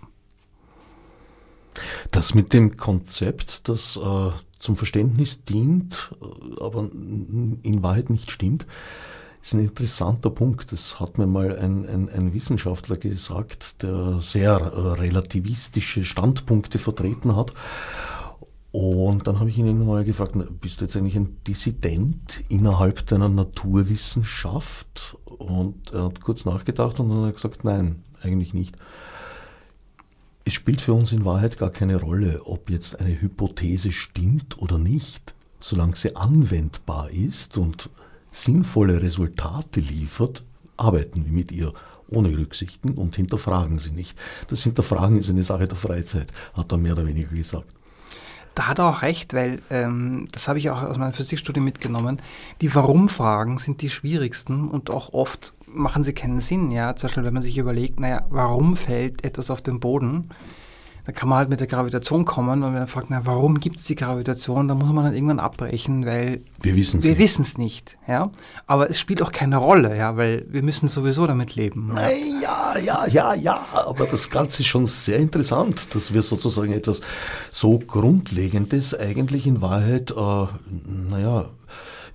Das 2.11 2.35
mit 2.35 2.53
dem 2.53 2.77
Konzept, 2.77 3.69
das 3.69 3.97
äh, 3.97 4.31
zum 4.59 4.77
Verständnis 4.77 5.45
dient, 5.45 6.13
äh, 6.21 6.63
aber 6.63 6.89
in 6.93 7.83
Wahrheit 7.83 8.11
nicht 8.11 8.31
stimmt, 8.31 8.67
ist 9.43 9.55
ein 9.55 9.61
interessanter 9.61 10.31
Punkt. 10.31 10.73
Das 10.73 10.99
hat 10.99 11.19
mir 11.19 11.27
mal 11.27 11.57
ein, 11.57 11.87
ein, 11.87 12.09
ein 12.09 12.35
Wissenschaftler 12.35 12.97
gesagt, 12.97 13.83
der 13.83 14.19
sehr 14.21 14.57
äh, 14.57 15.01
relativistische 15.01 16.05
Standpunkte 16.05 16.79
vertreten 16.79 17.37
hat. 17.37 17.53
Und 18.73 19.27
dann 19.27 19.41
habe 19.41 19.49
ich 19.49 19.57
ihn 19.57 19.87
mal 19.87 20.05
gefragt, 20.05 20.37
bist 20.61 20.81
du 20.81 20.85
jetzt 20.85 20.97
eigentlich 20.97 21.17
ein 21.17 21.39
Dissident 21.47 22.45
innerhalb 22.49 23.07
deiner 23.07 23.29
Naturwissenschaft? 23.29 25.17
Und 25.25 25.93
er 25.93 26.05
hat 26.05 26.21
kurz 26.21 26.45
nachgedacht 26.45 27.01
und 27.01 27.09
dann 27.09 27.19
hat 27.21 27.27
er 27.27 27.33
gesagt, 27.33 27.65
nein, 27.65 28.03
eigentlich 28.23 28.53
nicht. 28.53 28.77
Es 30.49 30.55
spielt 30.55 30.81
für 30.81 30.93
uns 30.93 31.11
in 31.11 31.25
Wahrheit 31.25 31.59
gar 31.59 31.71
keine 31.71 31.97
Rolle, 31.97 32.43
ob 32.45 32.71
jetzt 32.71 33.01
eine 33.01 33.21
Hypothese 33.21 33.91
stimmt 33.91 34.63
oder 34.63 34.79
nicht, 34.79 35.35
solange 35.59 35.97
sie 35.97 36.15
anwendbar 36.15 37.11
ist 37.11 37.59
und 37.59 37.91
sinnvolle 38.31 39.03
Resultate 39.03 39.81
liefert, 39.81 40.45
arbeiten 40.77 41.25
wir 41.25 41.33
mit 41.33 41.51
ihr 41.51 41.73
ohne 42.09 42.29
Rücksichten 42.29 42.93
und 42.93 43.17
hinterfragen 43.17 43.81
sie 43.81 43.91
nicht. 43.91 44.17
Das 44.47 44.63
Hinterfragen 44.63 45.19
ist 45.19 45.31
eine 45.31 45.43
Sache 45.43 45.67
der 45.67 45.77
Freizeit, 45.77 46.33
hat 46.55 46.71
er 46.71 46.79
mehr 46.79 46.93
oder 46.93 47.09
weniger 47.09 47.35
gesagt. 47.35 47.67
Da 48.55 48.69
hat 48.69 48.79
er 48.79 48.85
auch 48.87 49.03
recht, 49.03 49.35
weil 49.35 49.61
ähm, 49.69 50.29
das 50.31 50.47
habe 50.47 50.61
ich 50.61 50.71
auch 50.71 50.81
aus 50.81 50.97
meiner 50.97 51.13
Physikstudie 51.13 51.59
mitgenommen. 51.59 52.23
Die 52.61 52.73
Warum-Fragen 52.73 53.59
sind 53.59 53.83
die 53.83 53.91
schwierigsten 53.91 54.69
und 54.69 54.91
auch 54.91 55.13
oft 55.13 55.56
machen 55.77 56.05
sie 56.05 56.13
keinen 56.13 56.41
Sinn. 56.41 56.71
Ja, 56.71 56.97
zum 56.97 57.09
Beispiel, 57.09 57.25
wenn 57.25 57.35
man 57.35 57.43
sich 57.43 57.59
überlegt, 57.59 58.01
naja, 58.01 58.27
warum 58.31 58.77
fällt 58.77 59.25
etwas 59.25 59.51
auf 59.51 59.63
den 59.63 59.81
Boden? 59.81 60.29
da 61.07 61.13
kann 61.13 61.29
man 61.29 61.39
halt 61.39 61.49
mit 61.49 61.61
der 61.61 61.69
Gravitation 61.69 62.25
kommen 62.25 62.65
und 62.65 62.75
wenn 62.75 62.81
man 62.81 62.89
fragt, 62.89 63.11
na, 63.11 63.25
warum 63.25 63.61
gibt 63.61 63.79
es 63.79 63.85
die 63.85 63.95
Gravitation, 63.95 64.67
dann 64.67 64.79
muss 64.79 64.93
man 64.93 65.05
dann 65.05 65.15
irgendwann 65.15 65.39
abbrechen, 65.39 66.05
weil 66.05 66.43
wir 66.61 66.75
wissen 66.75 66.99
es 66.99 67.05
wir 67.05 67.17
nicht. 67.17 67.59
nicht. 67.59 67.99
Ja? 68.09 68.31
Aber 68.67 68.91
es 68.91 68.99
spielt 68.99 69.23
auch 69.23 69.31
keine 69.31 69.59
Rolle, 69.59 69.97
ja, 69.97 70.17
weil 70.17 70.47
wir 70.49 70.65
müssen 70.65 70.89
sowieso 70.89 71.29
damit 71.29 71.55
leben. 71.55 71.97
Ja, 72.43 72.77
ja, 72.77 73.07
ja, 73.07 73.35
ja, 73.35 73.67
aber 73.73 74.07
das 74.07 74.31
Ganze 74.31 74.63
ist 74.63 74.69
schon 74.69 74.87
sehr 74.87 75.19
interessant, 75.19 75.95
dass 75.95 76.13
wir 76.13 76.23
sozusagen 76.23 76.73
etwas 76.73 77.03
so 77.53 77.79
Grundlegendes 77.79 78.93
eigentlich 78.93 79.47
in 79.47 79.61
Wahrheit, 79.61 80.11
äh, 80.11 80.47
naja, 81.11 81.47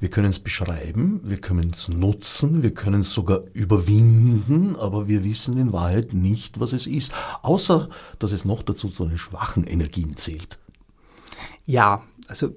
wir 0.02 0.10
können 0.10 0.30
es 0.30 0.40
beschreiben, 0.40 1.22
wir 1.24 1.38
können 1.38 1.70
es 1.74 1.88
nutzen, 1.88 2.64
wir 2.64 2.74
können 2.74 3.02
es 3.02 3.14
sogar 3.14 3.42
überwinden, 3.54 4.76
aber 4.76 5.08
wir 5.08 5.24
wissen 5.24 5.58
in 5.60 5.72
Wahrheit 5.72 6.14
nicht, 6.14 6.60
was 6.60 6.74
es 6.74 6.88
ist. 6.88 7.14
Außer, 7.44 7.88
dass 8.18 8.32
es 8.32 8.44
noch 8.44 8.64
dazu 8.64 8.90
zu 8.90 9.06
den 9.06 9.20
schwachen 9.20 9.64
Energien 9.64 10.18
zählt. 10.18 10.58
Ja, 11.68 12.02
also 12.28 12.50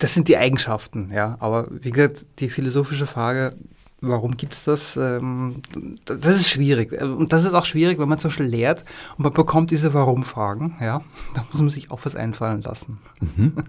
das 0.00 0.12
sind 0.12 0.26
die 0.26 0.36
Eigenschaften, 0.36 1.12
ja. 1.14 1.36
Aber 1.38 1.68
wie 1.70 1.92
gesagt, 1.92 2.26
die 2.40 2.50
philosophische 2.50 3.06
Frage, 3.06 3.54
warum 4.00 4.36
gibt 4.36 4.54
es 4.54 4.64
das? 4.64 4.96
Ähm, 4.96 5.62
das 6.04 6.26
ist 6.26 6.48
schwierig. 6.48 7.00
Und 7.00 7.32
das 7.32 7.44
ist 7.44 7.54
auch 7.54 7.64
schwierig, 7.64 8.00
wenn 8.00 8.08
man 8.08 8.18
zum 8.18 8.30
Beispiel 8.30 8.46
lehrt 8.46 8.84
und 9.16 9.22
man 9.22 9.32
bekommt 9.32 9.70
diese 9.70 9.94
Warum-Fragen, 9.94 10.78
ja. 10.80 11.00
Da 11.34 11.46
muss 11.52 11.60
man 11.60 11.70
sich 11.70 11.92
auch 11.92 12.00
was 12.02 12.16
einfallen 12.16 12.62
lassen. 12.62 12.98
Mhm. 13.20 13.52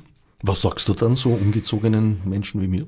Was 0.46 0.62
sagst 0.62 0.90
du 0.90 0.94
dann 0.94 1.16
so 1.16 1.30
ungezogenen 1.30 2.20
Menschen 2.26 2.60
wie 2.60 2.68
mir? 2.68 2.86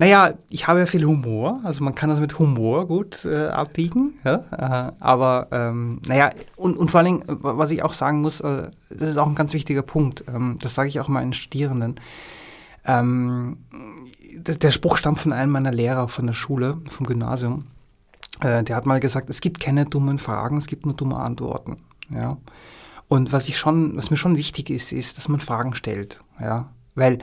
Naja, 0.00 0.32
ich 0.48 0.66
habe 0.66 0.78
ja 0.78 0.86
viel 0.86 1.04
Humor, 1.04 1.60
also 1.62 1.84
man 1.84 1.94
kann 1.94 2.08
das 2.08 2.20
mit 2.20 2.38
Humor 2.38 2.88
gut 2.88 3.26
äh, 3.26 3.48
abbiegen, 3.48 4.14
ja? 4.24 4.36
Äh, 4.50 4.92
aber 4.98 5.48
ähm, 5.50 6.00
naja, 6.06 6.30
und, 6.56 6.78
und 6.78 6.90
vor 6.90 7.00
allen 7.00 7.18
Dingen, 7.18 7.24
was 7.26 7.70
ich 7.70 7.82
auch 7.82 7.92
sagen 7.92 8.22
muss, 8.22 8.40
äh, 8.40 8.70
das 8.88 9.10
ist 9.10 9.18
auch 9.18 9.26
ein 9.26 9.34
ganz 9.34 9.52
wichtiger 9.52 9.82
Punkt, 9.82 10.24
ähm, 10.26 10.56
das 10.62 10.74
sage 10.74 10.88
ich 10.88 11.00
auch 11.00 11.08
meinen 11.08 11.34
Studierenden. 11.34 11.96
Ähm, 12.86 13.58
der 14.38 14.70
Spruch 14.70 14.96
stammt 14.96 15.18
von 15.18 15.34
einem 15.34 15.52
meiner 15.52 15.70
Lehrer 15.70 16.08
von 16.08 16.26
der 16.26 16.32
Schule, 16.32 16.78
vom 16.86 17.06
Gymnasium. 17.06 17.66
Äh, 18.40 18.64
der 18.64 18.76
hat 18.76 18.86
mal 18.86 19.00
gesagt, 19.00 19.28
es 19.28 19.42
gibt 19.42 19.60
keine 19.60 19.84
dummen 19.84 20.18
Fragen, 20.18 20.56
es 20.56 20.66
gibt 20.66 20.86
nur 20.86 20.94
dumme 20.94 21.16
Antworten. 21.16 21.76
Ja? 22.08 22.38
Und 23.06 23.32
was 23.32 23.50
ich 23.50 23.58
schon, 23.58 23.98
was 23.98 24.10
mir 24.10 24.16
schon 24.16 24.38
wichtig 24.38 24.70
ist, 24.70 24.92
ist, 24.92 25.18
dass 25.18 25.28
man 25.28 25.40
Fragen 25.40 25.74
stellt. 25.74 26.24
Ja? 26.40 26.70
Weil 26.94 27.18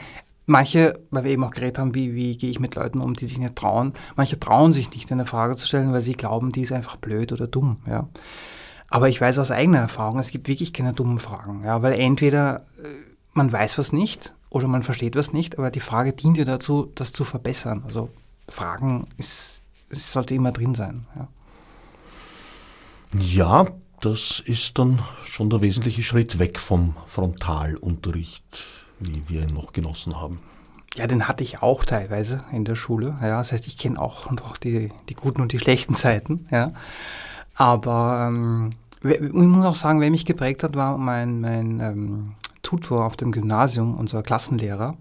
manche, 0.47 0.99
weil 1.11 1.25
wir 1.25 1.31
eben 1.31 1.43
auch 1.43 1.51
geredet 1.51 1.77
haben, 1.77 1.93
wie, 1.93 2.15
wie 2.15 2.35
gehe 2.35 2.49
ich 2.49 2.59
mit 2.59 2.73
Leuten 2.73 3.01
um, 3.01 3.13
die 3.15 3.27
sich 3.27 3.37
nicht 3.37 3.55
trauen, 3.55 3.93
manche 4.15 4.39
trauen 4.39 4.73
sich 4.73 4.89
nicht, 4.91 5.11
eine 5.11 5.27
Frage 5.27 5.55
zu 5.55 5.67
stellen, 5.67 5.93
weil 5.93 6.01
sie 6.01 6.13
glauben, 6.13 6.51
die 6.51 6.61
ist 6.61 6.71
einfach 6.71 6.95
blöd 6.95 7.31
oder 7.31 7.47
dumm. 7.47 7.77
Ja. 7.85 8.07
Aber 8.89 9.09
ich 9.09 9.21
weiß 9.21 9.37
aus 9.37 9.51
eigener 9.51 9.79
Erfahrung, 9.79 10.17
es 10.17 10.31
gibt 10.31 10.47
wirklich 10.47 10.73
keine 10.73 10.93
dummen 10.93 11.19
Fragen, 11.19 11.63
ja, 11.63 11.83
weil 11.83 11.99
entweder 11.99 12.65
äh, 12.81 12.87
man 13.33 13.51
weiß 13.51 13.77
was 13.77 13.91
nicht 13.91 14.33
oder 14.49 14.67
man 14.67 14.83
versteht 14.83 15.17
was 15.17 15.33
nicht, 15.33 15.59
aber 15.59 15.69
die 15.69 15.81
Frage 15.81 16.13
dient 16.13 16.37
ja 16.37 16.45
dazu, 16.45 16.91
das 16.95 17.11
zu 17.11 17.25
verbessern. 17.25 17.83
Also 17.85 18.09
Fragen 18.47 19.07
ist, 19.17 19.61
sollte 19.89 20.33
immer 20.33 20.53
drin 20.53 20.73
sein. 20.73 21.05
Ja. 21.15 21.27
ja, 23.19 23.67
das 23.99 24.39
ist 24.39 24.79
dann 24.79 24.99
schon 25.25 25.49
der 25.49 25.59
wesentliche 25.59 26.03
Schritt 26.03 26.39
weg 26.39 26.57
vom 26.57 26.95
Frontalunterricht 27.05 28.76
wie 28.99 29.23
wir 29.27 29.43
ihn 29.43 29.53
noch 29.53 29.73
genossen 29.73 30.19
haben. 30.19 30.39
Ja, 30.95 31.05
den 31.05 31.27
hatte 31.27 31.43
ich 31.43 31.61
auch 31.61 31.85
teilweise 31.85 32.43
in 32.51 32.65
der 32.65 32.75
Schule. 32.75 33.17
Ja, 33.21 33.37
das 33.37 33.51
heißt, 33.51 33.67
ich 33.67 33.77
kenne 33.77 34.01
auch 34.01 34.31
noch 34.31 34.57
die, 34.57 34.91
die 35.09 35.13
guten 35.13 35.41
und 35.41 35.51
die 35.51 35.59
schlechten 35.59 35.95
Zeiten. 35.95 36.47
Ja. 36.49 36.71
Aber 37.55 38.29
ähm, 38.29 38.71
ich 39.03 39.21
muss 39.21 39.65
auch 39.65 39.75
sagen, 39.75 40.01
wer 40.01 40.09
mich 40.09 40.25
geprägt 40.25 40.63
hat, 40.63 40.75
war 40.75 40.97
mein, 40.97 41.41
mein 41.41 41.79
ähm, 41.79 42.33
Tutor 42.63 43.05
auf 43.05 43.15
dem 43.15 43.31
Gymnasium, 43.31 43.95
unser 43.95 44.23
Klassenlehrer. 44.23 44.97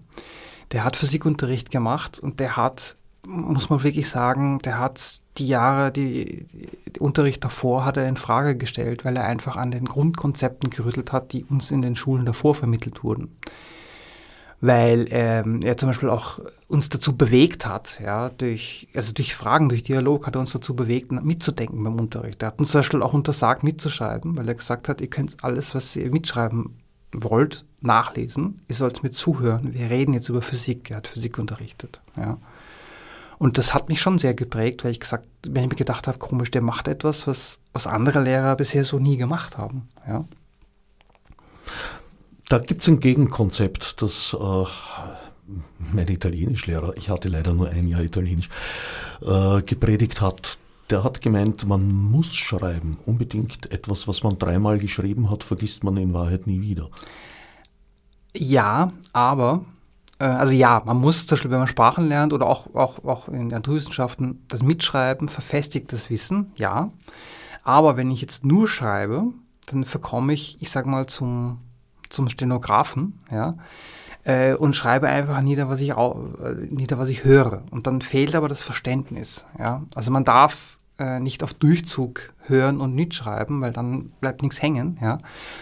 Der 0.71 0.83
hat 0.83 0.97
Physikunterricht 0.97 1.71
gemacht 1.71 2.19
und 2.19 2.39
der 2.39 2.57
hat, 2.57 2.97
muss 3.25 3.69
man 3.69 3.83
wirklich 3.83 4.09
sagen, 4.09 4.59
der 4.59 4.79
hat 4.79 5.21
die 5.37 5.47
Jahre, 5.47 5.91
die, 5.91 6.45
die 6.95 6.99
Unterricht 6.99 7.43
davor 7.43 7.85
hat 7.85 7.97
er 7.97 8.07
in 8.07 8.17
Frage 8.17 8.55
gestellt, 8.55 9.05
weil 9.05 9.15
er 9.15 9.25
einfach 9.25 9.55
an 9.55 9.71
den 9.71 9.85
Grundkonzepten 9.85 10.69
gerüttelt 10.69 11.11
hat, 11.11 11.33
die 11.33 11.43
uns 11.45 11.71
in 11.71 11.81
den 11.81 11.95
Schulen 11.95 12.25
davor 12.25 12.55
vermittelt 12.55 13.03
wurden. 13.03 13.35
Weil 14.59 15.05
ähm, 15.11 15.61
er 15.63 15.77
zum 15.77 15.89
Beispiel 15.89 16.09
auch 16.09 16.39
uns 16.67 16.89
dazu 16.89 17.15
bewegt 17.15 17.65
hat, 17.65 17.99
ja, 18.03 18.29
durch, 18.29 18.87
also 18.95 19.13
durch 19.13 19.35
Fragen, 19.35 19.69
durch 19.69 19.83
Dialog 19.83 20.25
hat 20.25 20.35
er 20.35 20.39
uns 20.39 20.51
dazu 20.51 20.75
bewegt, 20.75 21.11
mitzudenken 21.11 21.83
beim 21.83 21.99
Unterricht. 21.99 22.41
Er 22.41 22.47
hat 22.47 22.59
uns 22.59 22.71
zum 22.71 22.79
Beispiel 22.79 23.01
auch 23.01 23.13
untersagt, 23.13 23.63
mitzuschreiben, 23.63 24.35
weil 24.35 24.47
er 24.47 24.55
gesagt 24.55 24.89
hat, 24.89 24.99
ihr 24.99 25.09
könnt 25.09 25.43
alles, 25.43 25.75
was 25.75 25.95
ihr 25.95 26.11
mitschreiben 26.11 26.75
wollt, 27.13 27.65
nachlesen. 27.81 28.61
Ihr 28.67 28.75
sollt 28.75 29.03
mir 29.03 29.11
zuhören. 29.11 29.73
Wir 29.73 29.89
reden 29.89 30.13
jetzt 30.13 30.29
über 30.29 30.41
Physik. 30.41 30.91
Er 30.91 30.97
hat 30.97 31.07
Physik 31.07 31.37
unterrichtet. 31.37 32.01
Ja. 32.17 32.37
Und 33.37 33.57
das 33.59 33.73
hat 33.73 33.87
mich 33.87 34.01
schon 34.01 34.17
sehr 34.17 34.33
geprägt, 34.33 34.83
weil 34.83 34.91
ich 34.91 34.99
gesagt, 34.99 35.27
wenn 35.47 35.65
ich 35.65 35.69
mir 35.69 35.75
gedacht 35.75 36.07
habe, 36.07 36.17
komisch, 36.17 36.49
der 36.49 36.63
macht 36.63 36.87
etwas, 36.87 37.27
was, 37.27 37.59
was 37.71 37.85
andere 37.85 38.21
Lehrer 38.21 38.55
bisher 38.55 38.83
so 38.83 38.97
nie 38.97 39.17
gemacht 39.17 39.57
haben. 39.57 39.87
Ja. 40.07 40.25
Da 42.49 42.59
gibt 42.59 42.81
es 42.81 42.87
ein 42.87 43.01
Gegenkonzept, 43.01 44.01
das 44.01 44.33
äh, 44.33 44.63
mein 45.91 46.07
Italienischlehrer, 46.07 46.95
ich 46.95 47.09
hatte 47.09 47.27
leider 47.27 47.53
nur 47.53 47.69
ein 47.69 47.87
Jahr 47.87 48.01
Italienisch, 48.01 48.49
äh, 49.21 49.61
gepredigt 49.63 50.21
hat. 50.21 50.57
Der 50.89 51.03
hat 51.03 51.19
gemeint, 51.19 51.67
man 51.67 51.91
muss 51.91 52.33
schreiben. 52.35 52.99
Unbedingt 53.05 53.69
etwas, 53.73 54.07
was 54.07 54.23
man 54.23 54.39
dreimal 54.39 54.79
geschrieben 54.79 55.29
hat, 55.29 55.43
vergisst 55.43 55.83
man 55.83 55.97
in 55.97 56.13
Wahrheit 56.13 56.47
nie 56.47 56.61
wieder. 56.61 56.89
Ja, 58.33 58.93
aber, 59.11 59.65
äh, 60.19 60.23
also 60.23 60.53
ja, 60.53 60.81
man 60.85 60.97
muss 60.97 61.27
zum 61.27 61.35
Beispiel, 61.35 61.51
wenn 61.51 61.59
man 61.59 61.67
Sprachen 61.67 62.07
lernt 62.07 62.31
oder 62.31 62.45
auch, 62.45 62.73
auch, 62.73 63.03
auch 63.03 63.27
in 63.27 63.49
Naturwissenschaften, 63.49 64.45
das 64.47 64.61
Mitschreiben 64.61 65.27
verfestigt 65.27 65.91
das 65.91 66.09
Wissen, 66.09 66.53
ja. 66.55 66.93
Aber 67.63 67.97
wenn 67.97 68.09
ich 68.09 68.21
jetzt 68.21 68.45
nur 68.45 68.69
schreibe, 68.69 69.33
dann 69.65 69.83
verkomme 69.83 70.31
ich, 70.31 70.61
ich 70.61 70.69
sag 70.69 70.85
mal, 70.85 71.07
zum 71.07 71.59
zum 72.09 72.29
Stenografen, 72.29 73.19
ja, 73.31 73.55
äh, 74.23 74.53
und 74.55 74.75
schreibe 74.75 75.07
einfach 75.07 75.41
nieder, 75.41 75.69
was 75.69 75.79
ich 75.81 75.91
äh, 75.91 76.53
nieder, 76.69 76.97
was 76.99 77.09
ich 77.09 77.23
höre. 77.23 77.63
Und 77.71 77.87
dann 77.87 78.01
fehlt 78.01 78.35
aber 78.35 78.49
das 78.49 78.61
Verständnis, 78.61 79.45
ja. 79.57 79.83
Also 79.95 80.11
man 80.11 80.25
darf 80.25 80.77
äh, 80.99 81.19
nicht 81.19 81.43
auf 81.43 81.53
Durchzug 81.53 82.33
hören 82.43 82.81
und 82.81 82.93
mitschreiben, 82.93 83.61
weil 83.61 83.71
dann 83.71 84.11
bleibt 84.19 84.41
nichts 84.41 84.61
hängen, 84.61 84.97
ja. 85.01 85.17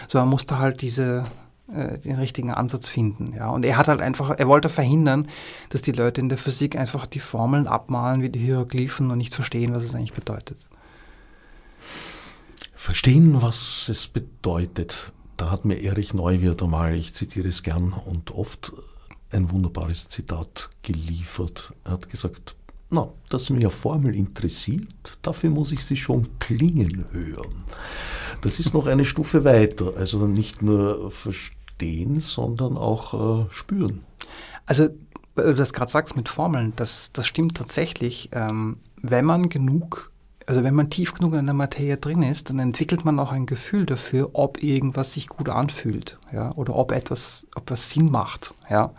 So 0.08 0.18
man 0.18 0.28
musste 0.28 0.58
halt 0.58 0.82
diese 0.82 1.24
äh, 1.72 1.98
den 1.98 2.16
richtigen 2.16 2.50
Ansatz 2.50 2.88
finden, 2.88 3.34
ja. 3.36 3.48
Und 3.48 3.64
er 3.64 3.76
hat 3.76 3.88
halt 3.88 4.00
einfach, 4.00 4.30
er 4.30 4.48
wollte 4.48 4.68
verhindern, 4.68 5.28
dass 5.68 5.82
die 5.82 5.92
Leute 5.92 6.20
in 6.20 6.28
der 6.28 6.38
Physik 6.38 6.76
einfach 6.76 7.06
die 7.06 7.20
Formeln 7.20 7.66
abmalen 7.66 8.22
wie 8.22 8.30
die 8.30 8.40
Hieroglyphen 8.40 9.10
und 9.10 9.18
nicht 9.18 9.34
verstehen, 9.34 9.74
was 9.74 9.84
es 9.84 9.94
eigentlich 9.94 10.12
bedeutet. 10.12 10.66
Verstehen, 12.74 13.42
was 13.42 13.88
es 13.88 14.08
bedeutet. 14.08 15.12
Da 15.36 15.50
hat 15.50 15.64
mir 15.64 15.80
Erich 15.82 16.14
Neuwirth 16.14 16.62
einmal, 16.62 16.94
ich 16.94 17.12
zitiere 17.12 17.48
es 17.48 17.62
gern 17.62 17.92
und 17.92 18.30
oft, 18.30 18.72
ein 19.30 19.50
wunderbares 19.50 20.08
Zitat 20.08 20.70
geliefert. 20.82 21.74
Er 21.84 21.92
hat 21.92 22.08
gesagt, 22.08 22.56
na, 22.90 23.08
dass 23.28 23.50
mir 23.50 23.70
Formel 23.70 24.14
interessiert, 24.14 25.18
dafür 25.22 25.50
muss 25.50 25.72
ich 25.72 25.84
sie 25.84 25.96
schon 25.96 26.38
klingen 26.38 27.06
hören. 27.10 27.64
Das 28.42 28.60
ist 28.60 28.72
noch 28.72 28.86
eine 28.86 29.04
Stufe 29.12 29.44
weiter, 29.44 29.94
also 29.96 30.26
nicht 30.26 30.62
nur 30.62 31.10
verstehen, 31.10 32.20
sondern 32.20 32.76
auch 32.76 33.46
äh, 33.46 33.46
spüren. 33.50 34.04
Also, 34.64 34.88
weil 35.34 35.46
du 35.46 35.54
das 35.54 35.72
gerade 35.72 35.90
sagst 35.90 36.16
mit 36.16 36.28
Formeln, 36.28 36.72
das, 36.76 37.12
das 37.12 37.26
stimmt 37.26 37.56
tatsächlich. 37.56 38.30
Ähm, 38.32 38.78
wenn 39.02 39.24
man 39.24 39.48
genug 39.48 40.10
also 40.46 40.62
wenn 40.62 40.74
man 40.74 40.90
tief 40.90 41.12
genug 41.12 41.34
in 41.34 41.44
der 41.44 41.54
Materie 41.54 41.96
drin 41.96 42.22
ist, 42.22 42.50
dann 42.50 42.60
entwickelt 42.60 43.04
man 43.04 43.18
auch 43.18 43.32
ein 43.32 43.46
Gefühl 43.46 43.84
dafür, 43.84 44.30
ob 44.32 44.62
irgendwas 44.62 45.12
sich 45.12 45.28
gut 45.28 45.48
anfühlt, 45.48 46.18
ja, 46.32 46.52
oder 46.52 46.76
ob 46.76 46.92
etwas, 46.92 47.46
ob 47.56 47.70
was 47.70 47.90
Sinn 47.90 48.10
macht, 48.10 48.54
ja. 48.70 48.92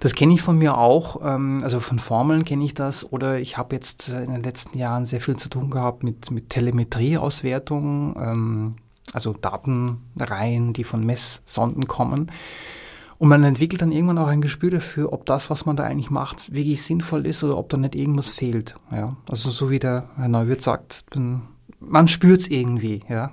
Das 0.00 0.14
kenne 0.14 0.34
ich 0.34 0.42
von 0.42 0.58
mir 0.58 0.76
auch, 0.76 1.20
ähm, 1.24 1.60
also 1.62 1.80
von 1.80 1.98
Formeln 1.98 2.44
kenne 2.44 2.64
ich 2.64 2.74
das, 2.74 3.10
oder 3.10 3.38
ich 3.38 3.56
habe 3.56 3.74
jetzt 3.74 4.08
in 4.08 4.32
den 4.32 4.42
letzten 4.42 4.76
Jahren 4.76 5.06
sehr 5.06 5.20
viel 5.20 5.36
zu 5.36 5.48
tun 5.48 5.70
gehabt 5.70 6.02
mit, 6.02 6.30
mit 6.30 6.50
Telemetrieauswertungen, 6.50 8.14
ähm, 8.18 8.74
also 9.12 9.32
Datenreihen, 9.32 10.72
die 10.72 10.84
von 10.84 11.04
Messsonden 11.06 11.86
kommen. 11.86 12.30
Und 13.18 13.28
man 13.28 13.44
entwickelt 13.44 13.82
dann 13.82 13.92
irgendwann 13.92 14.18
auch 14.18 14.26
ein 14.26 14.40
Gespür 14.40 14.70
dafür, 14.70 15.12
ob 15.12 15.24
das, 15.26 15.50
was 15.50 15.66
man 15.66 15.76
da 15.76 15.84
eigentlich 15.84 16.10
macht, 16.10 16.52
wirklich 16.52 16.82
sinnvoll 16.82 17.26
ist 17.26 17.44
oder 17.44 17.56
ob 17.56 17.68
da 17.68 17.76
nicht 17.76 17.94
irgendwas 17.94 18.28
fehlt. 18.28 18.74
Ja? 18.90 19.16
Also 19.28 19.50
so 19.50 19.70
wie 19.70 19.78
der 19.78 20.10
Herr 20.16 20.28
Neuwirth 20.28 20.62
sagt, 20.62 21.06
man 21.80 22.08
spürt 22.08 22.40
es 22.40 22.48
irgendwie. 22.48 23.00
Ja? 23.08 23.32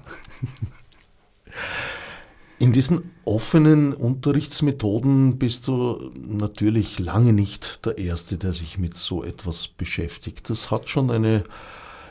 In 2.60 2.72
diesen 2.72 3.12
offenen 3.26 3.94
Unterrichtsmethoden 3.94 5.40
bist 5.40 5.68
du 5.68 6.12
natürlich 6.16 7.00
lange 7.00 7.34
nicht 7.34 7.86
der 7.88 7.98
Erste, 7.98 8.38
der 8.38 8.54
sich 8.54 8.78
mit 8.78 8.96
so 8.98 9.24
etwas 9.24 9.68
beschäftigt. 9.68 10.48
Das 10.48 10.70
hat 10.70 10.88
schon 10.88 11.10
eine 11.10 11.44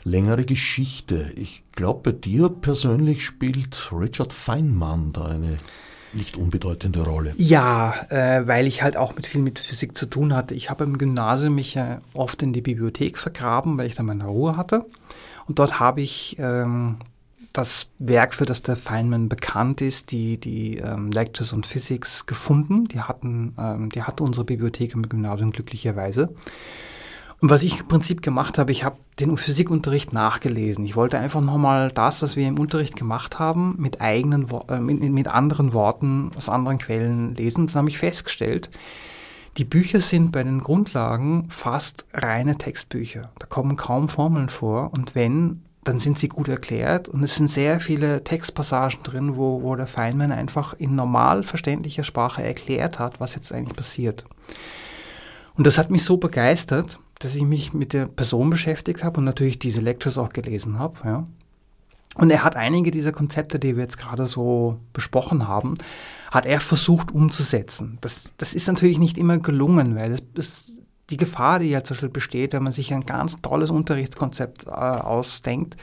längere 0.03 0.43
Geschichte. 0.43 1.31
Ich 1.37 1.63
glaube, 1.71 2.11
bei 2.11 2.19
dir 2.19 2.49
persönlich 2.49 3.23
spielt 3.23 3.91
Richard 3.93 4.33
Feynman 4.33 5.13
da 5.13 5.27
eine 5.27 5.57
nicht 6.13 6.37
unbedeutende 6.37 7.03
Rolle. 7.03 7.33
Ja, 7.37 7.93
äh, 8.09 8.45
weil 8.47 8.67
ich 8.67 8.83
halt 8.83 8.97
auch 8.97 9.15
mit 9.15 9.27
viel 9.27 9.41
mit 9.41 9.59
Physik 9.59 9.97
zu 9.97 10.05
tun 10.05 10.33
hatte. 10.33 10.55
Ich 10.55 10.69
habe 10.69 10.83
im 10.83 10.97
Gymnasium 10.97 11.55
mich 11.55 11.75
äh, 11.75 11.97
oft 12.13 12.41
in 12.41 12.53
die 12.53 12.61
Bibliothek 12.61 13.17
vergraben, 13.17 13.77
weil 13.77 13.87
ich 13.87 13.95
da 13.95 14.03
meine 14.03 14.25
Ruhe 14.25 14.57
hatte. 14.57 14.85
Und 15.47 15.59
dort 15.59 15.79
habe 15.79 16.01
ich 16.01 16.37
ähm, 16.39 16.97
das 17.53 17.87
Werk, 17.99 18.33
für 18.33 18.45
das 18.45 18.61
der 18.61 18.77
Feynman 18.77 19.29
bekannt 19.29 19.81
ist, 19.81 20.11
die, 20.11 20.39
die 20.39 20.77
ähm, 20.77 21.11
Lectures 21.11 21.53
on 21.53 21.63
Physics, 21.63 22.25
gefunden. 22.25 22.87
Die 22.87 23.01
hatten, 23.01 23.55
ähm, 23.57 23.89
die 23.89 24.03
hatte 24.03 24.23
unsere 24.23 24.45
Bibliothek 24.45 24.93
im 24.93 25.07
Gymnasium 25.09 25.51
glücklicherweise. 25.51 26.33
Und 27.41 27.49
was 27.49 27.63
ich 27.63 27.79
im 27.79 27.87
Prinzip 27.87 28.21
gemacht 28.21 28.59
habe, 28.59 28.71
ich 28.71 28.83
habe 28.83 28.97
den 29.19 29.35
Physikunterricht 29.35 30.13
nachgelesen. 30.13 30.85
Ich 30.85 30.95
wollte 30.95 31.17
einfach 31.17 31.41
nochmal 31.41 31.91
das, 31.91 32.21
was 32.21 32.35
wir 32.35 32.47
im 32.47 32.59
Unterricht 32.59 32.95
gemacht 32.95 33.39
haben, 33.39 33.75
mit 33.79 33.99
eigenen, 33.99 34.47
äh, 34.69 34.79
mit, 34.79 35.01
mit 35.01 35.27
anderen 35.27 35.73
Worten 35.73 36.29
aus 36.37 36.49
anderen 36.49 36.77
Quellen 36.77 37.33
lesen. 37.33 37.65
Dann 37.65 37.75
habe 37.75 37.89
ich 37.89 37.97
festgestellt, 37.97 38.69
die 39.57 39.65
Bücher 39.65 40.01
sind 40.01 40.31
bei 40.31 40.43
den 40.43 40.59
Grundlagen 40.59 41.49
fast 41.49 42.05
reine 42.13 42.59
Textbücher. 42.59 43.31
Da 43.39 43.47
kommen 43.47 43.75
kaum 43.75 44.07
Formeln 44.07 44.49
vor 44.49 44.93
und 44.93 45.15
wenn, 45.15 45.63
dann 45.83 45.97
sind 45.97 46.19
sie 46.19 46.27
gut 46.27 46.47
erklärt 46.47 47.09
und 47.09 47.23
es 47.23 47.35
sind 47.35 47.49
sehr 47.49 47.79
viele 47.79 48.23
Textpassagen 48.23 49.01
drin, 49.01 49.35
wo, 49.35 49.63
wo 49.63 49.75
der 49.75 49.87
Feynman 49.87 50.31
einfach 50.31 50.75
in 50.75 50.95
normal 50.95 51.41
verständlicher 51.41 52.03
Sprache 52.03 52.43
erklärt 52.43 52.99
hat, 52.99 53.19
was 53.19 53.33
jetzt 53.33 53.51
eigentlich 53.51 53.75
passiert. 53.75 54.25
Und 55.55 55.65
das 55.65 55.79
hat 55.79 55.89
mich 55.89 56.03
so 56.03 56.17
begeistert, 56.17 56.99
dass 57.23 57.35
ich 57.35 57.43
mich 57.43 57.73
mit 57.73 57.93
der 57.93 58.05
Person 58.05 58.49
beschäftigt 58.49 59.03
habe 59.03 59.19
und 59.19 59.25
natürlich 59.25 59.59
diese 59.59 59.81
Lectures 59.81 60.17
auch 60.17 60.29
gelesen 60.29 60.79
habe. 60.79 60.95
Ja. 61.03 61.27
Und 62.15 62.29
er 62.29 62.43
hat 62.43 62.55
einige 62.55 62.91
dieser 62.91 63.11
Konzepte, 63.11 63.57
die 63.57 63.75
wir 63.75 63.83
jetzt 63.83 63.97
gerade 63.97 64.27
so 64.27 64.79
besprochen 64.91 65.47
haben, 65.47 65.75
hat 66.29 66.45
er 66.45 66.59
versucht 66.59 67.11
umzusetzen. 67.11 67.97
Das, 68.01 68.33
das 68.37 68.53
ist 68.53 68.67
natürlich 68.67 68.99
nicht 68.99 69.17
immer 69.17 69.37
gelungen, 69.39 69.95
weil 69.95 70.19
das 70.33 70.47
ist 70.47 70.81
die 71.09 71.17
Gefahr, 71.17 71.59
die 71.59 71.69
ja 71.69 71.83
zum 71.83 71.95
Beispiel 71.95 72.09
besteht, 72.09 72.53
wenn 72.53 72.63
man 72.63 72.73
sich 72.73 72.93
ein 72.93 73.05
ganz 73.05 73.41
tolles 73.41 73.69
Unterrichtskonzept 73.69 74.67
äh, 74.67 74.69
ausdenkt, 74.69 75.75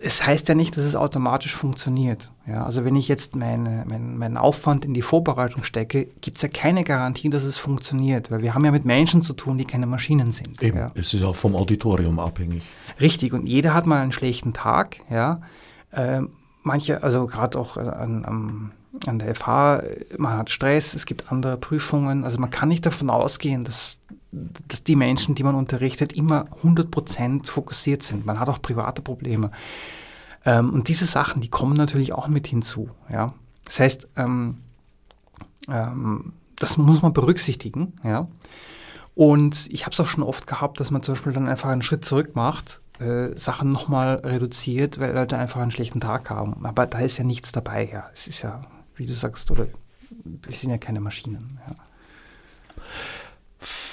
es 0.00 0.26
heißt 0.26 0.48
ja 0.48 0.54
nicht, 0.54 0.76
dass 0.76 0.84
es 0.84 0.96
automatisch 0.96 1.54
funktioniert. 1.54 2.32
Ja, 2.46 2.64
also 2.64 2.84
wenn 2.84 2.96
ich 2.96 3.08
jetzt 3.08 3.36
meine, 3.36 3.84
mein, 3.86 4.16
meinen 4.16 4.36
Aufwand 4.38 4.86
in 4.86 4.94
die 4.94 5.02
Vorbereitung 5.02 5.64
stecke, 5.64 6.06
gibt 6.20 6.38
es 6.38 6.42
ja 6.42 6.48
keine 6.48 6.82
Garantie, 6.82 7.28
dass 7.28 7.44
es 7.44 7.58
funktioniert, 7.58 8.30
weil 8.30 8.40
wir 8.40 8.54
haben 8.54 8.64
ja 8.64 8.70
mit 8.70 8.86
Menschen 8.86 9.20
zu 9.20 9.34
tun, 9.34 9.58
die 9.58 9.66
keine 9.66 9.86
Maschinen 9.86 10.32
sind. 10.32 10.62
Eben, 10.62 10.78
ja. 10.78 10.90
es 10.94 11.12
ist 11.12 11.24
auch 11.24 11.36
vom 11.36 11.54
Auditorium 11.54 12.18
abhängig. 12.18 12.62
Richtig, 13.00 13.34
und 13.34 13.46
jeder 13.46 13.74
hat 13.74 13.86
mal 13.86 14.00
einen 14.00 14.12
schlechten 14.12 14.54
Tag. 14.54 14.96
Ja, 15.10 15.42
äh, 15.90 16.22
manche, 16.62 17.02
also 17.02 17.26
gerade 17.26 17.58
auch 17.58 17.76
an, 17.76 18.24
an, 18.24 18.72
an 19.06 19.18
der 19.18 19.34
FH, 19.34 19.82
man 20.16 20.38
hat 20.38 20.48
Stress, 20.48 20.94
es 20.94 21.04
gibt 21.04 21.30
andere 21.30 21.58
Prüfungen, 21.58 22.24
also 22.24 22.38
man 22.38 22.50
kann 22.50 22.70
nicht 22.70 22.86
davon 22.86 23.10
ausgehen, 23.10 23.64
dass 23.64 24.00
dass 24.32 24.84
die 24.84 24.96
Menschen, 24.96 25.34
die 25.34 25.42
man 25.42 25.54
unterrichtet, 25.54 26.12
immer 26.12 26.46
100% 26.62 27.50
fokussiert 27.50 28.02
sind. 28.02 28.26
Man 28.26 28.38
hat 28.38 28.48
auch 28.48 28.62
private 28.62 29.02
Probleme. 29.02 29.50
Ähm, 30.44 30.70
und 30.70 30.88
diese 30.88 31.06
Sachen, 31.06 31.40
die 31.40 31.48
kommen 31.48 31.74
natürlich 31.74 32.12
auch 32.12 32.28
mit 32.28 32.46
hinzu. 32.46 32.90
Ja? 33.10 33.34
Das 33.64 33.80
heißt, 33.80 34.08
ähm, 34.16 34.58
ähm, 35.68 36.32
das 36.56 36.76
muss 36.76 37.02
man 37.02 37.12
berücksichtigen. 37.12 37.94
Ja? 38.04 38.28
Und 39.14 39.68
ich 39.72 39.84
habe 39.84 39.92
es 39.92 40.00
auch 40.00 40.06
schon 40.06 40.22
oft 40.22 40.46
gehabt, 40.46 40.80
dass 40.80 40.90
man 40.90 41.02
zum 41.02 41.14
Beispiel 41.14 41.32
dann 41.32 41.48
einfach 41.48 41.68
einen 41.68 41.82
Schritt 41.82 42.04
zurück 42.04 42.36
macht, 42.36 42.80
äh, 43.00 43.36
Sachen 43.36 43.72
nochmal 43.72 44.16
reduziert, 44.24 45.00
weil 45.00 45.14
Leute 45.14 45.36
einfach 45.36 45.60
einen 45.60 45.72
schlechten 45.72 46.00
Tag 46.00 46.30
haben. 46.30 46.64
Aber 46.64 46.86
da 46.86 47.00
ist 47.00 47.18
ja 47.18 47.24
nichts 47.24 47.50
dabei. 47.52 47.90
Ja. 47.92 48.08
Es 48.12 48.28
ist 48.28 48.42
ja, 48.42 48.60
wie 48.94 49.06
du 49.06 49.14
sagst, 49.14 49.50
oder 49.50 49.66
wir 50.24 50.54
sind 50.54 50.70
ja 50.70 50.78
keine 50.78 51.00
Maschinen. 51.00 51.58
Ja. 51.66 51.74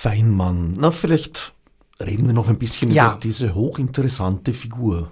Feinmann. 0.07 0.75
Na, 0.79 0.91
vielleicht 0.91 1.53
reden 1.99 2.27
wir 2.27 2.33
noch 2.33 2.47
ein 2.47 2.57
bisschen 2.57 2.91
ja. 2.91 3.09
über 3.09 3.19
diese 3.19 3.53
hochinteressante 3.53 4.53
Figur. 4.53 5.09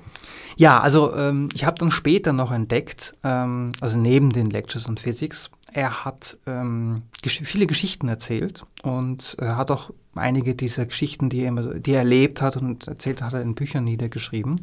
Ja, 0.55 0.79
also 0.79 1.13
ähm, 1.13 1.49
ich 1.53 1.65
habe 1.65 1.77
dann 1.77 1.91
später 1.91 2.31
noch 2.31 2.53
entdeckt, 2.53 3.13
ähm, 3.21 3.73
also 3.81 3.97
neben 3.97 4.31
den 4.31 4.49
Lectures 4.49 4.88
on 4.88 4.95
Physics, 4.95 5.49
er 5.73 6.05
hat 6.05 6.38
ähm, 6.45 7.01
gesch 7.21 7.41
viele 7.43 7.67
Geschichten 7.67 8.08
erzählt 8.08 8.63
und 8.84 9.36
er 9.38 9.58
hat 9.58 9.69
auch 9.69 9.91
einige 10.15 10.55
dieser 10.55 10.86
Geschichten, 10.86 11.29
die 11.29 11.41
er, 11.41 11.51
die 11.51 11.91
er 11.91 11.99
erlebt 11.99 12.41
hat 12.41 12.55
und 12.55 12.88
erzählt 12.88 13.21
hat, 13.21 13.34
er 13.34 13.41
in 13.41 13.53
Büchern 13.53 13.84
niedergeschrieben. 13.84 14.62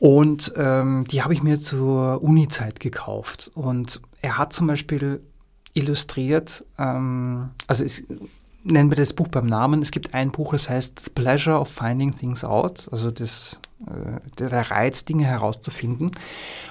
Und 0.00 0.52
ähm, 0.56 1.04
die 1.08 1.22
habe 1.22 1.34
ich 1.34 1.44
mir 1.44 1.60
zur 1.60 2.20
Uni-Zeit 2.20 2.80
gekauft. 2.80 3.52
Und 3.54 4.00
er 4.20 4.38
hat 4.38 4.52
zum 4.52 4.66
Beispiel 4.66 5.20
illustriert, 5.72 6.64
ähm, 6.78 7.50
also 7.68 7.84
es, 7.84 8.02
nennen 8.64 8.90
wir 8.90 8.96
das 8.96 9.12
Buch 9.12 9.28
beim 9.28 9.46
Namen. 9.46 9.82
Es 9.82 9.90
gibt 9.90 10.14
ein 10.14 10.32
Buch, 10.32 10.52
das 10.52 10.68
heißt 10.68 11.00
The 11.04 11.10
Pleasure 11.10 11.60
of 11.60 11.68
Finding 11.68 12.16
Things 12.16 12.44
Out, 12.44 12.88
also 12.90 13.10
das, 13.10 13.60
äh, 13.86 14.20
der 14.38 14.70
Reiz, 14.70 15.04
Dinge 15.04 15.24
herauszufinden, 15.24 16.10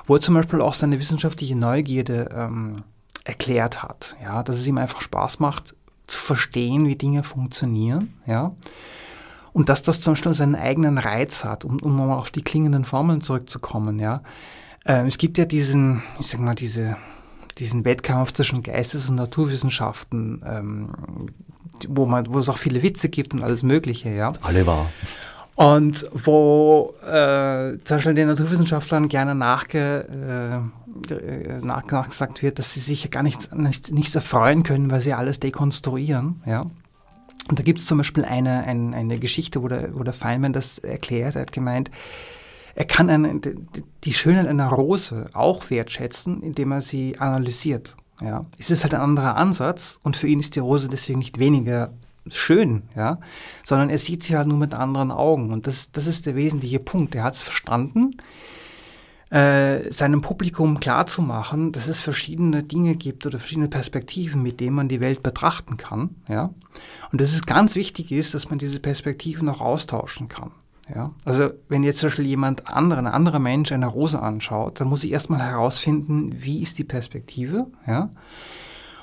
wo 0.08 0.15
er 0.15 0.21
zum 0.21 0.34
Beispiel 0.34 0.62
auch 0.62 0.73
seine 0.73 0.99
wissenschaftliche 0.99 1.56
Neugierde 1.56 2.29
ähm, 2.34 2.84
erklärt 3.23 3.84
hat. 3.84 4.17
Ja, 4.21 4.43
dass 4.43 4.58
es 4.58 4.67
ihm 4.67 4.77
einfach 4.77 5.01
Spaß 5.01 5.39
macht, 5.39 5.75
zu 6.08 6.19
verstehen, 6.19 6.88
wie 6.88 6.95
Dinge 6.95 7.23
funktionieren. 7.23 8.13
Ja. 8.25 8.56
Und 9.53 9.69
dass 9.69 9.84
das 9.84 10.01
zum 10.01 10.13
Beispiel 10.13 10.34
seinen 10.34 10.56
eigenen 10.56 10.97
Reiz 10.97 11.45
hat, 11.45 11.63
um, 11.63 11.79
um 11.79 11.95
mal 11.95 12.12
auf 12.17 12.32
die 12.32 12.41
klingenden 12.41 12.86
Formeln 12.86 13.21
zurückzukommen. 13.21 13.99
Ja. 13.99 14.23
Ähm, 14.86 15.06
es 15.06 15.17
gibt 15.17 15.38
ja 15.38 15.45
diesen, 15.45 16.01
ich 16.19 16.27
sag 16.27 16.39
mal, 16.39 16.56
diese, 16.56 16.97
diesen 17.60 17.86
Wettkampf 17.86 18.34
zwischen 18.34 18.63
Geistes- 18.63 19.10
und 19.10 19.15
Naturwissenschaften, 19.15 20.41
ähm, 20.45 20.89
wo, 21.88 22.05
man, 22.05 22.33
wo 22.33 22.39
es 22.39 22.49
auch 22.49 22.57
viele 22.57 22.83
Witze 22.83 23.09
gibt 23.09 23.33
und 23.33 23.43
alles 23.43 23.63
Mögliche, 23.63 24.09
ja. 24.09 24.33
Alle 24.41 24.65
wahr. 24.65 24.89
Und 25.55 26.07
wo 26.13 26.93
äh, 27.05 27.77
zum 27.83 27.97
Beispiel 27.97 28.15
den 28.15 28.27
Naturwissenschaftlern 28.27 29.07
gerne 29.07 29.36
nachge, 29.36 30.71
äh, 31.12 31.59
nach, 31.62 31.86
nachgesagt 31.86 32.41
wird, 32.41 32.57
dass 32.57 32.73
sie 32.73 32.79
sich 32.79 33.03
ja 33.03 33.09
gar 33.09 33.23
nichts, 33.23 33.51
nicht, 33.51 33.91
nichts 33.91 34.15
erfreuen 34.15 34.63
können, 34.63 34.89
weil 34.89 35.01
sie 35.01 35.13
alles 35.13 35.39
dekonstruieren, 35.39 36.41
ja. 36.45 36.65
Und 37.49 37.59
da 37.59 37.63
gibt 37.63 37.81
es 37.81 37.86
zum 37.86 37.97
Beispiel 37.97 38.23
eine, 38.23 38.63
eine, 38.63 38.95
eine 38.95 39.19
Geschichte, 39.19 39.62
wo 39.62 39.67
der, 39.67 39.93
wo 39.95 40.03
der 40.03 40.13
Feynman 40.13 40.53
das 40.53 40.79
erklärt, 40.79 41.36
er 41.36 41.41
hat 41.41 41.51
gemeint, 41.51 41.91
er 42.75 42.86
kann 42.86 43.09
eine, 43.09 43.39
die 44.03 44.13
Schönheit 44.13 44.47
einer 44.47 44.69
Rose 44.69 45.29
auch 45.33 45.69
wertschätzen, 45.69 46.41
indem 46.41 46.71
er 46.71 46.81
sie 46.81 47.19
analysiert. 47.19 47.95
Ja. 48.21 48.45
Es 48.58 48.71
ist 48.71 48.84
halt 48.84 48.93
ein 48.93 49.02
anderer 49.02 49.36
Ansatz 49.36 49.99
und 50.04 50.17
für 50.17 50.28
ihn 50.28 50.39
ist 50.39 50.56
die 50.56 50.60
Rose 50.60 50.88
deswegen 50.88 51.19
nicht 51.19 51.39
weniger 51.39 51.93
schön, 52.30 52.84
ja, 52.95 53.19
sondern 53.65 53.89
er 53.89 53.97
sieht 53.97 54.23
sie 54.23 54.38
halt 54.38 54.47
nur 54.47 54.58
mit 54.58 54.73
anderen 54.73 55.12
Augen. 55.12 55.52
Und 55.52 55.67
das, 55.67 55.91
das 55.91 56.08
ist 56.08 56.26
der 56.26 56.36
wesentliche 56.36 56.80
Punkt. 56.80 57.15
Er 57.15 57.23
hat 57.23 57.34
es 57.34 57.41
verstanden, 57.41 58.17
äh, 59.30 59.91
seinem 59.91 60.21
Publikum 60.21 60.80
klarzumachen, 60.80 61.71
dass 61.71 61.88
es 61.88 61.99
verschiedene 61.99 62.63
Dinge 62.63 62.95
gibt 62.95 63.26
oder 63.26 63.39
verschiedene 63.39 63.67
Perspektiven, 63.67 64.43
mit 64.43 64.60
denen 64.60 64.76
man 64.76 64.88
die 64.88 65.02
Welt 65.02 65.23
betrachten 65.23 65.76
kann. 65.76 66.15
Ja? 66.30 66.54
Und 67.12 67.19
dass 67.19 67.34
es 67.34 67.45
ganz 67.45 67.76
wichtig 67.76 68.12
ist, 68.12 68.34
dass 68.34 68.49
man 68.49 68.60
diese 68.60 68.80
Perspektiven 68.80 69.49
auch 69.49 69.62
austauschen 69.62 70.28
kann. 70.28 70.52
Ja? 70.93 71.12
Also 71.26 71.50
wenn 71.69 71.84
jetzt 71.84 72.00
zum 72.00 72.08
Beispiel 72.08 72.26
jemand 72.26 72.67
anderen, 72.67 73.08
ein 73.08 73.13
anderer 73.13 73.39
Mensch 73.39 73.72
eine 73.72 73.88
Rose 73.88 74.22
anschaut, 74.22 74.80
dann 74.80 74.88
muss 74.88 75.04
ich 75.04 75.12
erstmal 75.12 75.41
herausfinden, 75.41 76.32
wie 76.34 76.62
ist 76.62 76.78
die 76.80 76.84
Perspektive. 76.84 77.67
Ja? 77.88 78.10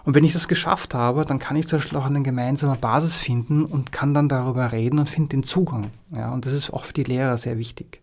Und 0.04 0.14
wenn 0.14 0.24
ich 0.24 0.32
das 0.32 0.48
geschafft 0.48 0.94
habe, 0.94 1.24
dann 1.24 1.38
kann 1.38 1.56
ich 1.56 1.68
zum 1.68 1.78
Beispiel 1.78 1.98
auch 1.98 2.06
eine 2.06 2.22
gemeinsame 2.22 2.76
Basis 2.76 3.18
finden 3.18 3.64
und 3.64 3.92
kann 3.92 4.14
dann 4.14 4.28
darüber 4.28 4.72
reden 4.72 4.98
und 4.98 5.08
finde 5.08 5.30
den 5.30 5.42
Zugang. 5.42 5.86
Ja? 6.10 6.32
Und 6.32 6.46
das 6.46 6.52
ist 6.52 6.72
auch 6.72 6.84
für 6.84 6.92
die 6.92 7.04
Lehrer 7.04 7.36
sehr 7.36 7.58
wichtig. 7.58 8.00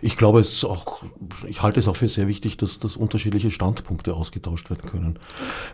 Ich 0.00 0.16
glaube, 0.16 0.40
es 0.40 0.64
auch, 0.64 1.02
ich 1.46 1.62
halte 1.62 1.80
es 1.80 1.88
auch 1.88 1.96
für 1.96 2.08
sehr 2.08 2.26
wichtig, 2.26 2.56
dass, 2.56 2.78
dass 2.78 2.96
unterschiedliche 2.96 3.50
Standpunkte 3.50 4.14
ausgetauscht 4.14 4.70
werden 4.70 4.88
können. 4.88 5.18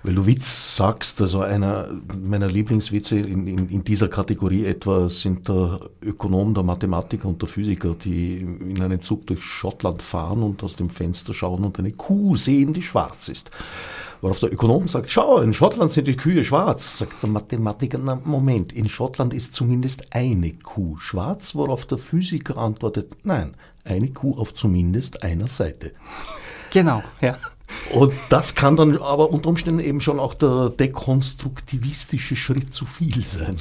Weil 0.03 0.15
du 0.15 0.27
Witz 0.27 0.77
sagst, 0.77 1.21
also 1.21 1.41
einer 1.43 1.91
meiner 2.21 2.49
Lieblingswitze 2.49 3.19
in, 3.19 3.47
in, 3.47 3.69
in 3.69 3.85
dieser 3.85 4.09
Kategorie 4.09 4.65
etwa 4.65 5.09
sind 5.09 5.49
der 5.49 5.79
Ökonom, 6.03 6.55
der 6.55 6.65
Mathematiker 6.65 7.29
und 7.29 7.41
der 7.41 7.49
Physiker, 7.49 7.95
die 7.95 8.39
in 8.39 8.83
einem 8.83 9.01
Zug 9.01 9.27
durch 9.27 9.43
Schottland 9.43 10.03
fahren 10.03 10.43
und 10.43 10.63
aus 10.65 10.75
dem 10.75 10.91
Fenster 10.91 11.33
schauen 11.33 11.65
und 11.65 11.79
eine 11.79 11.93
Kuh 11.93 12.37
sehen, 12.37 12.73
die 12.73 12.83
schwarz 12.83 13.29
ist. 13.29 13.51
Worauf 14.25 14.41
der 14.41 14.53
Ökonom 14.53 14.89
sagt, 14.89 15.11
schau, 15.11 15.39
in 15.41 15.53
Schottland 15.53 15.93
sind 15.93 16.09
die 16.09 16.17
Kühe 16.17 16.45
schwarz. 16.45 16.99
Sagt 16.99 17.23
der 17.23 17.29
Mathematiker, 17.29 17.99
na 17.99 18.19
Moment, 18.25 18.73
in 18.73 18.89
Schottland 18.89 19.35
ist 19.35 19.55
zumindest 19.55 20.15
eine 20.15 20.55
Kuh 20.55 20.97
schwarz, 20.97 21.55
worauf 21.55 21.85
der 21.85 21.99
Physiker 21.99 22.57
antwortet, 22.57 23.19
nein, 23.23 23.55
eine 23.85 24.09
Kuh 24.09 24.37
auf 24.37 24.55
zumindest 24.55 25.23
einer 25.23 25.49
Seite. 25.49 25.93
Genau, 26.71 27.03
ja. 27.21 27.37
Und 27.93 28.13
das 28.31 28.55
kann 28.55 28.77
dann 28.77 28.97
aber 28.99 29.31
unter 29.31 29.49
Umständen 29.49 29.81
eben 29.81 30.01
schon 30.01 30.19
auch 30.19 30.35
der 30.35 30.71
dekonstruktivistische 30.71 32.37
Schritt 32.37 32.73
zu 32.75 32.87
viel 32.87 33.25
sein. 33.25 33.57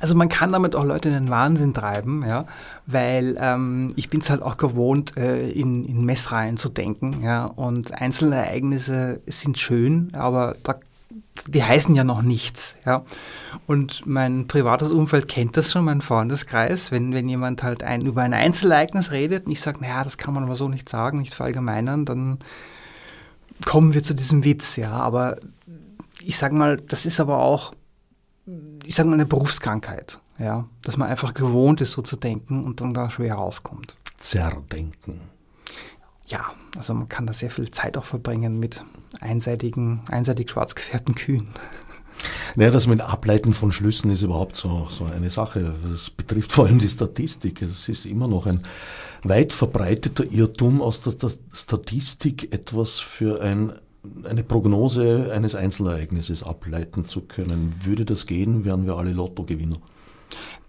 Also 0.00 0.14
man 0.14 0.28
kann 0.28 0.52
damit 0.52 0.76
auch 0.76 0.84
Leute 0.84 1.08
in 1.08 1.14
den 1.14 1.30
Wahnsinn 1.30 1.74
treiben, 1.74 2.24
ja, 2.26 2.46
weil 2.86 3.36
ähm, 3.40 3.92
ich 3.96 4.10
bin 4.10 4.20
es 4.20 4.30
halt 4.30 4.42
auch 4.42 4.56
gewohnt, 4.56 5.16
äh, 5.16 5.48
in, 5.50 5.84
in 5.84 6.04
Messreihen 6.04 6.56
zu 6.56 6.68
denken, 6.68 7.22
ja, 7.22 7.46
und 7.46 7.92
einzelne 7.94 8.36
Ereignisse 8.36 9.20
sind 9.26 9.58
schön, 9.58 10.10
aber 10.12 10.56
da 10.62 10.74
die 11.46 11.64
heißen 11.64 11.94
ja 11.94 12.04
noch 12.04 12.22
nichts. 12.22 12.76
Ja. 12.84 13.04
Und 13.66 14.06
mein 14.06 14.46
privates 14.46 14.92
Umfeld 14.92 15.28
kennt 15.28 15.56
das 15.56 15.72
schon, 15.72 15.84
mein 15.84 16.02
Freundeskreis. 16.02 16.90
Wenn, 16.90 17.14
wenn 17.14 17.28
jemand 17.28 17.62
halt 17.62 17.82
ein, 17.82 18.02
über 18.02 18.22
ein 18.22 18.34
Einzelereignis 18.34 19.10
redet 19.10 19.46
und 19.46 19.52
ich 19.52 19.60
sage, 19.60 19.80
naja, 19.80 20.04
das 20.04 20.18
kann 20.18 20.34
man 20.34 20.44
aber 20.44 20.56
so 20.56 20.68
nicht 20.68 20.88
sagen, 20.88 21.20
nicht 21.20 21.34
verallgemeinern, 21.34 22.04
dann 22.04 22.38
kommen 23.64 23.94
wir 23.94 24.02
zu 24.02 24.14
diesem 24.14 24.44
Witz. 24.44 24.76
Ja. 24.76 24.92
Aber 24.92 25.38
ich 26.20 26.36
sage 26.36 26.54
mal, 26.54 26.76
das 26.76 27.06
ist 27.06 27.20
aber 27.20 27.38
auch, 27.38 27.72
ich 28.84 28.94
sage 28.94 29.08
mal, 29.08 29.14
eine 29.14 29.26
Berufskrankheit. 29.26 30.20
Ja. 30.38 30.66
Dass 30.82 30.96
man 30.98 31.08
einfach 31.08 31.32
gewohnt 31.32 31.80
ist, 31.80 31.92
so 31.92 32.02
zu 32.02 32.16
denken 32.16 32.64
und 32.64 32.80
dann 32.80 32.92
da 32.92 33.10
schwer 33.10 33.36
rauskommt. 33.36 33.96
Zerdenken 34.18 35.20
ja, 36.28 36.44
also 36.76 36.94
man 36.94 37.08
kann 37.08 37.26
da 37.26 37.32
sehr 37.32 37.50
viel 37.50 37.70
Zeit 37.70 37.96
auch 37.96 38.04
verbringen 38.04 38.58
mit 38.58 38.84
einseitigen, 39.20 40.02
einseitig 40.08 40.50
schwarz 40.50 40.74
gefärbten 40.74 41.14
Kühen. 41.14 41.48
Naja, 42.56 42.72
das 42.72 42.88
mit 42.88 43.00
Ableiten 43.00 43.52
von 43.52 43.70
Schlüssen 43.70 44.10
ist 44.10 44.22
überhaupt 44.22 44.56
so, 44.56 44.88
so 44.90 45.04
eine 45.04 45.30
Sache. 45.30 45.72
Das 45.88 46.10
betrifft 46.10 46.50
vor 46.50 46.66
allem 46.66 46.80
die 46.80 46.88
Statistik. 46.88 47.62
Es 47.62 47.88
ist 47.88 48.06
immer 48.06 48.26
noch 48.26 48.46
ein 48.46 48.62
weit 49.22 49.52
verbreiteter 49.52 50.24
Irrtum, 50.24 50.82
aus 50.82 51.02
der, 51.02 51.14
Statistik 51.52 52.52
etwas 52.52 52.98
für 52.98 53.40
ein, 53.40 53.72
eine 54.24 54.42
Prognose 54.42 55.30
eines 55.32 55.54
Einzelereignisses 55.54 56.42
ableiten 56.42 57.06
zu 57.06 57.20
können. 57.20 57.74
Würde 57.84 58.04
das 58.04 58.26
gehen, 58.26 58.64
wären 58.64 58.84
wir 58.84 58.96
alle 58.96 59.12
Lottogewinner. 59.12 59.78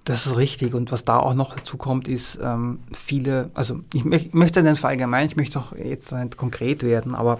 Das 0.05 0.25
ist 0.25 0.37
richtig. 0.37 0.73
Und 0.73 0.91
was 0.91 1.05
da 1.05 1.17
auch 1.17 1.33
noch 1.33 1.55
dazu 1.55 1.77
kommt, 1.77 2.07
ist 2.07 2.39
ähm, 2.41 2.79
viele, 2.91 3.51
also 3.53 3.81
ich, 3.93 4.05
ich 4.05 4.33
möchte 4.33 4.63
nicht 4.63 4.79
verallgemeinern, 4.79 5.27
ich 5.29 5.35
möchte 5.35 5.59
auch 5.59 5.73
jetzt 5.73 6.11
nicht 6.11 6.37
konkret 6.37 6.83
werden, 6.83 7.15
aber 7.15 7.39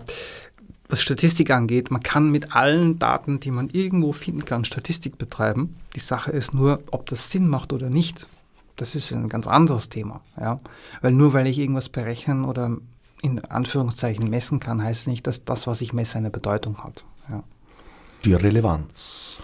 was 0.89 1.01
Statistik 1.01 1.51
angeht, 1.51 1.91
man 1.91 2.01
kann 2.01 2.31
mit 2.31 2.55
allen 2.55 2.97
Daten, 2.97 3.39
die 3.39 3.51
man 3.51 3.69
irgendwo 3.69 4.11
finden 4.11 4.43
kann, 4.43 4.65
Statistik 4.65 5.19
betreiben. 5.19 5.75
Die 5.95 5.99
Sache 5.99 6.31
ist 6.31 6.53
nur, 6.53 6.81
ob 6.91 7.05
das 7.05 7.29
Sinn 7.29 7.47
macht 7.47 7.73
oder 7.73 7.89
nicht. 7.89 8.27
Das 8.75 8.95
ist 8.95 9.11
ein 9.11 9.29
ganz 9.29 9.45
anderes 9.45 9.89
Thema. 9.89 10.21
Ja? 10.39 10.59
Weil 11.01 11.11
nur 11.11 11.33
weil 11.33 11.45
ich 11.45 11.59
irgendwas 11.59 11.89
berechnen 11.89 12.43
oder 12.43 12.77
in 13.21 13.43
Anführungszeichen 13.45 14.29
messen 14.29 14.59
kann, 14.59 14.83
heißt 14.83 15.07
nicht, 15.07 15.27
dass 15.27 15.45
das, 15.45 15.67
was 15.67 15.81
ich 15.81 15.93
messe, 15.93 16.17
eine 16.17 16.31
Bedeutung 16.31 16.83
hat. 16.83 17.05
Ja. 17.29 17.43
Die 18.25 18.33
Relevanz 18.33 19.39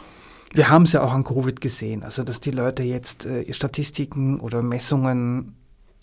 wir 0.55 0.69
haben 0.69 0.83
es 0.83 0.93
ja 0.93 1.01
auch 1.01 1.13
an 1.13 1.23
Covid 1.23 1.59
gesehen, 1.61 2.03
also 2.03 2.23
dass 2.23 2.39
die 2.39 2.51
Leute 2.51 2.83
jetzt 2.83 3.25
äh, 3.25 3.51
Statistiken 3.53 4.39
oder 4.39 4.61
Messungen 4.61 5.55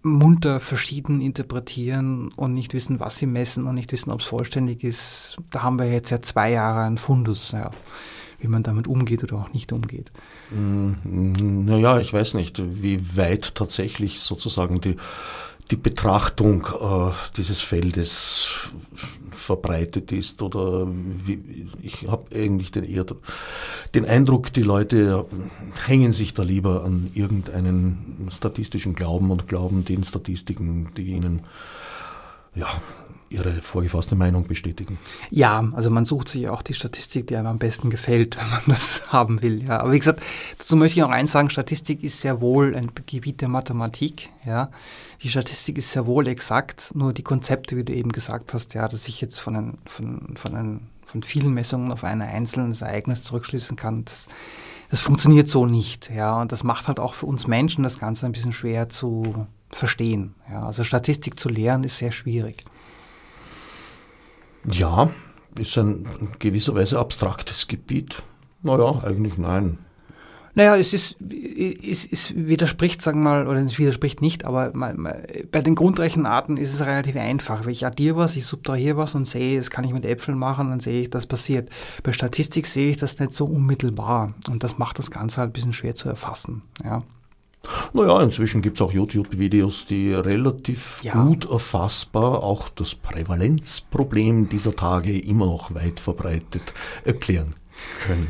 munter 0.02 0.60
verschieden 0.60 1.20
interpretieren 1.20 2.32
und 2.34 2.54
nicht 2.54 2.74
wissen, 2.74 3.00
was 3.00 3.18
sie 3.18 3.26
messen 3.26 3.66
und 3.66 3.76
nicht 3.76 3.92
wissen, 3.92 4.10
ob 4.10 4.20
es 4.20 4.26
vollständig 4.26 4.82
ist. 4.82 5.36
Da 5.50 5.62
haben 5.62 5.78
wir 5.78 5.90
jetzt 5.90 6.10
ja 6.10 6.20
zwei 6.20 6.50
Jahre 6.50 6.80
einen 6.80 6.98
Fundus, 6.98 7.52
ja, 7.52 7.70
wie 8.40 8.48
man 8.48 8.64
damit 8.64 8.88
umgeht 8.88 9.22
oder 9.22 9.36
auch 9.36 9.52
nicht 9.52 9.72
umgeht. 9.72 10.10
Mm, 10.50 11.64
naja, 11.64 12.00
ich 12.00 12.12
weiß 12.12 12.34
nicht, 12.34 12.60
wie 12.82 13.16
weit 13.16 13.54
tatsächlich 13.54 14.20
sozusagen 14.20 14.80
die 14.80 14.96
die 15.72 15.76
Betrachtung 15.76 16.66
äh, 16.66 17.11
dieses 17.38 17.61
Feldes 17.62 18.70
verbreitet 19.30 20.12
ist 20.12 20.42
oder 20.42 20.87
wie, 20.87 21.66
ich 21.83 22.06
habe 22.08 22.27
eigentlich 22.35 22.70
den, 22.70 22.85
eher 22.85 23.06
den 23.94 24.04
Eindruck, 24.04 24.52
die 24.52 24.62
Leute 24.62 25.25
hängen 25.87 26.12
sich 26.12 26.35
da 26.35 26.42
lieber 26.42 26.85
an 26.85 27.10
irgendeinen 27.14 28.29
statistischen 28.31 28.94
Glauben 28.94 29.31
und 29.31 29.48
glauben 29.48 29.85
den 29.85 30.04
Statistiken, 30.04 30.90
die 30.96 31.04
ihnen 31.04 31.40
ja, 32.54 32.68
Ihre 33.33 33.50
vorgefasste 33.50 34.14
Meinung 34.14 34.46
bestätigen. 34.46 34.98
Ja, 35.30 35.64
also 35.72 35.90
man 35.90 36.04
sucht 36.04 36.28
sich 36.28 36.48
auch 36.48 36.62
die 36.62 36.74
Statistik, 36.74 37.26
die 37.26 37.37
einem 37.37 37.46
am 37.46 37.58
besten 37.58 37.90
gefällt, 37.90 38.37
wenn 38.40 38.50
man 38.50 38.62
das 38.66 39.12
haben 39.12 39.42
will. 39.42 39.62
Ja. 39.64 39.80
Aber 39.80 39.92
wie 39.92 39.98
gesagt, 39.98 40.22
dazu 40.58 40.76
möchte 40.76 41.00
ich 41.00 41.04
auch 41.04 41.10
eins 41.10 41.33
sagen, 41.33 41.50
Statistik 41.50 42.02
ist 42.02 42.20
sehr 42.20 42.40
wohl 42.40 42.74
ein 42.74 42.92
Gebiet 43.06 43.40
der 43.40 43.48
Mathematik. 43.48 44.30
Ja. 44.44 44.70
Die 45.22 45.28
Statistik 45.28 45.78
ist 45.78 45.92
sehr 45.92 46.06
wohl 46.06 46.26
exakt, 46.26 46.92
nur 46.94 47.12
die 47.12 47.22
Konzepte, 47.22 47.76
wie 47.76 47.85
du 47.85 47.92
eben 47.92 48.10
gesagt 48.10 48.54
hast, 48.54 48.74
ja, 48.74 48.88
dass 48.88 49.06
ich 49.08 49.20
jetzt 49.20 49.38
von, 49.38 49.56
ein, 49.56 49.78
von, 49.87 50.35
von, 50.37 50.56
ein, 50.56 50.88
von 51.04 51.22
vielen 51.22 51.54
Messungen 51.54 51.92
auf 51.92 52.02
ein 52.02 52.20
einzelnes 52.22 52.83
Ereignis 52.83 53.22
zurückschließen 53.22 53.76
kann, 53.76 54.04
das, 54.04 54.28
das 54.90 55.00
funktioniert 55.00 55.48
so 55.48 55.64
nicht. 55.64 56.10
Ja. 56.10 56.40
Und 56.40 56.52
das 56.52 56.64
macht 56.64 56.88
halt 56.88 56.98
auch 56.98 57.14
für 57.14 57.26
uns 57.26 57.46
Menschen 57.46 57.85
das 57.85 57.98
Ganze 57.98 58.26
ein 58.26 58.33
bisschen 58.33 58.52
schwer 58.52 58.88
zu 58.88 59.46
verstehen. 59.70 60.35
Ja. 60.50 60.66
Also 60.66 60.85
Statistik 60.85 61.38
zu 61.38 61.48
lernen 61.48 61.85
ist 61.85 61.98
sehr 61.98 62.12
schwierig. 62.12 62.64
Ja, 64.71 65.10
ist 65.58 65.77
ein 65.79 66.06
in 66.21 66.29
gewisser 66.38 66.75
Weise 66.75 66.98
abstraktes 66.98 67.69
Gebiet. 67.69 68.23
Naja, 68.63 69.02
eigentlich 69.02 69.38
nein. 69.38 69.79
Naja, 70.54 70.77
es 70.77 70.92
ist, 70.92 71.17
es, 71.21 72.04
es 72.04 72.35
widerspricht, 72.37 73.00
sagen 73.00 73.23
wir 73.23 73.31
mal, 73.31 73.46
oder 73.48 73.60
es 73.60 73.79
widerspricht 73.79 74.21
nicht, 74.21 74.44
aber 74.44 74.71
bei 74.71 75.60
den 75.63 75.75
Grundrechenarten 75.75 76.58
ist 76.58 76.75
es 76.75 76.85
relativ 76.85 77.17
einfach. 77.17 77.67
Ich 77.67 77.87
addiere 77.87 78.17
was, 78.17 78.37
ich 78.37 78.44
subtrahiere 78.44 78.98
was 78.98 79.15
und 79.15 79.27
sehe, 79.27 79.56
das 79.56 79.71
kann 79.71 79.85
ich 79.85 79.94
mit 79.94 80.04
Äpfeln 80.04 80.38
machen, 80.38 80.69
dann 80.69 80.81
sehe 80.81 81.00
ich, 81.00 81.10
das 81.10 81.27
passiert. 81.27 81.71
Bei 82.02 82.13
Statistik 82.13 82.67
sehe 82.67 82.90
ich 82.90 82.98
das 82.98 83.19
nicht 83.19 83.33
so 83.33 83.46
unmittelbar 83.46 84.35
und 84.50 84.63
das 84.63 84.77
macht 84.77 84.98
das 84.98 85.10
Ganze 85.10 85.38
halt 85.40 85.50
ein 85.50 85.52
bisschen 85.54 85.73
schwer 85.73 85.94
zu 85.94 86.10
erfassen. 86.10 86.63
Ja. 86.85 87.02
Naja, 87.92 88.21
inzwischen 88.23 88.63
gibt 88.63 88.79
es 88.79 88.83
auch 88.83 88.92
YouTube-Videos, 88.92 89.87
die 89.87 90.13
relativ 90.13 91.02
ja. 91.02 91.23
gut 91.23 91.48
erfassbar 91.48 92.42
auch 92.42 92.69
das 92.69 92.94
Prävalenzproblem 92.94 94.48
dieser 94.48 94.75
Tage 94.75 95.19
immer 95.19 95.46
noch 95.46 95.75
weit 95.75 96.00
verbreitet 96.00 96.75
erklären 97.04 97.54
können. 98.04 98.29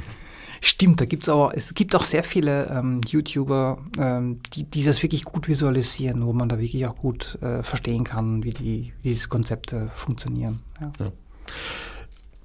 Stimmt, 0.64 1.00
da 1.00 1.06
gibt 1.06 1.24
es 1.24 1.28
aber, 1.28 1.56
es 1.56 1.74
gibt 1.74 1.96
auch 1.96 2.04
sehr 2.04 2.22
viele 2.22 2.68
ähm, 2.70 3.00
YouTuber, 3.08 3.78
ähm, 3.98 4.38
die, 4.52 4.62
die 4.62 4.84
das 4.84 5.02
wirklich 5.02 5.24
gut 5.24 5.48
visualisieren, 5.48 6.24
wo 6.24 6.32
man 6.32 6.48
da 6.48 6.60
wirklich 6.60 6.86
auch 6.86 6.96
gut 6.96 7.36
äh, 7.42 7.64
verstehen 7.64 8.04
kann, 8.04 8.44
wie, 8.44 8.52
die, 8.52 8.92
wie 9.02 9.08
diese 9.08 9.28
Konzepte 9.28 9.90
funktionieren. 9.92 10.60
Ja. 10.80 10.92
Ja. 11.00 11.12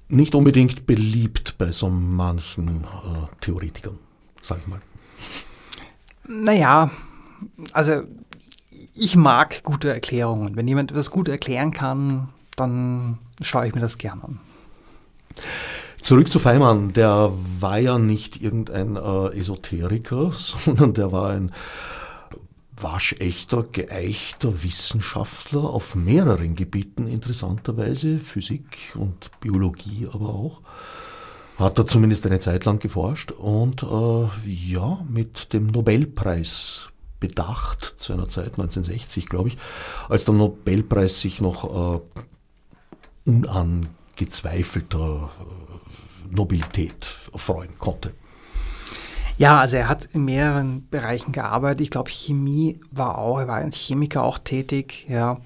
Nicht 0.08 0.34
unbedingt 0.34 0.86
beliebt 0.86 1.58
bei 1.58 1.70
so 1.70 1.88
manchen 1.90 2.82
äh, 2.84 3.26
Theoretikern, 3.40 3.98
sag 4.42 4.58
ich 4.58 4.66
mal. 4.66 4.80
Naja, 6.28 6.90
also 7.72 8.02
ich 8.94 9.16
mag 9.16 9.62
gute 9.62 9.92
Erklärungen. 9.92 10.56
Wenn 10.56 10.68
jemand 10.68 10.90
das 10.90 11.10
gut 11.10 11.28
erklären 11.28 11.72
kann, 11.72 12.28
dann 12.56 13.18
schaue 13.40 13.66
ich 13.66 13.74
mir 13.74 13.80
das 13.80 13.98
gerne 13.98 14.24
an. 14.24 14.40
Zurück 16.02 16.30
zu 16.30 16.38
Feimann, 16.38 16.92
der 16.92 17.32
war 17.60 17.78
ja 17.78 17.98
nicht 17.98 18.42
irgendein 18.42 18.96
äh, 18.96 19.38
Esoteriker, 19.38 20.32
sondern 20.64 20.94
der 20.94 21.12
war 21.12 21.30
ein 21.30 21.52
waschechter, 22.82 23.64
geeichter 23.64 24.62
Wissenschaftler 24.62 25.64
auf 25.64 25.94
mehreren 25.94 26.54
Gebieten 26.54 27.06
interessanterweise, 27.06 28.20
Physik 28.20 28.92
und 28.94 29.30
Biologie 29.40 30.08
aber 30.12 30.28
auch. 30.28 30.60
Hat 31.58 31.76
er 31.76 31.88
zumindest 31.88 32.24
eine 32.24 32.38
Zeit 32.38 32.64
lang 32.66 32.78
geforscht 32.78 33.32
und 33.32 33.82
äh, 33.82 34.28
ja, 34.46 35.04
mit 35.08 35.52
dem 35.52 35.66
Nobelpreis 35.66 36.90
bedacht, 37.18 37.96
zu 37.98 38.12
einer 38.12 38.28
Zeit 38.28 38.58
1960, 38.58 39.28
glaube 39.28 39.48
ich, 39.48 39.58
als 40.08 40.24
der 40.24 40.34
Nobelpreis 40.34 41.20
sich 41.20 41.40
noch 41.40 41.96
äh, 41.96 42.00
unangezweifelter 43.28 45.30
äh, 45.40 46.36
Nobilität 46.36 47.06
freuen 47.34 47.76
konnte. 47.78 48.12
Ja, 49.36 49.58
also 49.58 49.78
er 49.78 49.88
hat 49.88 50.04
in 50.12 50.24
mehreren 50.24 50.88
Bereichen 50.88 51.32
gearbeitet. 51.32 51.80
Ich 51.80 51.90
glaube, 51.90 52.10
Chemie 52.10 52.78
war 52.92 53.18
auch, 53.18 53.40
er 53.40 53.48
war 53.48 53.56
als 53.56 53.76
Chemiker 53.76 54.22
auch 54.22 54.38
tätig, 54.38 55.06
ja. 55.08 55.40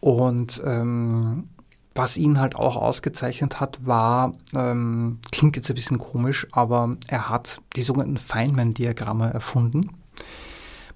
Und 0.00 0.62
ähm, 0.64 1.50
was 1.94 2.16
ihn 2.16 2.38
halt 2.38 2.56
auch 2.56 2.76
ausgezeichnet 2.76 3.60
hat, 3.60 3.84
war, 3.84 4.34
ähm, 4.54 5.18
klingt 5.32 5.56
jetzt 5.56 5.70
ein 5.70 5.74
bisschen 5.74 5.98
komisch, 5.98 6.46
aber 6.52 6.96
er 7.08 7.28
hat 7.28 7.60
die 7.76 7.82
sogenannten 7.82 8.18
Feynman-Diagramme 8.18 9.32
erfunden. 9.32 9.90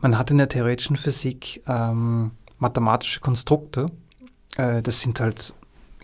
Man 0.01 0.19
hat 0.19 0.31
in 0.31 0.39
der 0.39 0.49
theoretischen 0.49 0.97
Physik 0.97 1.63
ähm, 1.67 2.33
mathematische 2.59 3.21
Konstrukte. 3.21 3.87
Äh, 4.57 4.83
das 4.83 5.01
sind 5.01 5.19
halt, 5.21 5.55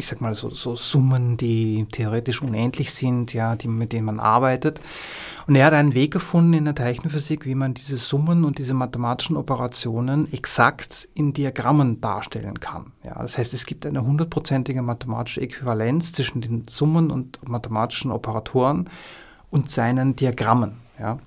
ich 0.00 0.06
sag 0.06 0.20
mal, 0.20 0.34
so, 0.34 0.50
so 0.50 0.74
Summen, 0.74 1.36
die 1.36 1.86
theoretisch 1.92 2.42
unendlich 2.42 2.92
sind, 2.92 3.32
ja, 3.32 3.54
die, 3.54 3.68
mit 3.68 3.92
denen 3.92 4.06
man 4.06 4.18
arbeitet. 4.18 4.80
Und 5.46 5.56
er 5.56 5.66
hat 5.66 5.74
einen 5.74 5.94
Weg 5.94 6.12
gefunden 6.12 6.54
in 6.54 6.64
der 6.64 6.74
Teilchenphysik, 6.74 7.44
wie 7.44 7.54
man 7.54 7.74
diese 7.74 7.96
Summen 7.96 8.44
und 8.44 8.58
diese 8.58 8.74
mathematischen 8.74 9.36
Operationen 9.36 10.32
exakt 10.32 11.08
in 11.14 11.32
Diagrammen 11.32 12.00
darstellen 12.00 12.60
kann. 12.60 12.92
Ja, 13.04 13.20
das 13.20 13.38
heißt, 13.38 13.54
es 13.54 13.66
gibt 13.66 13.84
eine 13.86 14.02
hundertprozentige 14.02 14.82
mathematische 14.82 15.40
Äquivalenz 15.40 16.12
zwischen 16.12 16.40
den 16.40 16.66
Summen 16.68 17.10
und 17.10 17.38
mathematischen 17.48 18.10
Operatoren 18.10 18.88
und 19.50 19.70
seinen 19.70 20.16
Diagrammen. 20.16 20.74
Ja. 20.98 21.18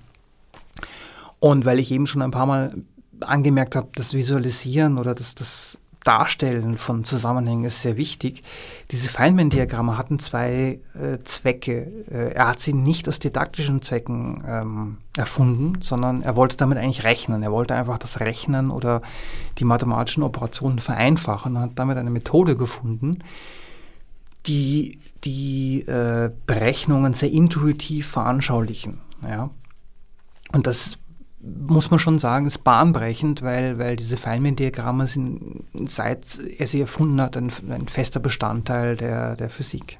Und 1.38 1.64
weil 1.64 1.78
ich 1.78 1.92
eben 1.92 2.06
schon 2.06 2.22
ein 2.22 2.30
paar 2.30 2.46
Mal 2.46 2.74
angemerkt 3.20 3.76
habe, 3.76 3.88
das 3.94 4.14
Visualisieren 4.14 4.98
oder 4.98 5.14
das, 5.14 5.34
das 5.34 5.80
Darstellen 6.04 6.76
von 6.76 7.02
Zusammenhängen 7.02 7.64
ist 7.64 7.80
sehr 7.80 7.96
wichtig. 7.96 8.42
Diese 8.90 9.08
Feynman-Diagramme 9.08 9.96
hatten 9.96 10.18
zwei 10.18 10.78
äh, 10.94 11.18
Zwecke. 11.24 11.90
Äh, 12.10 12.34
er 12.34 12.48
hat 12.48 12.60
sie 12.60 12.74
nicht 12.74 13.08
aus 13.08 13.18
didaktischen 13.18 13.80
Zwecken 13.80 14.44
ähm, 14.46 14.98
erfunden, 15.16 15.80
sondern 15.80 16.22
er 16.22 16.36
wollte 16.36 16.58
damit 16.58 16.76
eigentlich 16.76 17.04
rechnen. 17.04 17.42
Er 17.42 17.52
wollte 17.52 17.74
einfach 17.74 17.98
das 17.98 18.20
Rechnen 18.20 18.70
oder 18.70 19.00
die 19.58 19.64
mathematischen 19.64 20.22
Operationen 20.22 20.78
vereinfachen 20.78 21.56
und 21.56 21.62
hat 21.62 21.70
damit 21.76 21.96
eine 21.96 22.10
Methode 22.10 22.56
gefunden, 22.56 23.24
die 24.46 24.98
die 25.24 25.80
äh, 25.86 26.30
Berechnungen 26.46 27.14
sehr 27.14 27.30
intuitiv 27.30 28.08
veranschaulichen. 28.08 29.00
Ja? 29.22 29.48
Und 30.52 30.66
das 30.66 30.98
muss 31.66 31.90
man 31.90 31.98
schon 31.98 32.18
sagen, 32.18 32.46
ist 32.46 32.64
bahnbrechend, 32.64 33.42
weil, 33.42 33.78
weil 33.78 33.96
diese 33.96 34.16
Feynman-Diagramme 34.16 35.06
sind, 35.06 35.64
seit 35.86 36.38
er 36.38 36.66
sie 36.66 36.80
erfunden 36.80 37.20
hat, 37.20 37.36
ein, 37.36 37.50
ein 37.70 37.88
fester 37.88 38.20
Bestandteil 38.20 38.96
der, 38.96 39.36
der 39.36 39.50
Physik. 39.50 39.98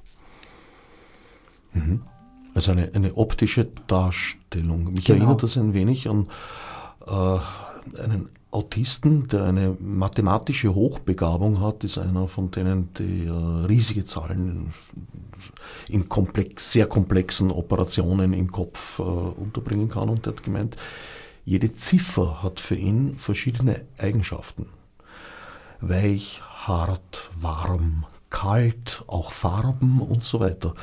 Mhm. 1.72 2.02
Also 2.54 2.72
eine, 2.72 2.90
eine 2.94 3.16
optische 3.16 3.66
Darstellung. 3.86 4.92
Mich 4.94 5.06
genau. 5.06 5.24
erinnert 5.24 5.42
das 5.42 5.56
ein 5.56 5.74
wenig 5.74 6.08
an 6.08 6.28
äh, 7.06 8.00
einen 8.00 8.28
Autisten, 8.50 9.26
der 9.26 9.44
eine 9.44 9.76
mathematische 9.80 10.72
Hochbegabung 10.72 11.60
hat, 11.60 11.82
ist 11.82 11.98
einer 11.98 12.28
von 12.28 12.52
denen, 12.52 12.90
die 12.94 13.26
äh, 13.26 13.66
riesige 13.66 14.04
Zahlen 14.06 14.72
in 15.88 16.08
komplex, 16.08 16.72
sehr 16.72 16.86
komplexen 16.86 17.50
Operationen 17.50 18.32
im 18.32 18.52
Kopf 18.52 19.00
äh, 19.00 19.02
unterbringen 19.02 19.88
kann. 19.88 20.08
Und 20.08 20.24
der 20.24 20.34
hat 20.34 20.44
gemeint, 20.44 20.76
jede 21.44 21.74
Ziffer 21.74 22.42
hat 22.42 22.60
für 22.60 22.74
ihn 22.74 23.16
verschiedene 23.16 23.82
Eigenschaften. 23.98 24.66
Weich, 25.80 26.40
hart, 26.42 27.30
warm, 27.38 28.06
kalt, 28.30 29.04
auch 29.06 29.30
Farben 29.30 30.00
und 30.00 30.24
so 30.24 30.40
weiter. 30.40 30.74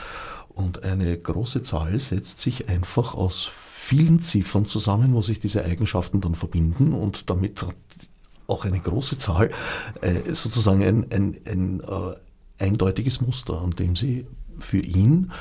Und 0.50 0.84
eine 0.84 1.18
große 1.18 1.64
Zahl 1.64 2.00
setzt 2.00 2.42
sich 2.42 2.70
einfach 2.70 3.16
aus 3.16 3.50
vielen 3.72 4.22
Ziffern 4.22 4.66
zusammen, 4.66 5.14
wo 5.14 5.22
sich 5.22 5.40
diese 5.40 5.66
Eigenschaften 5.66 6.22
dann 6.22 6.36
verbinden 6.36 6.94
und 6.94 7.30
damit 7.30 7.62
hat 7.64 7.76
auch 8.48 8.66
eine 8.66 8.80
große 8.80 9.18
Zahl 9.18 9.52
äh, 10.02 10.34
sozusagen 10.34 10.84
ein, 10.84 11.08
ein, 11.12 11.40
ein 11.48 11.80
äh, 11.82 12.64
eindeutiges 12.64 13.22
Muster, 13.22 13.62
an 13.62 13.72
dem 13.72 13.96
sie 13.96 14.28
für 14.60 14.80
ihn 14.80 15.32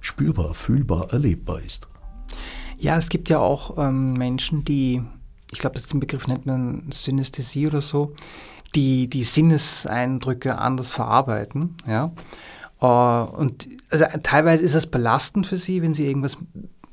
spürbar, 0.00 0.54
fühlbar, 0.54 1.12
erlebbar 1.12 1.60
ist. 1.60 1.88
Ja, 2.80 2.96
es 2.96 3.10
gibt 3.10 3.28
ja 3.28 3.38
auch 3.38 3.76
ähm, 3.76 4.14
Menschen, 4.14 4.64
die, 4.64 5.02
ich 5.52 5.58
glaube, 5.58 5.78
den 5.78 6.00
Begriff 6.00 6.26
nennt 6.26 6.46
man 6.46 6.86
Synästhesie 6.90 7.66
oder 7.66 7.82
so, 7.82 8.14
die 8.74 9.08
die 9.08 9.22
Sinneseindrücke 9.22 10.56
anders 10.56 10.90
verarbeiten. 10.90 11.76
Ja? 11.86 12.10
Uh, 12.80 13.30
und 13.36 13.68
also 13.90 14.06
teilweise 14.22 14.62
ist 14.62 14.74
es 14.74 14.86
belastend 14.86 15.46
für 15.46 15.58
sie, 15.58 15.82
wenn 15.82 15.92
sie 15.92 16.06
irgendwas 16.06 16.38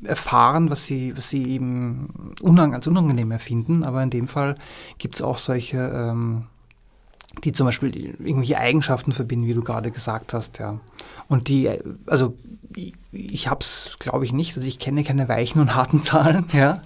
erfahren, 0.04 0.70
was 0.70 0.86
sie, 0.86 1.16
was 1.16 1.30
sie 1.30 1.46
eben 1.46 2.34
unang 2.42 2.74
als 2.74 2.88
unangenehm 2.88 3.32
erfinden. 3.32 3.86
Aber 3.86 4.04
in 4.04 4.10
dem 4.10 4.28
Fall 4.28 4.56
gibt 4.98 5.16
es 5.16 5.22
auch 5.22 5.38
solche, 5.38 5.78
ähm, 5.78 6.48
die 7.44 7.52
zum 7.52 7.66
Beispiel 7.66 7.96
irgendwelche 7.96 8.58
Eigenschaften 8.58 9.12
verbinden, 9.12 9.48
wie 9.48 9.54
du 9.54 9.64
gerade 9.64 9.92
gesagt 9.92 10.34
hast. 10.34 10.60
Ja. 10.60 10.80
Und 11.28 11.48
die, 11.48 11.70
also 12.06 12.36
ich, 12.76 12.94
ich 13.12 13.48
habe 13.48 13.62
es, 13.62 13.96
glaube 14.00 14.26
ich, 14.26 14.34
nicht. 14.34 14.56
Also 14.56 14.68
ich 14.68 14.80
kenne 14.80 15.04
keine 15.04 15.28
weichen 15.28 15.62
und 15.62 15.76
harten 15.76 16.04
Zahlen, 16.04 16.46
ja. 16.54 16.82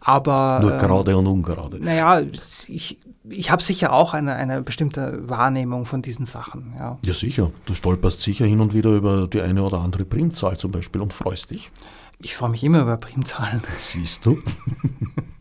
Aber. 0.00 0.60
Nur 0.62 0.72
ähm, 0.72 0.78
gerade 0.78 1.16
und 1.16 1.26
ungerade. 1.26 1.78
Naja, 1.80 2.22
ich, 2.68 2.98
ich 3.28 3.50
habe 3.50 3.62
sicher 3.62 3.92
auch 3.92 4.14
eine, 4.14 4.34
eine 4.34 4.62
bestimmte 4.62 5.28
Wahrnehmung 5.28 5.84
von 5.84 6.02
diesen 6.02 6.26
Sachen. 6.26 6.74
Ja. 6.78 6.98
ja, 7.04 7.12
sicher. 7.12 7.50
Du 7.66 7.74
stolperst 7.74 8.20
sicher 8.20 8.46
hin 8.46 8.60
und 8.60 8.72
wieder 8.74 8.90
über 8.90 9.26
die 9.26 9.42
eine 9.42 9.62
oder 9.62 9.80
andere 9.80 10.04
Primzahl 10.04 10.56
zum 10.56 10.72
Beispiel 10.72 11.00
und 11.00 11.12
freust 11.12 11.50
dich. 11.50 11.70
Ich 12.18 12.34
freue 12.34 12.50
mich 12.50 12.64
immer 12.64 12.82
über 12.82 12.96
Primzahlen. 12.96 13.62
Siehst 13.76 14.26
du? 14.26 14.38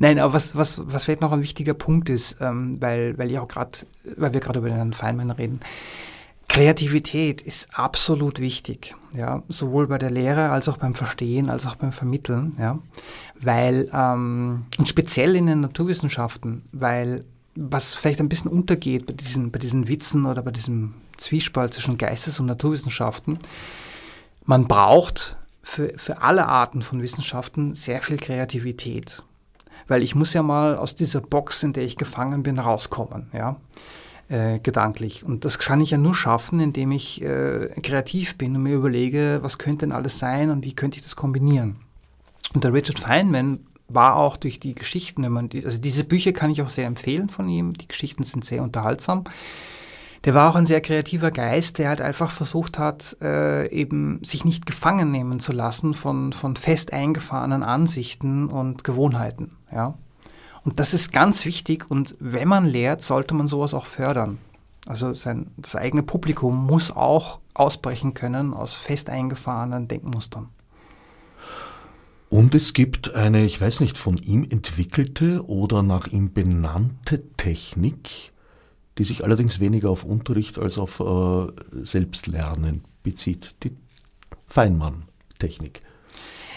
Nein, 0.00 0.18
aber 0.18 0.32
was, 0.32 0.56
was, 0.56 0.80
was 0.82 1.04
vielleicht 1.04 1.20
noch 1.20 1.30
ein 1.30 1.42
wichtiger 1.42 1.74
Punkt 1.74 2.08
ist, 2.08 2.38
ähm, 2.40 2.80
weil, 2.80 3.18
weil, 3.18 3.30
ich 3.30 3.38
auch 3.38 3.46
grad, 3.46 3.86
weil 4.16 4.32
wir 4.32 4.40
gerade 4.40 4.58
über 4.58 4.68
den 4.68 4.76
Herrn 4.76 4.94
Feynman 4.94 5.30
reden. 5.30 5.60
Kreativität 6.48 7.42
ist 7.42 7.78
absolut 7.78 8.40
wichtig, 8.40 8.94
ja, 9.12 9.42
sowohl 9.48 9.86
bei 9.88 9.98
der 9.98 10.10
Lehre 10.10 10.50
als 10.50 10.70
auch 10.70 10.78
beim 10.78 10.94
Verstehen, 10.94 11.50
als 11.50 11.66
auch 11.66 11.76
beim 11.76 11.92
Vermitteln, 11.92 12.56
ja, 12.58 12.78
weil, 13.40 13.90
ähm, 13.92 14.64
und 14.78 14.88
speziell 14.88 15.36
in 15.36 15.46
den 15.46 15.60
Naturwissenschaften, 15.60 16.62
weil 16.72 17.24
was 17.54 17.94
vielleicht 17.94 18.20
ein 18.20 18.30
bisschen 18.30 18.50
untergeht 18.50 19.04
bei 19.04 19.12
diesen, 19.12 19.50
bei 19.50 19.58
diesen 19.58 19.86
Witzen 19.86 20.24
oder 20.24 20.40
bei 20.40 20.50
diesem 20.50 20.94
Zwiespalt 21.18 21.74
zwischen 21.74 21.98
Geistes- 21.98 22.40
und 22.40 22.46
Naturwissenschaften, 22.46 23.38
man 24.46 24.66
braucht 24.66 25.36
für, 25.62 25.92
für 25.96 26.22
alle 26.22 26.46
Arten 26.46 26.80
von 26.80 27.02
Wissenschaften 27.02 27.74
sehr 27.74 28.00
viel 28.00 28.16
Kreativität. 28.16 29.22
Weil 29.88 30.02
ich 30.02 30.14
muss 30.14 30.32
ja 30.32 30.42
mal 30.42 30.76
aus 30.76 30.94
dieser 30.94 31.20
Box, 31.20 31.62
in 31.62 31.72
der 31.72 31.84
ich 31.84 31.96
gefangen 31.96 32.42
bin, 32.42 32.58
rauskommen, 32.58 33.28
ja, 33.32 33.56
äh, 34.28 34.58
gedanklich. 34.60 35.24
Und 35.24 35.44
das 35.44 35.58
kann 35.58 35.80
ich 35.80 35.90
ja 35.90 35.98
nur 35.98 36.14
schaffen, 36.14 36.60
indem 36.60 36.92
ich 36.92 37.22
äh, 37.22 37.68
kreativ 37.82 38.38
bin 38.38 38.56
und 38.56 38.62
mir 38.62 38.74
überlege, 38.74 39.40
was 39.42 39.58
könnte 39.58 39.86
denn 39.86 39.92
alles 39.92 40.18
sein 40.18 40.50
und 40.50 40.64
wie 40.64 40.74
könnte 40.74 40.98
ich 40.98 41.02
das 41.02 41.16
kombinieren. 41.16 41.76
Und 42.54 42.64
der 42.64 42.72
Richard 42.72 42.98
Feynman 42.98 43.66
war 43.88 44.16
auch 44.16 44.36
durch 44.36 44.60
die 44.60 44.74
Geschichten, 44.74 45.24
also 45.24 45.78
diese 45.78 46.04
Bücher 46.04 46.32
kann 46.32 46.50
ich 46.50 46.62
auch 46.62 46.68
sehr 46.68 46.86
empfehlen 46.86 47.28
von 47.28 47.48
ihm, 47.48 47.74
die 47.74 47.88
Geschichten 47.88 48.22
sind 48.22 48.44
sehr 48.44 48.62
unterhaltsam 48.62 49.24
der 50.24 50.34
war 50.34 50.50
auch 50.50 50.56
ein 50.56 50.66
sehr 50.66 50.80
kreativer 50.80 51.30
Geist, 51.30 51.78
der 51.78 51.88
halt 51.88 52.00
einfach 52.00 52.30
versucht 52.30 52.78
hat, 52.78 53.16
äh, 53.22 53.68
eben 53.68 54.22
sich 54.22 54.44
nicht 54.44 54.66
gefangen 54.66 55.10
nehmen 55.10 55.40
zu 55.40 55.52
lassen 55.52 55.94
von, 55.94 56.32
von 56.32 56.56
fest 56.56 56.92
eingefahrenen 56.92 57.62
Ansichten 57.62 58.48
und 58.48 58.84
Gewohnheiten. 58.84 59.56
Ja? 59.72 59.94
Und 60.64 60.78
das 60.78 60.92
ist 60.92 61.12
ganz 61.12 61.44
wichtig 61.46 61.90
und 61.90 62.16
wenn 62.20 62.48
man 62.48 62.66
lehrt, 62.66 63.02
sollte 63.02 63.34
man 63.34 63.48
sowas 63.48 63.72
auch 63.72 63.86
fördern. 63.86 64.38
Also 64.86 65.14
sein, 65.14 65.46
das 65.56 65.76
eigene 65.76 66.02
Publikum 66.02 66.66
muss 66.66 66.90
auch 66.90 67.40
ausbrechen 67.54 68.14
können 68.14 68.54
aus 68.54 68.74
fest 68.74 69.10
eingefahrenen 69.10 69.88
Denkmustern. 69.88 70.48
Und 72.28 72.54
es 72.54 72.74
gibt 72.74 73.14
eine, 73.14 73.44
ich 73.44 73.60
weiß 73.60 73.80
nicht, 73.80 73.98
von 73.98 74.16
ihm 74.16 74.46
entwickelte 74.48 75.44
oder 75.46 75.82
nach 75.82 76.06
ihm 76.06 76.32
benannte 76.32 77.28
Technik, 77.36 78.32
die 78.98 79.04
sich 79.04 79.24
allerdings 79.24 79.60
weniger 79.60 79.90
auf 79.90 80.04
Unterricht 80.04 80.58
als 80.58 80.78
auf 80.78 81.00
äh, 81.00 81.84
Selbstlernen 81.84 82.84
bezieht. 83.02 83.54
Die 83.62 83.76
Feinmann-Technik. 84.46 85.80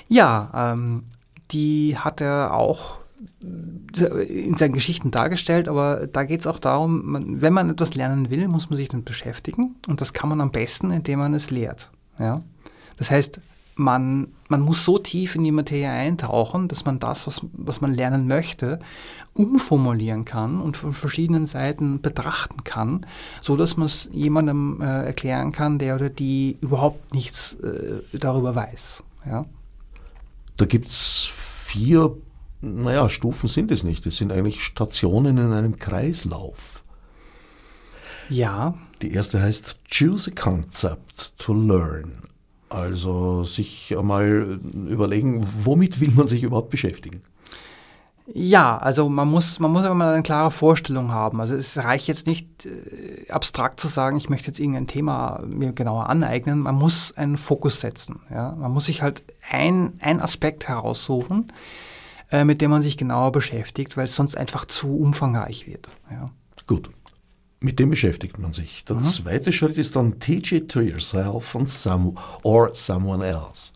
Ja, 0.07 0.73
ähm, 0.73 1.03
die 1.51 1.97
hat 1.97 2.21
er 2.21 2.53
auch 2.53 2.99
in 3.39 4.57
seinen 4.57 4.73
Geschichten 4.73 5.11
dargestellt, 5.11 5.67
aber 5.67 6.07
da 6.07 6.23
geht 6.23 6.41
es 6.41 6.47
auch 6.47 6.59
darum, 6.59 7.05
man, 7.05 7.41
wenn 7.41 7.53
man 7.53 7.69
etwas 7.69 7.95
lernen 7.95 8.29
will, 8.29 8.47
muss 8.47 8.69
man 8.69 8.77
sich 8.77 8.89
damit 8.89 9.05
beschäftigen 9.05 9.75
und 9.87 10.01
das 10.01 10.13
kann 10.13 10.29
man 10.29 10.41
am 10.41 10.51
besten, 10.51 10.91
indem 10.91 11.19
man 11.19 11.33
es 11.33 11.49
lehrt. 11.49 11.89
Ja? 12.19 12.41
Das 12.97 13.11
heißt, 13.11 13.39
man, 13.75 14.27
man 14.49 14.61
muss 14.61 14.85
so 14.85 14.97
tief 14.97 15.35
in 15.35 15.43
die 15.43 15.51
Materie 15.51 15.89
eintauchen, 15.89 16.67
dass 16.67 16.85
man 16.85 16.99
das, 16.99 17.27
was, 17.27 17.41
was 17.53 17.81
man 17.81 17.93
lernen 17.93 18.27
möchte, 18.27 18.79
umformulieren 19.33 20.25
kann 20.25 20.61
und 20.61 20.77
von 20.77 20.93
verschiedenen 20.93 21.45
Seiten 21.45 22.01
betrachten 22.01 22.63
kann, 22.63 23.05
so 23.41 23.55
dass 23.55 23.77
man 23.77 23.85
es 23.85 24.09
jemandem 24.13 24.81
äh, 24.81 25.05
erklären 25.05 25.51
kann, 25.51 25.79
der 25.79 25.95
oder 25.95 26.09
die 26.09 26.57
überhaupt 26.61 27.13
nichts 27.13 27.55
äh, 27.55 28.01
darüber 28.13 28.55
weiß. 28.55 29.03
Ja? 29.25 29.45
Da 30.57 30.65
gibt 30.65 30.87
es 30.89 31.29
vier, 31.65 32.15
naja, 32.61 33.09
Stufen 33.09 33.49
sind 33.49 33.71
es 33.71 33.83
nicht, 33.83 34.05
es 34.05 34.17
sind 34.17 34.31
eigentlich 34.31 34.63
Stationen 34.63 35.37
in 35.37 35.51
einem 35.51 35.77
Kreislauf. 35.77 36.83
Ja. 38.29 38.75
Die 39.01 39.13
erste 39.13 39.41
heißt 39.41 39.79
Choose 39.91 40.31
a 40.31 40.33
Concept 40.39 41.37
to 41.39 41.53
Learn. 41.53 42.32
Also 42.73 43.43
sich 43.43 43.95
einmal 43.95 44.59
überlegen, 44.89 45.45
womit 45.63 45.99
will 45.99 46.11
man 46.11 46.27
sich 46.27 46.43
überhaupt 46.43 46.71
beschäftigen? 46.71 47.21
Ja, 48.25 48.77
also 48.77 49.09
man 49.09 49.29
muss, 49.29 49.59
man 49.59 49.71
muss 49.71 49.85
immer 49.85 50.13
eine 50.13 50.23
klare 50.23 50.49
Vorstellung 50.49 51.11
haben. 51.11 51.41
Also 51.41 51.55
es 51.55 51.77
reicht 51.77 52.07
jetzt 52.07 52.25
nicht 52.25 52.65
äh, 52.65 53.29
abstrakt 53.29 53.79
zu 53.79 53.87
sagen, 53.87 54.15
ich 54.15 54.29
möchte 54.29 54.47
jetzt 54.47 54.59
irgendein 54.59 54.87
Thema 54.87 55.43
mir 55.45 55.73
genauer 55.73 56.09
aneignen. 56.09 56.59
Man 56.59 56.75
muss 56.75 57.15
einen 57.17 57.37
Fokus 57.37 57.81
setzen. 57.81 58.21
Ja? 58.31 58.55
Man 58.57 58.71
muss 58.71 58.85
sich 58.85 59.01
halt 59.01 59.23
ein, 59.51 59.99
ein 59.99 60.21
Aspekt 60.21 60.69
heraussuchen, 60.69 61.51
äh, 62.31 62.45
mit 62.45 62.61
dem 62.61 62.71
man 62.71 62.81
sich 62.81 62.97
genauer 62.97 63.33
beschäftigt, 63.33 63.97
weil 63.97 64.05
es 64.05 64.15
sonst 64.15 64.37
einfach 64.37 64.65
zu 64.65 64.97
umfangreich 64.97 65.67
wird. 65.67 65.95
Ja? 66.09 66.29
Gut. 66.65 66.89
Mit 67.63 67.79
dem 67.79 67.91
beschäftigt 67.91 68.39
man 68.39 68.51
sich. 68.51 68.83
Der 68.83 68.97
mhm. 68.97 69.03
zweite 69.03 69.53
Schritt 69.53 69.77
ist 69.77 69.95
dann 69.95 70.19
teach 70.19 70.51
it 70.51 70.69
to 70.69 70.81
yourself 70.81 71.55
and 71.55 71.69
some, 71.69 72.13
or 72.43 72.75
someone 72.75 73.25
else. 73.25 73.71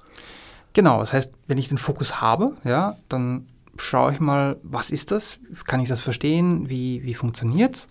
Genau, 0.73 0.99
das 0.99 1.13
heißt, 1.13 1.31
wenn 1.47 1.57
ich 1.57 1.69
den 1.69 1.77
Fokus 1.77 2.19
habe, 2.19 2.57
ja, 2.65 2.97
dann 3.07 3.47
schaue 3.79 4.11
ich 4.11 4.19
mal, 4.19 4.57
was 4.61 4.89
ist 4.89 5.11
das? 5.11 5.39
Kann 5.67 5.79
ich 5.79 5.88
das 5.88 6.01
verstehen? 6.01 6.69
Wie, 6.69 7.01
wie 7.03 7.13
funktioniert 7.13 7.75
es? 7.75 7.89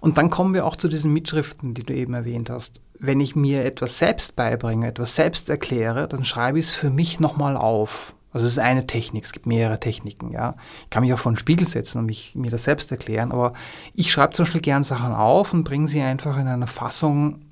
Und 0.00 0.18
dann 0.18 0.28
kommen 0.28 0.52
wir 0.52 0.66
auch 0.66 0.76
zu 0.76 0.88
diesen 0.88 1.10
Mitschriften, 1.14 1.72
die 1.72 1.84
du 1.84 1.94
eben 1.94 2.12
erwähnt 2.12 2.50
hast. 2.50 2.82
Wenn 2.98 3.18
ich 3.18 3.34
mir 3.34 3.64
etwas 3.64 3.98
selbst 3.98 4.36
beibringe, 4.36 4.88
etwas 4.88 5.16
selbst 5.16 5.48
erkläre, 5.48 6.06
dann 6.06 6.26
schreibe 6.26 6.58
ich 6.58 6.66
es 6.66 6.70
für 6.70 6.90
mich 6.90 7.18
nochmal 7.18 7.56
auf. 7.56 8.14
Also 8.32 8.46
es 8.46 8.52
ist 8.52 8.58
eine 8.58 8.86
Technik, 8.86 9.24
es 9.24 9.32
gibt 9.32 9.46
mehrere 9.46 9.80
Techniken, 9.80 10.30
ja. 10.30 10.54
Ich 10.84 10.90
kann 10.90 11.02
mich 11.02 11.12
auch 11.12 11.18
vor 11.18 11.32
den 11.32 11.38
Spiegel 11.38 11.66
setzen 11.66 11.98
und 11.98 12.06
mich, 12.06 12.34
mir 12.34 12.50
das 12.50 12.64
selbst 12.64 12.90
erklären, 12.92 13.32
aber 13.32 13.54
ich 13.94 14.10
schreibe 14.12 14.34
zum 14.34 14.44
Beispiel 14.44 14.60
gern 14.60 14.84
Sachen 14.84 15.12
auf 15.12 15.52
und 15.52 15.64
bringe 15.64 15.88
sie 15.88 16.00
einfach 16.00 16.38
in 16.38 16.46
eine 16.46 16.68
Fassung, 16.68 17.42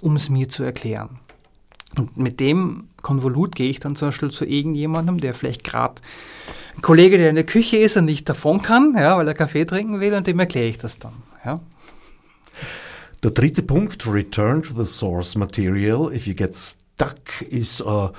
um 0.00 0.16
es 0.16 0.30
mir 0.30 0.48
zu 0.48 0.62
erklären. 0.62 1.18
Und 1.96 2.16
mit 2.16 2.40
dem 2.40 2.88
Konvolut 3.02 3.54
gehe 3.54 3.70
ich 3.70 3.80
dann 3.80 3.96
zum 3.96 4.08
Beispiel 4.08 4.30
zu 4.30 4.44
irgendjemandem, 4.44 5.20
der 5.20 5.34
vielleicht 5.34 5.64
gerade 5.64 6.00
ein 6.76 6.82
Kollege, 6.82 7.18
der 7.18 7.30
in 7.30 7.36
der 7.36 7.46
Küche 7.46 7.76
ist 7.76 7.96
und 7.96 8.06
nicht 8.06 8.28
davon 8.28 8.62
kann, 8.62 8.94
ja, 8.96 9.16
weil 9.16 9.28
er 9.28 9.34
Kaffee 9.34 9.64
trinken 9.64 10.00
will, 10.00 10.14
und 10.14 10.26
dem 10.26 10.38
erkläre 10.38 10.66
ich 10.66 10.78
das 10.78 10.98
dann. 10.98 11.12
Ja. 11.44 11.60
Der 13.22 13.30
dritte 13.30 13.62
Punkt, 13.62 14.06
return 14.06 14.62
to 14.62 14.74
the 14.74 14.86
source 14.86 15.34
material. 15.36 16.12
If 16.12 16.26
you 16.26 16.34
get 16.34 16.54
stuck, 16.54 17.42
ist 17.48 17.80
uh, 17.80 18.10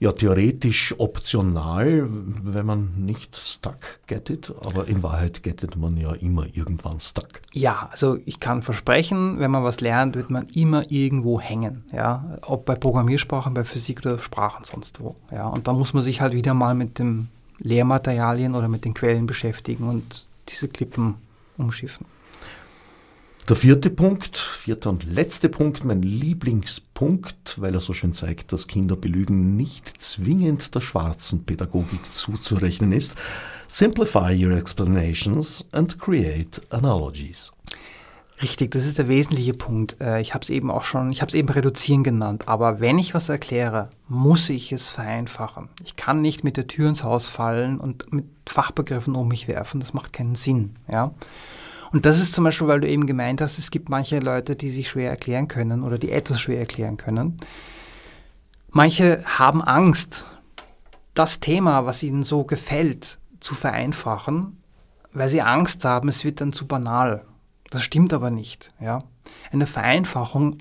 ja 0.00 0.12
theoretisch 0.12 0.94
optional, 0.98 2.08
wenn 2.42 2.66
man 2.66 2.92
nicht 2.96 3.36
stuck 3.36 4.00
gettet, 4.06 4.52
aber 4.62 4.88
in 4.88 5.02
Wahrheit 5.02 5.42
gettet 5.42 5.76
man 5.76 5.96
ja 5.98 6.12
immer 6.14 6.46
irgendwann 6.54 7.00
stuck. 7.00 7.42
Ja, 7.52 7.88
also 7.92 8.16
ich 8.24 8.40
kann 8.40 8.62
versprechen, 8.62 9.38
wenn 9.38 9.50
man 9.50 9.62
was 9.62 9.80
lernt, 9.80 10.16
wird 10.16 10.30
man 10.30 10.48
immer 10.48 10.90
irgendwo 10.90 11.38
hängen, 11.38 11.84
ja, 11.92 12.38
ob 12.42 12.64
bei 12.64 12.74
Programmiersprachen, 12.74 13.52
bei 13.52 13.62
Physik 13.62 14.00
oder 14.00 14.18
Sprachen 14.18 14.64
sonst 14.64 15.00
wo, 15.00 15.16
ja, 15.30 15.46
und 15.46 15.68
da 15.68 15.74
muss 15.74 15.92
man 15.92 16.02
sich 16.02 16.22
halt 16.22 16.32
wieder 16.32 16.54
mal 16.54 16.74
mit 16.74 16.98
dem 16.98 17.28
Lehrmaterialien 17.58 18.54
oder 18.54 18.68
mit 18.68 18.86
den 18.86 18.94
Quellen 18.94 19.26
beschäftigen 19.26 19.86
und 19.86 20.24
diese 20.48 20.68
Klippen 20.68 21.16
umschiffen. 21.58 22.06
Der 23.50 23.56
vierte 23.56 23.90
Punkt, 23.90 24.36
vierter 24.36 24.90
und 24.90 25.02
letzte 25.02 25.48
Punkt, 25.48 25.84
mein 25.84 26.02
Lieblingspunkt, 26.02 27.60
weil 27.60 27.74
er 27.74 27.80
so 27.80 27.92
schön 27.92 28.14
zeigt, 28.14 28.52
dass 28.52 28.68
Kinder 28.68 28.94
belügen 28.94 29.56
nicht 29.56 30.00
zwingend 30.00 30.72
der 30.76 30.80
schwarzen 30.80 31.42
Pädagogik 31.44 31.98
zuzurechnen 32.14 32.92
ist. 32.92 33.16
Simplify 33.66 34.32
your 34.32 34.56
explanations 34.56 35.66
and 35.72 35.98
create 35.98 36.62
analogies. 36.70 37.50
Richtig, 38.40 38.70
das 38.70 38.86
ist 38.86 38.98
der 38.98 39.08
wesentliche 39.08 39.52
Punkt. 39.52 40.00
Äh, 40.00 40.20
ich 40.20 40.32
habe 40.32 40.44
es 40.44 40.50
eben 40.50 40.70
auch 40.70 40.84
schon, 40.84 41.10
ich 41.10 41.20
habe 41.20 41.30
es 41.30 41.34
eben 41.34 41.48
reduzieren 41.48 42.04
genannt. 42.04 42.44
Aber 42.46 42.78
wenn 42.78 43.00
ich 43.00 43.14
was 43.14 43.28
erkläre, 43.28 43.90
muss 44.06 44.48
ich 44.48 44.70
es 44.70 44.88
vereinfachen. 44.88 45.68
Ich 45.82 45.96
kann 45.96 46.22
nicht 46.22 46.44
mit 46.44 46.56
der 46.56 46.68
Tür 46.68 46.88
ins 46.88 47.02
Haus 47.02 47.26
fallen 47.26 47.80
und 47.80 48.12
mit 48.12 48.26
Fachbegriffen 48.46 49.16
um 49.16 49.26
mich 49.26 49.48
werfen. 49.48 49.80
Das 49.80 49.92
macht 49.92 50.12
keinen 50.12 50.36
Sinn. 50.36 50.76
Ja. 50.86 51.12
Und 51.92 52.06
das 52.06 52.20
ist 52.20 52.34
zum 52.34 52.44
Beispiel, 52.44 52.68
weil 52.68 52.80
du 52.80 52.88
eben 52.88 53.06
gemeint 53.06 53.40
hast, 53.40 53.58
es 53.58 53.70
gibt 53.70 53.88
manche 53.88 54.20
Leute, 54.20 54.56
die 54.56 54.70
sich 54.70 54.88
schwer 54.88 55.10
erklären 55.10 55.48
können 55.48 55.82
oder 55.82 55.98
die 55.98 56.12
etwas 56.12 56.40
schwer 56.40 56.60
erklären 56.60 56.96
können. 56.96 57.36
Manche 58.70 59.24
haben 59.26 59.62
Angst, 59.62 60.26
das 61.14 61.40
Thema, 61.40 61.86
was 61.86 62.02
ihnen 62.02 62.22
so 62.22 62.44
gefällt, 62.44 63.18
zu 63.40 63.54
vereinfachen, 63.54 64.62
weil 65.12 65.28
sie 65.28 65.42
Angst 65.42 65.84
haben, 65.84 66.08
es 66.08 66.24
wird 66.24 66.40
dann 66.40 66.52
zu 66.52 66.66
banal. 66.66 67.24
Das 67.70 67.82
stimmt 67.82 68.12
aber 68.12 68.30
nicht. 68.30 68.72
Ja? 68.80 69.02
Eine 69.50 69.66
Vereinfachung 69.66 70.58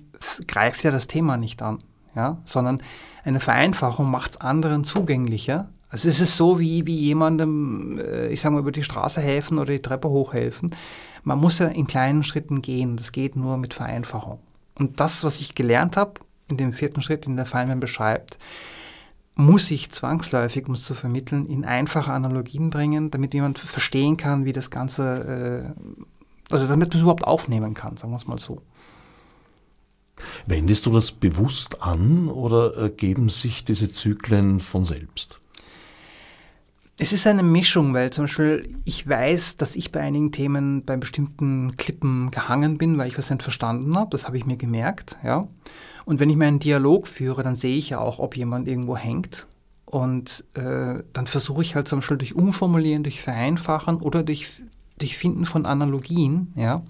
greift 0.47 0.83
ja 0.83 0.91
das 0.91 1.07
Thema 1.07 1.37
nicht 1.37 1.61
an, 1.61 1.79
ja? 2.15 2.39
sondern 2.45 2.81
eine 3.23 3.39
Vereinfachung 3.39 4.09
macht 4.09 4.31
es 4.31 4.37
anderen 4.37 4.83
zugänglicher, 4.83 5.69
Also 5.89 6.07
es 6.09 6.19
ist 6.19 6.37
so 6.37 6.59
wie, 6.59 6.85
wie 6.85 6.97
jemandem, 6.97 7.99
äh, 7.99 8.27
ich 8.29 8.41
sage 8.41 8.53
mal, 8.53 8.61
über 8.61 8.71
die 8.71 8.83
Straße 8.83 9.21
helfen 9.21 9.57
oder 9.57 9.73
die 9.73 9.81
Treppe 9.81 10.09
hochhelfen. 10.09 10.75
Man 11.23 11.39
muss 11.39 11.59
ja 11.59 11.67
in 11.67 11.87
kleinen 11.87 12.23
Schritten 12.23 12.61
gehen. 12.61 12.97
Das 12.97 13.11
geht 13.11 13.35
nur 13.35 13.57
mit 13.57 13.73
Vereinfachung. 13.73 14.39
Und 14.77 14.99
das, 14.99 15.23
was 15.23 15.41
ich 15.41 15.55
gelernt 15.55 15.97
habe, 15.97 16.13
in 16.47 16.57
dem 16.57 16.73
vierten 16.73 17.01
Schritt, 17.01 17.25
den 17.25 17.35
der 17.35 17.45
Feynman 17.45 17.79
beschreibt, 17.79 18.39
muss 19.35 19.71
ich 19.71 19.91
zwangsläufig, 19.91 20.67
um 20.67 20.73
es 20.73 20.83
zu 20.83 20.93
vermitteln, 20.93 21.45
in 21.47 21.63
einfache 21.63 22.11
Analogien 22.11 22.69
bringen, 22.69 23.09
damit 23.09 23.33
jemand 23.33 23.57
verstehen 23.57 24.17
kann, 24.17 24.43
wie 24.45 24.51
das 24.51 24.69
Ganze, 24.69 25.73
äh, 25.77 26.03
also 26.51 26.67
damit 26.67 26.89
man 26.89 26.97
es 26.97 27.01
überhaupt 27.01 27.23
aufnehmen 27.23 27.73
kann, 27.73 27.95
sagen 27.95 28.11
wir 28.11 28.17
es 28.17 28.27
mal 28.27 28.39
so. 28.39 28.61
Wendest 30.45 30.85
du 30.85 30.91
das 30.91 31.13
bewusst 31.13 31.81
an 31.81 32.27
oder 32.27 32.75
ergeben 32.75 33.29
sich 33.29 33.63
diese 33.63 33.91
Zyklen 33.91 34.59
von 34.59 34.83
selbst? 34.83 35.39
Es 37.01 37.13
ist 37.13 37.25
eine 37.27 37.43
Mischung, 37.43 37.93
weil 37.93 38.11
zum 38.11 38.25
Beispiel 38.25 38.73
ich 38.83 39.07
weiß, 39.07 39.55
dass 39.55 39.77
ich 39.77 39.93
bei 39.93 40.01
einigen 40.01 40.33
Themen 40.33 40.83
bei 40.83 40.97
bestimmten 40.97 41.77
Klippen 41.77 42.29
gehangen 42.29 42.77
bin, 42.77 42.97
weil 42.97 43.07
ich 43.07 43.17
was 43.17 43.29
nicht 43.29 43.41
verstanden 43.41 43.95
habe. 43.97 44.09
Das 44.11 44.27
habe 44.27 44.37
ich 44.37 44.45
mir 44.45 44.57
gemerkt, 44.57 45.17
ja. 45.23 45.47
Und 46.03 46.19
wenn 46.19 46.29
ich 46.29 46.35
meinen 46.35 46.59
Dialog 46.59 47.07
führe, 47.07 47.41
dann 47.41 47.55
sehe 47.55 47.77
ich 47.77 47.91
ja 47.91 47.99
auch, 47.99 48.19
ob 48.19 48.35
jemand 48.35 48.67
irgendwo 48.67 48.97
hängt. 48.97 49.47
Und 49.85 50.43
äh, 50.55 51.01
dann 51.13 51.27
versuche 51.27 51.61
ich 51.61 51.73
halt 51.73 51.87
zum 51.87 51.99
Beispiel 51.99 52.17
durch 52.17 52.35
Umformulieren, 52.35 53.03
durch 53.03 53.21
Vereinfachen 53.21 54.01
oder 54.01 54.21
durch, 54.21 54.61
durch 54.97 55.17
Finden 55.17 55.45
von 55.45 55.65
Analogien, 55.65 56.51
ja, 56.57 56.83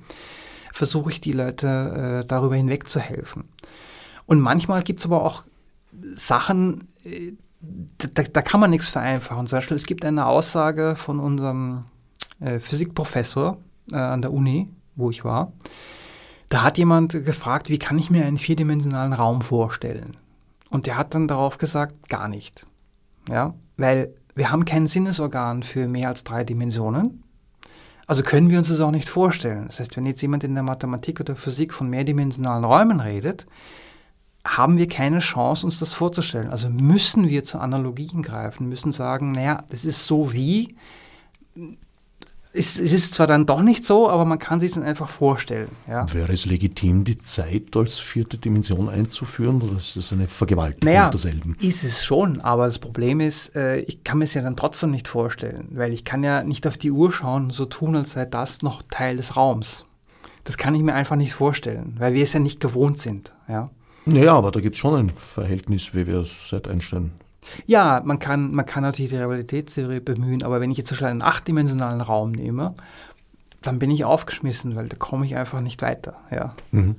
versuche 0.74 1.12
ich 1.12 1.22
die 1.22 1.34
Leute 1.34 2.24
äh, 2.24 2.28
darüber 2.28 2.55
hinweg 2.55 2.89
zu 2.89 2.99
helfen. 2.99 3.43
Und 4.26 4.39
manchmal 4.39 4.82
gibt 4.82 5.01
es 5.01 5.05
aber 5.05 5.24
auch 5.24 5.43
Sachen, 6.16 6.88
äh, 7.03 7.34
da, 7.62 8.24
da, 8.24 8.41
kann 8.41 8.60
man 8.60 8.70
nichts 8.70 8.88
vereinfachen. 8.88 9.47
Zum 9.47 9.57
Beispiel, 9.57 9.76
es 9.76 9.86
gibt 9.86 10.05
eine 10.05 10.26
Aussage 10.26 10.95
von 10.95 11.20
unserem 11.20 11.86
äh, 12.39 12.60
Physikprofessor 12.60 13.57
äh, 13.91 13.97
an 13.97 14.22
der 14.22 14.34
Uni, 14.34 14.70
wo 14.95 15.10
ich 15.10 15.26
war. 15.26 15.51
Da 16.47 16.64
hat 16.64 16.78
jemand 16.78 17.12
gefragt, 17.26 17.70
wie 17.70 17.78
kann 17.78 17.99
ich 17.99 18.10
mir 18.10 18.26
einen 18.26 18.38
vierdimensionalen 18.38 19.14
Raum 19.14 19.41
vorstellen? 19.41 20.18
Und 20.70 20.86
der 20.86 20.97
hat 20.97 21.14
dann 21.14 21.28
darauf 21.28 21.57
gesagt, 21.57 22.10
gar 22.10 22.28
nicht. 22.28 22.66
Ja, 23.30 23.53
weil 23.78 24.14
wir 24.36 24.51
haben 24.51 24.66
kein 24.66 24.88
Sinnesorgan 24.88 25.64
für 25.64 25.88
mehr 25.88 26.07
als 26.07 26.24
drei 26.24 26.43
Dimensionen. 26.43 27.24
Also 28.07 28.24
können 28.24 28.49
wir 28.49 28.57
uns 28.57 28.70
das 28.70 28.80
auch 28.80 28.91
nicht 28.91 29.10
vorstellen. 29.10 29.68
Das 29.68 29.80
heißt, 29.80 29.95
wenn 29.97 30.05
jetzt 30.05 30.22
jemand 30.22 30.43
in 30.43 30.55
der 30.55 30.64
Mathematik 30.64 31.20
oder 31.20 31.36
Physik 31.36 31.74
von 31.74 31.89
mehrdimensionalen 31.89 32.64
Räumen 32.64 33.01
redet, 33.01 33.45
haben 34.46 34.78
wir 34.78 34.88
keine 34.88 35.20
Chance, 35.20 35.66
uns 35.66 35.80
das 35.80 35.94
vorzustellen. 35.94 36.50
Also 36.50 36.70
müssen 36.70 37.30
wir 37.30 37.44
zu 37.44 37.60
Analogien 37.60 38.22
greifen, 38.22 38.70
müssen 38.70 38.92
sagen, 38.92 39.32
naja, 39.32 39.64
das 39.70 39.86
ist 39.86 40.08
so 40.08 40.34
wie, 40.34 40.76
es, 42.52 42.80
es 42.80 42.94
ist 42.94 43.14
zwar 43.14 43.28
dann 43.28 43.46
doch 43.46 43.62
nicht 43.62 43.86
so, 43.86 44.10
aber 44.10 44.26
man 44.26 44.40
kann 44.40 44.60
sich 44.60 44.72
dann 44.72 44.84
einfach 44.84 45.08
vorstellen. 45.08 45.70
Ja. 45.88 46.12
Wäre 46.12 46.34
es 46.34 46.46
legitim, 46.46 47.04
die 47.04 47.18
Zeit 47.20 47.76
als 47.76 48.00
vierte 48.00 48.38
Dimension 48.38 48.90
einzuführen 48.90 49.62
oder 49.62 49.78
ist 49.78 49.96
das 49.96 50.12
eine 50.12 50.28
Vergewaltigung 50.28 50.92
naja, 50.92 51.10
derselben? 51.10 51.56
Ist 51.62 51.84
es 51.84 52.04
schon, 52.04 52.42
aber 52.42 52.66
das 52.66 52.80
Problem 52.80 53.20
ist, 53.20 53.56
äh, 53.56 53.80
ich 53.82 54.04
kann 54.04 54.18
mir 54.18 54.24
es 54.24 54.34
ja 54.34 54.42
dann 54.42 54.56
trotzdem 54.56 54.92
nicht 54.92 55.08
vorstellen, 55.08 55.68
weil 55.72 55.94
ich 55.94 56.06
kann 56.06 56.24
ja 56.24 56.44
nicht 56.44 56.66
auf 56.66 56.78
die 56.78 56.92
Uhr 56.92 57.12
schauen 57.12 57.46
und 57.46 57.54
so 57.54 57.66
tun, 57.66 57.96
als 57.96 58.14
sei 58.14 58.26
das 58.26 58.64
noch 58.64 58.82
Teil 58.90 59.18
des 59.18 59.38
Raums. 59.38 59.86
Das 60.44 60.58
kann 60.58 60.74
ich 60.74 60.82
mir 60.82 60.96
einfach 60.96 61.18
nicht 61.18 61.34
vorstellen, 61.34 61.96
weil 62.00 62.14
wir 62.16 62.24
es 62.24 62.34
ja 62.34 62.40
nicht 62.40 62.60
gewohnt 62.60 62.98
sind. 62.98 63.34
Ja. 63.48 63.70
Naja, 64.06 64.34
aber 64.34 64.52
da 64.52 64.60
gibt 64.60 64.76
es 64.76 64.80
schon 64.80 64.95
ein 64.95 65.10
Verhältnis, 65.10 65.93
wie 65.93 66.08
wir 66.08 66.20
es 66.20 66.50
seit 66.50 66.68
Einstein 66.68 67.12
ja, 67.66 68.02
man 68.04 68.20
kann, 68.20 68.54
man 68.54 68.66
kann 68.66 68.84
natürlich 68.84 69.12
die 69.12 69.18
Realitätstheorie 69.18 70.00
bemühen, 70.00 70.43
aber 70.43 70.62
wenn 70.62 70.72
ich 70.72 70.78
jetzt 70.78 70.88
zum 70.88 70.95
Beispiel 70.95 71.08
einen 71.08 71.22
achtdimensionalen 71.22 72.02
Raum 72.02 72.32
nehme, 72.32 72.76
dann 73.62 73.80
bin 73.80 73.91
ich 73.91 74.06
aufgeschmissen, 74.06 74.76
weil 74.76 74.88
da 74.88 74.95
komme 74.95 75.26
ich 75.26 75.36
einfach 75.36 75.62
nicht 75.62 75.82
weiter. 75.82 76.16
Ja. 76.32 76.56
Mhm. 76.72 76.95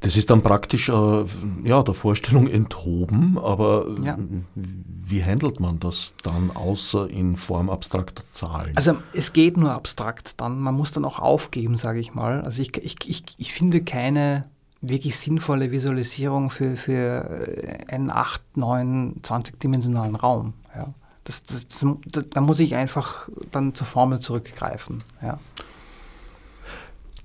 Das 0.00 0.16
ist 0.16 0.30
dann 0.30 0.42
praktisch 0.42 0.88
äh, 0.88 1.24
ja, 1.64 1.82
der 1.82 1.94
Vorstellung 1.94 2.46
enthoben, 2.46 3.38
aber 3.38 3.86
ja. 4.02 4.16
wie 4.54 5.22
handelt 5.22 5.60
man 5.60 5.78
das 5.80 6.14
dann 6.22 6.50
außer 6.50 7.10
in 7.10 7.36
Form 7.36 7.68
abstrakter 7.68 8.24
Zahlen? 8.24 8.72
Also 8.74 8.96
es 9.12 9.34
geht 9.34 9.58
nur 9.58 9.72
abstrakt 9.72 10.40
dann, 10.40 10.60
man 10.60 10.74
muss 10.74 10.92
dann 10.92 11.04
auch 11.04 11.18
aufgeben, 11.18 11.76
sage 11.76 12.00
ich 12.00 12.14
mal. 12.14 12.40
Also 12.40 12.62
ich, 12.62 12.74
ich, 12.78 12.96
ich, 13.06 13.22
ich 13.36 13.52
finde 13.52 13.82
keine 13.82 14.46
wirklich 14.88 15.16
sinnvolle 15.16 15.70
Visualisierung 15.70 16.50
für, 16.50 16.76
für 16.76 17.48
äh, 17.48 17.92
einen 17.92 18.10
8, 18.10 18.56
9, 18.56 19.20
20-dimensionalen 19.22 20.16
Raum. 20.16 20.54
Ja. 20.74 20.94
Das, 21.24 21.42
das, 21.42 21.66
das, 21.68 21.84
da 22.30 22.40
muss 22.40 22.60
ich 22.60 22.74
einfach 22.74 23.28
dann 23.50 23.74
zur 23.74 23.86
Formel 23.86 24.20
zurückgreifen. 24.20 25.02
Ja. 25.22 25.38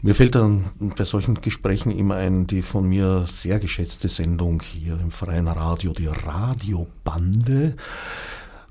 Mir 0.03 0.15
fällt 0.15 0.33
dann 0.33 0.71
bei 0.97 1.03
solchen 1.03 1.35
Gesprächen 1.41 1.91
immer 1.91 2.15
ein, 2.15 2.47
die 2.47 2.63
von 2.63 2.87
mir 2.89 3.25
sehr 3.27 3.59
geschätzte 3.59 4.09
Sendung 4.09 4.63
hier 4.63 4.99
im 4.99 5.11
freien 5.11 5.47
Radio, 5.47 5.93
die 5.93 6.07
Radiobande 6.07 7.75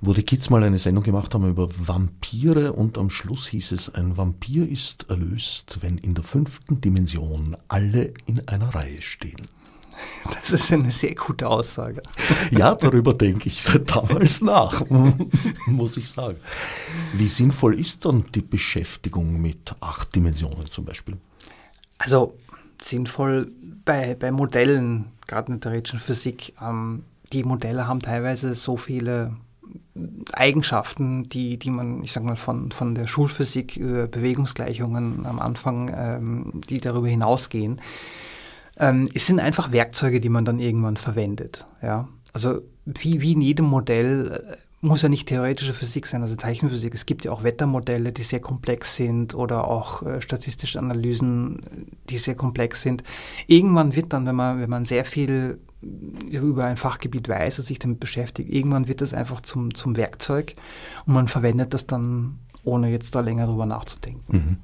wo 0.01 0.15
die 0.15 0.23
Kids 0.23 0.49
mal 0.51 0.63
eine 0.65 0.79
Sendung 0.79 1.05
gemacht 1.05 1.35
haben 1.35 1.49
über 1.49 1.69
Vampire 1.79 2.73
und 2.73 2.97
am 2.97 3.11
Schluss 3.11 3.49
hieß 3.49 3.73
es, 3.73 3.95
ein 3.95 4.17
Vampir 4.17 4.69
ist 4.69 5.11
erlöst, 5.11 5.79
wenn 5.83 5.99
in 5.99 6.15
der 6.15 6.25
fünften 6.25 6.81
Dimension 6.81 7.57
alle 7.69 8.15
in 8.27 8.47
einer 8.49 8.75
Reihe 8.75 9.03
stehen. 9.03 9.41
Das 10.25 10.51
ist 10.51 10.73
eine 10.73 10.91
sehr 10.91 11.15
gute 11.15 11.47
Aussage. 11.47 12.03
Ja, 12.51 12.75
darüber 12.75 13.13
denke 13.13 13.49
ich 13.49 13.63
seit 13.63 13.95
damals 13.95 14.41
nach, 14.41 14.83
muss 15.67 15.97
ich 15.99 16.11
sagen. 16.11 16.39
Wie 17.13 17.29
sinnvoll 17.29 17.79
ist 17.79 18.05
dann 18.05 18.25
die 18.35 18.41
Beschäftigung 18.41 19.41
mit 19.41 19.75
acht 19.81 20.15
Dimensionen 20.15 20.67
zum 20.67 20.87
Beispiel? 20.87 21.19
Also 21.99 22.35
sinnvoll 22.81 23.53
bei, 23.85 24.15
bei 24.15 24.31
Modellen, 24.31 25.13
gerade 25.27 25.53
in 25.53 25.61
der 25.61 25.71
theoretischen 25.71 26.01
Physik. 26.01 26.55
Ähm, 26.61 27.05
die 27.33 27.45
Modelle 27.45 27.87
haben 27.87 28.01
teilweise 28.01 28.55
so 28.55 28.77
viele 28.79 29.37
Eigenschaften, 30.33 31.29
die, 31.29 31.59
die 31.59 31.71
man, 31.71 32.03
ich 32.03 32.13
sag 32.13 32.25
mal, 32.25 32.37
von, 32.37 32.73
von 32.73 32.95
der 32.95 33.07
Schulphysik 33.07 33.77
über 33.77 34.07
Bewegungsgleichungen 34.07 35.27
am 35.27 35.39
Anfang, 35.39 35.93
ähm, 35.95 36.61
die 36.69 36.81
darüber 36.81 37.09
hinausgehen. 37.09 37.81
Ähm, 38.79 39.09
es 39.15 39.27
sind 39.27 39.41
einfach 39.41 39.73
Werkzeuge, 39.73 40.21
die 40.21 40.29
man 40.29 40.45
dann 40.45 40.59
irgendwann 40.59 40.97
verwendet. 40.97 41.67
Ja? 41.83 42.09
Also 42.33 42.63
wie, 42.87 43.21
wie 43.21 43.33
in 43.33 43.43
jedem 43.43 43.67
Modell 43.67 44.43
äh, 44.45 44.57
muss 44.81 45.03
ja 45.03 45.11
nicht 45.11 45.29
theoretische 45.29 45.75
Physik 45.75 46.07
sein, 46.07 46.23
also 46.23 46.37
Teilchenphysik. 46.37 46.95
Es 46.95 47.05
gibt 47.05 47.25
ja 47.25 47.33
auch 47.33 47.43
Wettermodelle, 47.43 48.13
die 48.13 48.23
sehr 48.23 48.41
komplex 48.41 48.97
sind 48.97 49.35
oder 49.35 49.69
auch 49.69 50.03
äh, 50.03 50.23
statistische 50.23 50.79
Analysen, 50.79 51.89
die 52.09 52.17
sehr 52.17 52.35
komplex 52.35 52.81
sind. 52.83 53.05
Irgendwann 53.47 53.95
wird 53.95 54.13
dann, 54.13 54.27
wenn 54.27 54.37
man, 54.37 54.61
wenn 54.61 54.71
man 54.71 54.87
sehr 54.87 55.05
viel 55.05 55.59
über 55.83 56.65
ein 56.65 56.77
Fachgebiet 56.77 57.29
weiß 57.29 57.59
und 57.59 57.65
sich 57.65 57.79
damit 57.79 58.01
beschäftigt, 58.01 58.51
irgendwann 58.51 58.89
wird 58.89 59.01
das 59.01 59.15
einfach 59.15 59.41
zum, 59.41 59.75
zum 59.75 59.97
Werkzeug 59.97 60.55
und 61.07 61.15
man 61.15 61.29
verwendet 61.29 61.73
das 61.73 61.87
dann, 61.87 62.39
ohne 62.65 62.91
jetzt 62.91 63.15
da 63.15 63.21
länger 63.21 63.47
drüber 63.47 63.67
nachzudenken. 63.67 64.37
Mhm. 64.37 64.57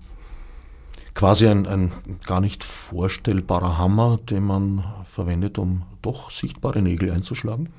Quasi 1.14 1.46
ein, 1.48 1.66
ein 1.66 1.92
gar 2.26 2.42
nicht 2.42 2.62
vorstellbarer 2.62 3.78
Hammer, 3.78 4.18
den 4.18 4.44
man 4.44 4.84
verwendet, 5.06 5.56
um 5.56 5.84
doch 6.02 6.30
sichtbare 6.30 6.82
Nägel 6.82 7.10
einzuschlagen? 7.10 7.70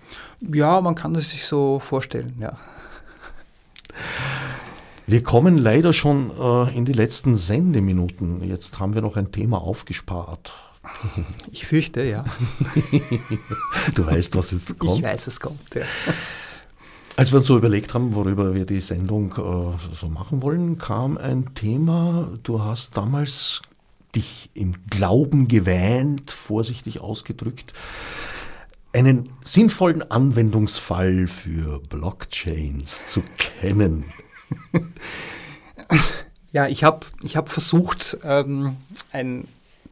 Ja, 0.42 0.82
man 0.82 0.96
kann 0.96 1.14
es 1.14 1.30
sich 1.30 1.46
so 1.46 1.78
vorstellen, 1.78 2.36
ja. 2.40 2.58
Wir 5.06 5.24
kommen 5.24 5.58
leider 5.58 5.94
schon 5.94 6.32
äh, 6.32 6.76
in 6.76 6.84
die 6.84 6.94
letzten 6.94 7.36
Sendeminuten. 7.36 8.44
Jetzt 8.44 8.80
haben 8.80 8.94
wir 8.96 9.02
noch 9.02 9.16
ein 9.16 9.32
Thema 9.32 9.62
aufgespart. 9.62 10.54
Ich 11.52 11.66
fürchte, 11.66 12.04
ja. 12.04 12.24
du 13.96 14.06
weißt, 14.06 14.36
was 14.36 14.52
jetzt 14.52 14.78
kommt. 14.78 15.00
Ich 15.00 15.04
weiß, 15.04 15.28
was 15.28 15.40
kommt, 15.40 15.76
ja. 15.76 15.84
Als 17.16 17.32
wir 17.32 17.40
uns 17.40 17.48
so 17.48 17.58
überlegt 17.58 17.96
haben, 17.96 18.14
worüber 18.14 18.54
wir 18.54 18.66
die 18.66 18.80
Sendung 18.80 19.32
äh, 19.32 19.96
so 19.96 20.08
machen 20.08 20.44
wollen, 20.44 20.78
kam 20.78 21.18
ein 21.18 21.56
Thema. 21.56 22.32
Du 22.44 22.64
hast 22.64 22.96
damals 22.96 23.64
dich 24.14 24.52
im 24.54 24.76
Glauben 24.90 25.48
gewähnt, 25.48 26.30
vorsichtig 26.30 27.00
ausgedrückt, 27.02 27.74
einen 28.94 29.30
sinnvollen 29.44 30.10
Anwendungsfall 30.12 31.28
für 31.28 31.80
Blockchains 31.80 33.08
zu 33.08 33.24
kennen. 33.38 34.06
Ja, 36.52 36.68
ich 36.68 36.84
habe 36.84 37.06
ich 37.24 37.36
hab 37.36 37.50
versucht, 37.50 38.18
ähm, 38.24 38.78
ein 39.12 39.48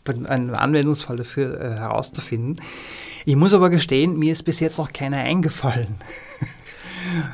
einen 0.10 0.52
Anwendungsfall 0.52 1.18
dafür 1.18 1.60
äh, 1.60 1.76
herauszufinden. 1.76 2.62
Ich 3.26 3.36
muss 3.36 3.54
aber 3.54 3.70
gestehen, 3.70 4.18
mir 4.18 4.32
ist 4.32 4.44
bis 4.44 4.60
jetzt 4.60 4.78
noch 4.78 4.94
keiner 4.94 5.18
eingefallen. 5.18 5.96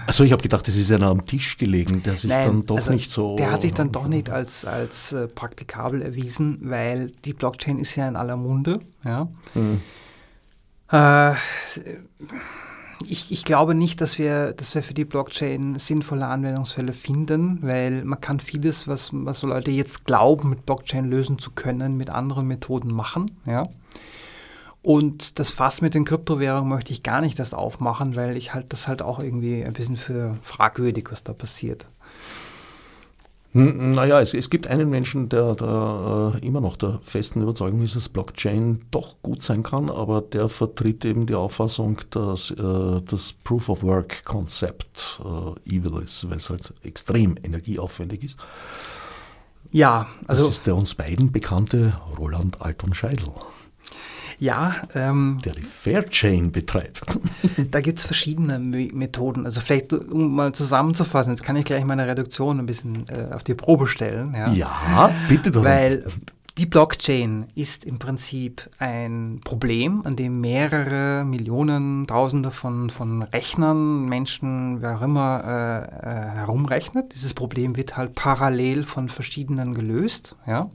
Also 0.05 0.25
ich 0.25 0.33
habe 0.33 0.41
gedacht, 0.41 0.67
es 0.67 0.75
ist 0.75 0.91
einer 0.91 1.07
am 1.07 1.25
Tisch 1.25 1.57
gelegen, 1.57 2.03
der 2.03 2.17
sich 2.17 2.29
Nein, 2.29 2.45
dann 2.45 2.65
doch 2.65 2.75
also 2.75 2.91
nicht 2.91 3.09
so. 3.09 3.37
Der 3.37 3.51
hat 3.51 3.61
sich 3.61 3.73
dann 3.73 3.91
doch 3.91 4.07
nicht 4.07 4.29
als, 4.29 4.65
als 4.65 5.13
äh, 5.13 5.27
praktikabel 5.27 6.01
erwiesen, 6.01 6.59
weil 6.63 7.11
die 7.23 7.31
Blockchain 7.31 7.79
ist 7.79 7.95
ja 7.95 8.07
in 8.07 8.17
aller 8.17 8.35
Munde. 8.35 8.81
Ja. 9.05 9.29
Mhm. 9.53 9.81
Äh, 10.91 11.35
ich, 13.07 13.31
ich 13.31 13.43
glaube 13.43 13.75
nicht, 13.75 14.01
dass 14.01 14.17
wir, 14.17 14.53
dass 14.53 14.75
wir 14.75 14.83
für 14.83 14.93
die 14.93 15.05
Blockchain 15.05 15.77
sinnvolle 15.79 16.27
Anwendungsfälle 16.27 16.93
finden, 16.93 17.59
weil 17.61 18.03
man 18.03 18.19
kann 18.19 18.39
vieles, 18.39 18.87
was, 18.87 19.09
was 19.13 19.39
so 19.39 19.47
Leute 19.47 19.71
jetzt 19.71 20.05
glauben, 20.05 20.49
mit 20.49 20.65
Blockchain 20.65 21.05
lösen 21.05 21.39
zu 21.39 21.51
können, 21.51 21.97
mit 21.97 22.09
anderen 22.09 22.47
Methoden 22.47 22.93
machen. 22.93 23.31
Ja? 23.45 23.69
Und 24.83 25.37
das 25.37 25.51
Fass 25.51 25.81
mit 25.81 25.93
den 25.93 26.05
Kryptowährungen 26.05 26.69
möchte 26.69 26.91
ich 26.91 27.03
gar 27.03 27.21
nicht 27.21 27.37
erst 27.37 27.53
aufmachen, 27.53 28.15
weil 28.15 28.35
ich 28.35 28.53
halt 28.53 28.73
das 28.73 28.87
halt 28.87 29.01
auch 29.01 29.19
irgendwie 29.19 29.63
ein 29.63 29.73
bisschen 29.73 29.97
für 29.97 30.35
fragwürdig, 30.41 31.09
was 31.11 31.23
da 31.23 31.33
passiert. 31.33 31.87
Naja, 33.53 34.21
es, 34.21 34.33
es 34.33 34.49
gibt 34.49 34.67
einen 34.67 34.89
Menschen, 34.89 35.27
der, 35.27 35.55
der 35.55 36.33
äh, 36.35 36.45
immer 36.45 36.61
noch 36.61 36.77
der 36.77 36.99
festen 37.03 37.41
Überzeugung 37.41 37.81
ist, 37.81 37.97
dass 37.97 38.07
Blockchain 38.07 38.85
doch 38.91 39.17
gut 39.21 39.43
sein 39.43 39.61
kann, 39.61 39.89
aber 39.89 40.21
der 40.21 40.47
vertritt 40.47 41.03
eben 41.03 41.25
die 41.25 41.35
Auffassung, 41.35 41.97
dass 42.11 42.51
äh, 42.51 43.01
das 43.05 43.33
Proof 43.43 43.67
of 43.67 43.83
Work-Konzept 43.83 45.21
äh, 45.25 45.75
evil 45.75 46.01
ist, 46.01 46.29
weil 46.29 46.37
es 46.37 46.49
halt 46.49 46.73
extrem 46.83 47.35
energieaufwendig 47.43 48.23
ist. 48.23 48.37
Ja, 49.71 50.07
also. 50.27 50.45
Das 50.45 50.57
ist 50.57 50.67
der 50.67 50.75
uns 50.75 50.95
beiden 50.95 51.33
bekannte 51.33 51.93
Roland 52.17 52.61
Alton 52.61 52.93
Scheidel. 52.93 53.33
Ja. 54.41 54.75
Ähm, 54.95 55.39
der 55.45 55.53
die 55.53 55.61
Fairchain 55.61 56.51
betreibt. 56.51 57.01
Da 57.69 57.79
gibt 57.79 57.99
es 57.99 58.05
verschiedene 58.05 58.59
Methoden. 58.59 59.45
Also 59.45 59.61
vielleicht, 59.61 59.93
um 59.93 60.35
mal 60.35 60.51
zusammenzufassen, 60.51 61.31
jetzt 61.31 61.43
kann 61.43 61.55
ich 61.55 61.63
gleich 61.63 61.85
meine 61.85 62.07
Reduktion 62.07 62.59
ein 62.59 62.65
bisschen 62.65 63.07
äh, 63.07 63.33
auf 63.33 63.43
die 63.43 63.53
Probe 63.53 63.87
stellen. 63.87 64.33
Ja, 64.33 64.51
ja 64.51 65.11
bitte 65.29 65.51
doch. 65.51 65.63
Weil 65.63 66.05
die 66.57 66.65
Blockchain 66.65 67.47
ist 67.55 67.85
im 67.85 67.99
Prinzip 67.99 68.69
ein 68.79 69.41
Problem, 69.43 70.01
an 70.05 70.15
dem 70.15 70.41
mehrere 70.41 71.23
Millionen, 71.23 72.07
Tausende 72.07 72.51
von, 72.51 72.89
von 72.89 73.21
Rechnern, 73.23 74.09
Menschen, 74.09 74.81
wer 74.81 74.97
auch 74.97 75.01
immer, 75.01 75.43
äh, 75.45 76.09
äh, 76.09 76.29
herumrechnet. 76.39 77.13
Dieses 77.13 77.33
Problem 77.33 77.77
wird 77.77 77.95
halt 77.95 78.15
parallel 78.15 78.83
von 78.83 79.07
verschiedenen 79.09 79.73
gelöst. 79.73 80.35
Ja. 80.45 80.69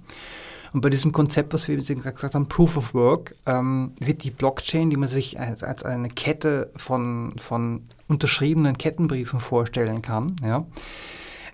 Und 0.76 0.82
bei 0.82 0.90
diesem 0.90 1.10
Konzept, 1.10 1.54
was 1.54 1.68
wir 1.68 1.78
gerade 1.78 2.12
gesagt 2.12 2.34
haben, 2.34 2.48
Proof 2.50 2.76
of 2.76 2.92
Work, 2.92 3.34
ähm, 3.46 3.92
wird 3.98 4.24
die 4.24 4.30
Blockchain, 4.30 4.90
die 4.90 4.98
man 4.98 5.08
sich 5.08 5.40
als, 5.40 5.62
als, 5.62 5.86
eine 5.86 6.10
Kette 6.10 6.70
von, 6.76 7.32
von 7.38 7.84
unterschriebenen 8.08 8.76
Kettenbriefen 8.76 9.40
vorstellen 9.40 10.02
kann, 10.02 10.36
ja, 10.44 10.66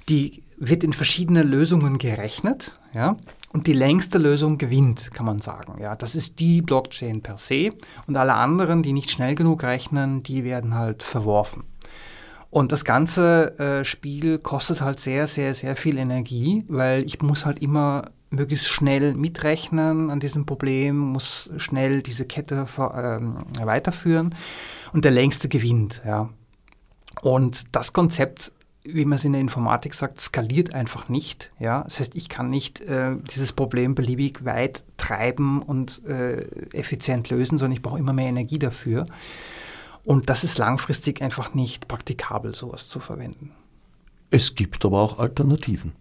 die 0.09 0.43
wird 0.57 0.83
in 0.83 0.93
verschiedene 0.93 1.45
Lösungen 1.45 1.99
gerechnet, 1.99 2.77
ja, 2.95 3.17
und 3.53 3.69
die 3.69 3.75
längste 3.75 4.19
Lösung 4.19 4.59
gewinnt, 4.59 5.13
kann 5.13 5.27
man 5.27 5.41
sagen. 5.41 5.81
Ja, 5.81 5.95
das 5.95 6.17
ist 6.17 6.41
die 6.41 6.61
Blockchain 6.61 7.23
per 7.23 7.39
se 7.39 7.71
und 8.09 8.17
alle 8.17 8.35
anderen, 8.35 8.83
die 8.83 8.93
nicht 8.93 9.13
schnell 9.13 9.37
genug 9.37 9.63
rechnen, 9.63 10.25
die 10.25 10.43
werden 10.43 10.75
halt 10.75 11.05
verworfen. 11.05 11.63
Und 12.51 12.73
das 12.73 12.85
ganze 12.85 13.57
äh, 13.61 13.85
Spiel 13.85 14.41
kostet 14.41 14.81
halt 14.81 14.99
sehr, 14.99 15.29
sehr, 15.29 15.55
sehr 15.55 15.77
viel 15.77 15.97
Energie, 15.97 16.65
weil 16.67 17.05
ich 17.05 17.23
muss 17.23 17.47
halt 17.47 17.61
immer 17.61 18.03
möglichst 18.33 18.69
schnell 18.69 19.15
mitrechnen 19.15 20.11
an 20.11 20.21
diesem 20.21 20.47
Problem, 20.47 20.97
muss 20.97 21.51
schnell 21.59 22.03
diese 22.03 22.25
Kette 22.25 22.67
ähm, 22.79 23.37
weiterführen 23.61 24.35
und 24.93 25.05
der 25.05 25.13
längste 25.13 25.49
gewinnt. 25.49 26.03
Ja. 26.05 26.31
Und 27.21 27.75
das 27.75 27.93
Konzept, 27.93 28.53
wie 28.85 29.05
man 29.05 29.17
es 29.17 29.25
in 29.25 29.33
der 29.33 29.41
Informatik 29.41 29.95
sagt, 29.95 30.21
skaliert 30.21 30.75
einfach 30.75 31.09
nicht. 31.09 31.53
Ja. 31.59 31.83
Das 31.85 32.01
heißt, 32.01 32.17
ich 32.17 32.29
kann 32.29 32.51
nicht 32.51 32.81
äh, 32.81 33.17
dieses 33.35 33.53
Problem 33.53 33.95
beliebig 33.95 34.45
weit 34.45 34.83
treiben 34.97 35.63
und 35.63 36.05
äh, 36.07 36.41
effizient 36.73 37.29
lösen, 37.31 37.59
sondern 37.59 37.77
ich 37.77 37.83
brauche 37.83 37.99
immer 37.99 38.13
mehr 38.13 38.29
Energie 38.29 38.59
dafür. 38.59 39.07
Und 40.05 40.31
das 40.31 40.43
ist 40.43 40.59
langfristig 40.59 41.23
einfach 41.23 41.55
nicht 41.55 41.87
praktikabel, 41.87 42.55
sowas 42.55 42.89
zu 42.89 42.99
verwenden. 42.99 43.53
Es 44.31 44.55
gibt 44.55 44.85
aber 44.85 45.01
auch 45.01 45.19
Alternativen. 45.19 45.93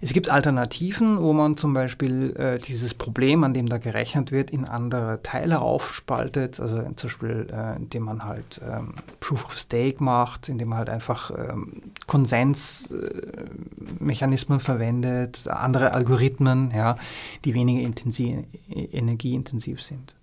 Es 0.00 0.12
gibt 0.12 0.30
Alternativen, 0.30 1.22
wo 1.22 1.32
man 1.32 1.56
zum 1.56 1.72
Beispiel 1.74 2.34
äh, 2.36 2.58
dieses 2.58 2.94
Problem, 2.94 3.44
an 3.44 3.54
dem 3.54 3.68
da 3.68 3.78
gerechnet 3.78 4.32
wird, 4.32 4.50
in 4.50 4.64
andere 4.64 5.20
Teile 5.22 5.60
aufspaltet. 5.60 6.58
Also 6.60 6.82
zum 6.96 7.08
Beispiel, 7.08 7.46
äh, 7.52 7.76
indem 7.76 8.02
man 8.04 8.24
halt 8.24 8.60
ähm, 8.68 8.94
Proof 9.20 9.44
of 9.46 9.56
Stake 9.58 10.02
macht, 10.02 10.48
indem 10.48 10.68
man 10.68 10.78
halt 10.78 10.90
einfach 10.90 11.30
ähm, 11.30 11.82
Konsensmechanismen 12.06 14.58
äh, 14.58 14.62
verwendet, 14.62 15.48
andere 15.48 15.92
Algorithmen, 15.92 16.72
ja, 16.74 16.96
die 17.44 17.54
weniger 17.54 17.82
intensiv, 17.82 18.38
energieintensiv 18.68 19.82
sind. 19.82 20.16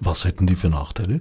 Was 0.00 0.24
hätten 0.24 0.46
die 0.46 0.56
für 0.56 0.68
Nachteile? 0.68 1.20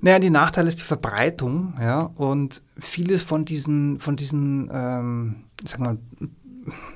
Naja, 0.00 0.18
die 0.18 0.30
Nachteil 0.30 0.68
ist 0.68 0.78
die 0.78 0.84
Verbreitung, 0.84 1.74
ja, 1.80 2.02
und 2.02 2.62
vieles 2.78 3.22
von 3.22 3.44
diesen, 3.44 3.98
von 3.98 4.14
diesen, 4.16 4.70
ähm, 4.72 5.36
sag 5.64 5.80
mal, 5.80 5.98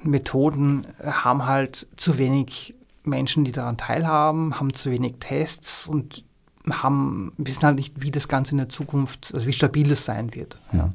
Methoden 0.05 0.86
haben 1.03 1.46
halt 1.46 1.88
zu 1.96 2.18
wenig 2.18 2.74
Menschen, 3.05 3.44
die 3.44 3.53
daran 3.53 3.76
teilhaben, 3.76 4.59
haben 4.61 4.72
zu 4.74 4.90
wenig 4.90 5.14
Tests 5.18 5.88
und 5.88 6.24
haben, 6.70 7.32
wissen 7.38 7.62
halt 7.62 7.76
nicht, 7.76 8.03
wie 8.03 8.11
das 8.11 8.28
Ganze 8.28 8.53
in 8.53 8.59
der 8.59 8.68
Zukunft, 8.68 9.32
also 9.34 9.46
wie 9.46 9.53
stabil 9.53 9.90
es 9.90 10.05
sein 10.05 10.34
wird. 10.34 10.59
Ja. 10.72 10.90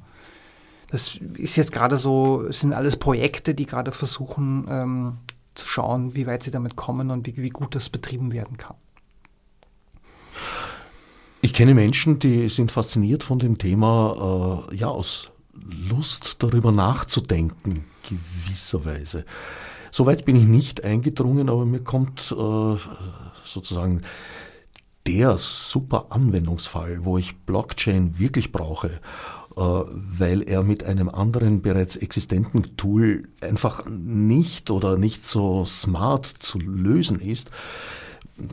Das 0.89 1.19
ist 1.35 1.57
jetzt 1.57 1.73
gerade 1.73 1.97
so, 1.97 2.49
sind 2.49 2.73
alles 2.73 2.95
Projekte, 2.95 3.53
die 3.53 3.65
gerade 3.65 3.91
versuchen 3.91 4.65
ähm, 4.69 5.13
zu 5.53 5.67
schauen, 5.67 6.15
wie 6.15 6.27
weit 6.27 6.43
sie 6.43 6.51
damit 6.51 6.77
kommen 6.77 7.11
und 7.11 7.27
wie, 7.27 7.35
wie 7.35 7.49
gut 7.49 7.75
das 7.75 7.89
betrieben 7.89 8.31
werden 8.31 8.55
kann. 8.55 8.77
Ich 11.41 11.53
kenne 11.53 11.75
Menschen, 11.75 12.19
die 12.19 12.49
sind 12.49 12.71
fasziniert 12.71 13.23
von 13.23 13.37
dem 13.37 13.57
Thema, 13.57 14.65
äh, 14.71 14.75
ja, 14.75 14.87
aus 14.87 15.29
Lust 15.89 16.37
darüber 16.39 16.71
nachzudenken, 16.71 17.85
gewisserweise. 18.09 19.23
Soweit 19.91 20.25
bin 20.25 20.35
ich 20.35 20.45
nicht 20.45 20.83
eingedrungen, 20.83 21.49
aber 21.49 21.65
mir 21.65 21.83
kommt 21.83 22.31
äh, 22.31 22.75
sozusagen 23.45 24.01
der 25.05 25.37
super 25.37 26.07
Anwendungsfall, 26.09 27.05
wo 27.05 27.17
ich 27.17 27.37
Blockchain 27.37 28.19
wirklich 28.19 28.51
brauche, 28.51 28.99
äh, 29.55 29.61
weil 29.61 30.41
er 30.41 30.63
mit 30.63 30.83
einem 30.83 31.07
anderen 31.07 31.61
bereits 31.61 31.95
existenten 31.95 32.75
Tool 32.77 33.23
einfach 33.41 33.85
nicht 33.87 34.69
oder 34.69 34.97
nicht 34.97 35.25
so 35.25 35.65
smart 35.65 36.25
zu 36.25 36.59
lösen 36.59 37.19
ist, 37.19 37.51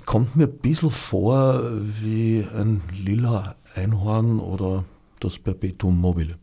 kommt 0.04 0.36
mir 0.36 0.44
ein 0.44 0.58
bisschen 0.58 0.90
vor 0.90 1.60
wie 2.00 2.46
ein 2.54 2.82
lila 2.92 3.56
Einhorn 3.74 4.40
oder 4.40 4.84
das 5.20 5.38
Perpetuum 5.38 6.00
mobile. 6.00 6.36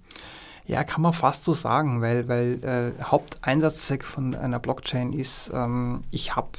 Ja, 0.67 0.83
kann 0.83 1.01
man 1.01 1.13
fast 1.13 1.43
so 1.43 1.53
sagen, 1.53 2.01
weil, 2.01 2.27
weil 2.27 2.63
äh, 2.63 3.03
Haupteinsatzzweck 3.03 4.03
von 4.03 4.35
einer 4.35 4.59
Blockchain 4.59 5.13
ist, 5.13 5.51
ähm, 5.53 6.01
ich 6.11 6.35
habe 6.35 6.49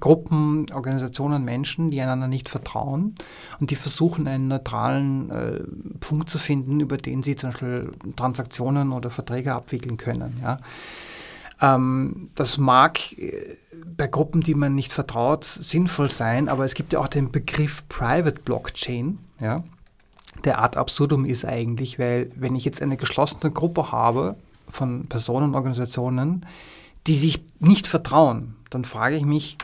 Gruppen, 0.00 0.66
Organisationen, 0.72 1.44
Menschen, 1.44 1.90
die 1.90 2.00
einander 2.00 2.26
nicht 2.26 2.48
vertrauen 2.48 3.14
und 3.60 3.70
die 3.70 3.76
versuchen, 3.76 4.26
einen 4.26 4.48
neutralen 4.48 5.30
äh, 5.30 5.60
Punkt 6.00 6.30
zu 6.30 6.38
finden, 6.38 6.80
über 6.80 6.96
den 6.96 7.22
sie 7.22 7.36
zum 7.36 7.50
Beispiel 7.50 7.92
Transaktionen 8.16 8.92
oder 8.92 9.10
Verträge 9.10 9.54
abwickeln 9.54 9.98
können. 9.98 10.40
Ja. 10.42 10.58
Ähm, 11.60 12.30
das 12.34 12.56
mag 12.56 12.98
äh, 13.18 13.56
bei 13.96 14.06
Gruppen, 14.06 14.40
die 14.42 14.54
man 14.54 14.74
nicht 14.74 14.92
vertraut, 14.92 15.44
sinnvoll 15.44 16.10
sein, 16.10 16.48
aber 16.48 16.64
es 16.64 16.74
gibt 16.74 16.92
ja 16.92 17.00
auch 17.00 17.08
den 17.08 17.32
Begriff 17.32 17.86
Private 17.88 18.40
Blockchain, 18.44 19.18
ja, 19.40 19.64
der 20.44 20.58
Art 20.58 20.76
absurdum 20.76 21.24
ist 21.24 21.44
eigentlich, 21.44 21.98
weil 21.98 22.30
wenn 22.36 22.56
ich 22.56 22.64
jetzt 22.64 22.82
eine 22.82 22.96
geschlossene 22.96 23.52
Gruppe 23.52 23.92
habe 23.92 24.36
von 24.68 25.06
Personen 25.06 25.48
und 25.48 25.54
Organisationen, 25.54 26.46
die 27.06 27.16
sich 27.16 27.44
nicht 27.58 27.86
vertrauen, 27.86 28.56
dann 28.70 28.84
frage 28.84 29.16
ich 29.16 29.24
mich, 29.24 29.58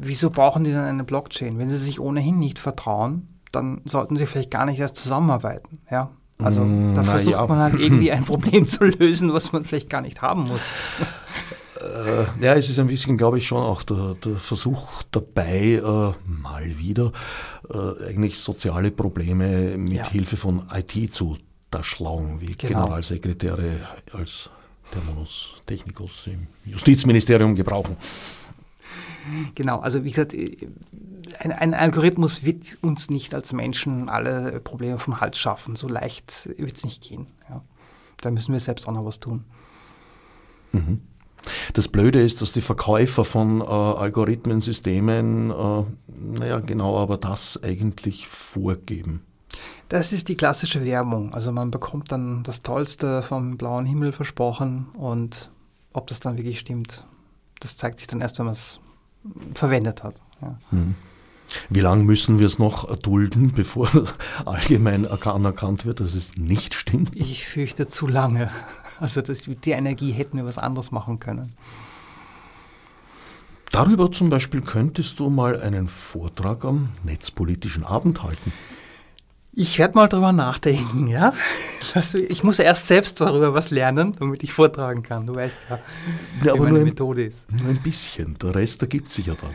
wieso 0.00 0.30
brauchen 0.30 0.64
die 0.64 0.72
dann 0.72 0.84
eine 0.84 1.04
Blockchain? 1.04 1.58
Wenn 1.58 1.70
sie 1.70 1.78
sich 1.78 2.00
ohnehin 2.00 2.38
nicht 2.38 2.58
vertrauen, 2.58 3.28
dann 3.52 3.80
sollten 3.84 4.16
sie 4.16 4.26
vielleicht 4.26 4.50
gar 4.50 4.66
nicht 4.66 4.78
erst 4.78 4.96
zusammenarbeiten, 4.96 5.78
ja. 5.90 6.10
Also 6.38 6.62
mm, 6.62 6.94
da 6.94 7.02
versucht 7.02 7.36
ja. 7.36 7.46
man 7.46 7.58
halt 7.58 7.78
irgendwie 7.78 8.12
ein 8.12 8.24
Problem 8.24 8.64
zu 8.64 8.84
lösen, 8.84 9.32
was 9.32 9.52
man 9.52 9.64
vielleicht 9.64 9.90
gar 9.90 10.00
nicht 10.00 10.22
haben 10.22 10.46
muss. 10.46 10.60
Äh, 11.80 12.44
ja, 12.44 12.54
es 12.54 12.68
ist 12.68 12.78
ein 12.78 12.86
bisschen, 12.86 13.16
glaube 13.16 13.38
ich, 13.38 13.46
schon 13.46 13.62
auch 13.62 13.82
der, 13.82 14.14
der 14.24 14.36
Versuch 14.36 15.02
dabei, 15.10 15.82
äh, 15.82 16.12
mal 16.26 16.78
wieder 16.78 17.12
äh, 17.68 18.08
eigentlich 18.08 18.38
soziale 18.38 18.90
Probleme 18.90 19.76
mit 19.78 19.92
ja. 19.92 20.08
Hilfe 20.08 20.36
von 20.36 20.66
IT 20.74 21.12
zu 21.12 21.38
erschlagen, 21.72 22.40
wie 22.40 22.54
genau. 22.56 22.82
Generalsekretäre 22.82 23.88
als 24.12 24.50
Terminus 24.90 25.56
Technicus 25.66 26.26
im 26.26 26.46
Justizministerium 26.64 27.54
gebrauchen. 27.54 27.96
Genau, 29.54 29.80
also 29.80 30.02
wie 30.04 30.10
gesagt, 30.10 30.34
ein, 31.38 31.52
ein, 31.52 31.74
Algorithmus 31.74 32.42
wird 32.42 32.78
uns 32.80 33.10
nicht 33.10 33.34
als 33.34 33.52
Menschen 33.52 34.08
alle 34.08 34.60
Probleme 34.60 34.98
vom 34.98 35.20
Hals 35.20 35.38
schaffen. 35.38 35.76
So 35.76 35.88
leicht 35.88 36.48
wird 36.56 36.76
es 36.76 36.84
nicht 36.84 37.02
gehen. 37.02 37.26
Ja. 37.48 37.62
Da 38.20 38.30
müssen 38.30 38.52
wir 38.52 38.60
selbst 38.60 38.88
auch 38.88 38.92
noch 38.92 39.04
was 39.04 39.20
tun. 39.20 39.44
Mhm. 40.72 41.02
Das 41.72 41.88
Blöde 41.88 42.20
ist, 42.20 42.42
dass 42.42 42.52
die 42.52 42.60
Verkäufer 42.60 43.24
von 43.24 43.60
äh, 43.60 43.64
Algorithmensystemen, 43.64 45.50
äh, 45.50 45.84
naja, 46.38 46.60
genau 46.60 46.98
aber 46.98 47.16
das 47.16 47.62
eigentlich 47.62 48.28
vorgeben. 48.28 49.22
Das 49.88 50.12
ist 50.12 50.28
die 50.28 50.36
klassische 50.36 50.84
Werbung. 50.84 51.34
Also 51.34 51.50
man 51.50 51.70
bekommt 51.70 52.12
dann 52.12 52.42
das 52.44 52.62
Tollste 52.62 53.22
vom 53.22 53.56
blauen 53.56 53.86
Himmel 53.86 54.12
versprochen 54.12 54.86
und 54.94 55.50
ob 55.92 56.06
das 56.06 56.20
dann 56.20 56.38
wirklich 56.38 56.60
stimmt, 56.60 57.04
das 57.58 57.76
zeigt 57.76 57.98
sich 57.98 58.06
dann 58.06 58.20
erst, 58.20 58.38
wenn 58.38 58.46
man 58.46 58.54
es 58.54 58.78
verwendet 59.54 60.04
hat. 60.04 60.20
Ja. 60.40 60.58
Hm. 60.70 60.94
Wie 61.68 61.80
lange 61.80 62.04
müssen 62.04 62.38
wir 62.38 62.46
es 62.46 62.58
noch 62.58 62.94
dulden, 62.96 63.52
bevor 63.56 63.90
allgemein 64.44 65.06
anerkannt 65.06 65.84
wird, 65.84 66.00
dass 66.00 66.14
es 66.14 66.36
nicht 66.36 66.74
stimmt? 66.74 67.10
Ich 67.14 67.46
fürchte 67.46 67.88
zu 67.88 68.06
lange. 68.06 68.50
Also 69.00 69.22
das, 69.22 69.42
die 69.42 69.70
Energie 69.70 70.12
hätten 70.12 70.36
wir 70.36 70.44
was 70.44 70.58
anderes 70.58 70.92
machen 70.92 71.18
können. 71.18 71.52
Darüber 73.72 74.12
zum 74.12 74.30
Beispiel 74.30 74.60
könntest 74.60 75.18
du 75.20 75.30
mal 75.30 75.60
einen 75.60 75.88
Vortrag 75.88 76.64
am 76.64 76.90
Netzpolitischen 77.04 77.84
Abend 77.84 78.22
halten. 78.22 78.52
Ich 79.52 79.78
werde 79.78 79.94
mal 79.94 80.06
drüber 80.08 80.32
nachdenken, 80.32 81.08
ja. 81.08 81.32
Ich 82.28 82.44
muss 82.44 82.58
erst 82.58 82.86
selbst 82.86 83.20
darüber 83.20 83.54
was 83.54 83.70
lernen, 83.70 84.14
damit 84.18 84.42
ich 84.42 84.52
vortragen 84.52 85.02
kann. 85.02 85.26
Du 85.26 85.34
weißt 85.34 85.66
ja, 85.68 85.78
ja 86.44 86.54
wie 86.54 86.58
meine 86.60 86.72
nur 86.72 86.84
Methode 86.84 87.24
ist. 87.24 87.50
Nur 87.50 87.70
ein 87.70 87.82
bisschen. 87.82 88.36
Der 88.38 88.54
Rest 88.54 88.82
ergibt 88.82 89.08
sich 89.08 89.26
ja 89.26 89.34
dann. 89.34 89.54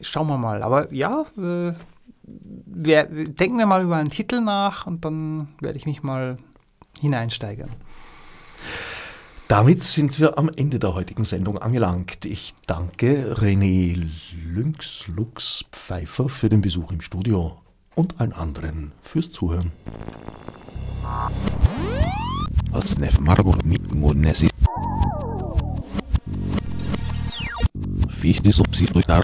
Schauen 0.00 0.26
wir 0.28 0.38
mal. 0.38 0.62
Aber 0.62 0.92
ja, 0.92 1.24
äh, 1.36 1.72
wir, 2.24 3.04
denken 3.04 3.58
wir 3.58 3.66
mal 3.66 3.82
über 3.82 3.96
einen 3.96 4.10
Titel 4.10 4.40
nach 4.40 4.86
und 4.86 5.04
dann 5.04 5.48
werde 5.60 5.78
ich 5.78 5.86
mich 5.86 6.02
mal 6.02 6.38
hineinsteigern. 7.00 7.70
Damit 9.48 9.82
sind 9.82 10.20
wir 10.20 10.36
am 10.36 10.50
Ende 10.54 10.78
der 10.78 10.94
heutigen 10.94 11.24
Sendung 11.24 11.56
angelangt. 11.56 12.26
Ich 12.26 12.54
danke 12.66 13.34
René 13.34 14.06
Lynx 14.52 15.08
Lux 15.08 15.64
Pfeiffer 15.72 16.28
für 16.28 16.50
den 16.50 16.60
Besuch 16.60 16.92
im 16.92 17.00
Studio 17.00 17.58
und 17.94 18.20
allen 18.20 18.34
anderen 18.34 18.92
fürs 19.02 19.30
Zuhören. 19.32 19.72
Fichte 28.10 28.52
subsidiar. 28.52 29.22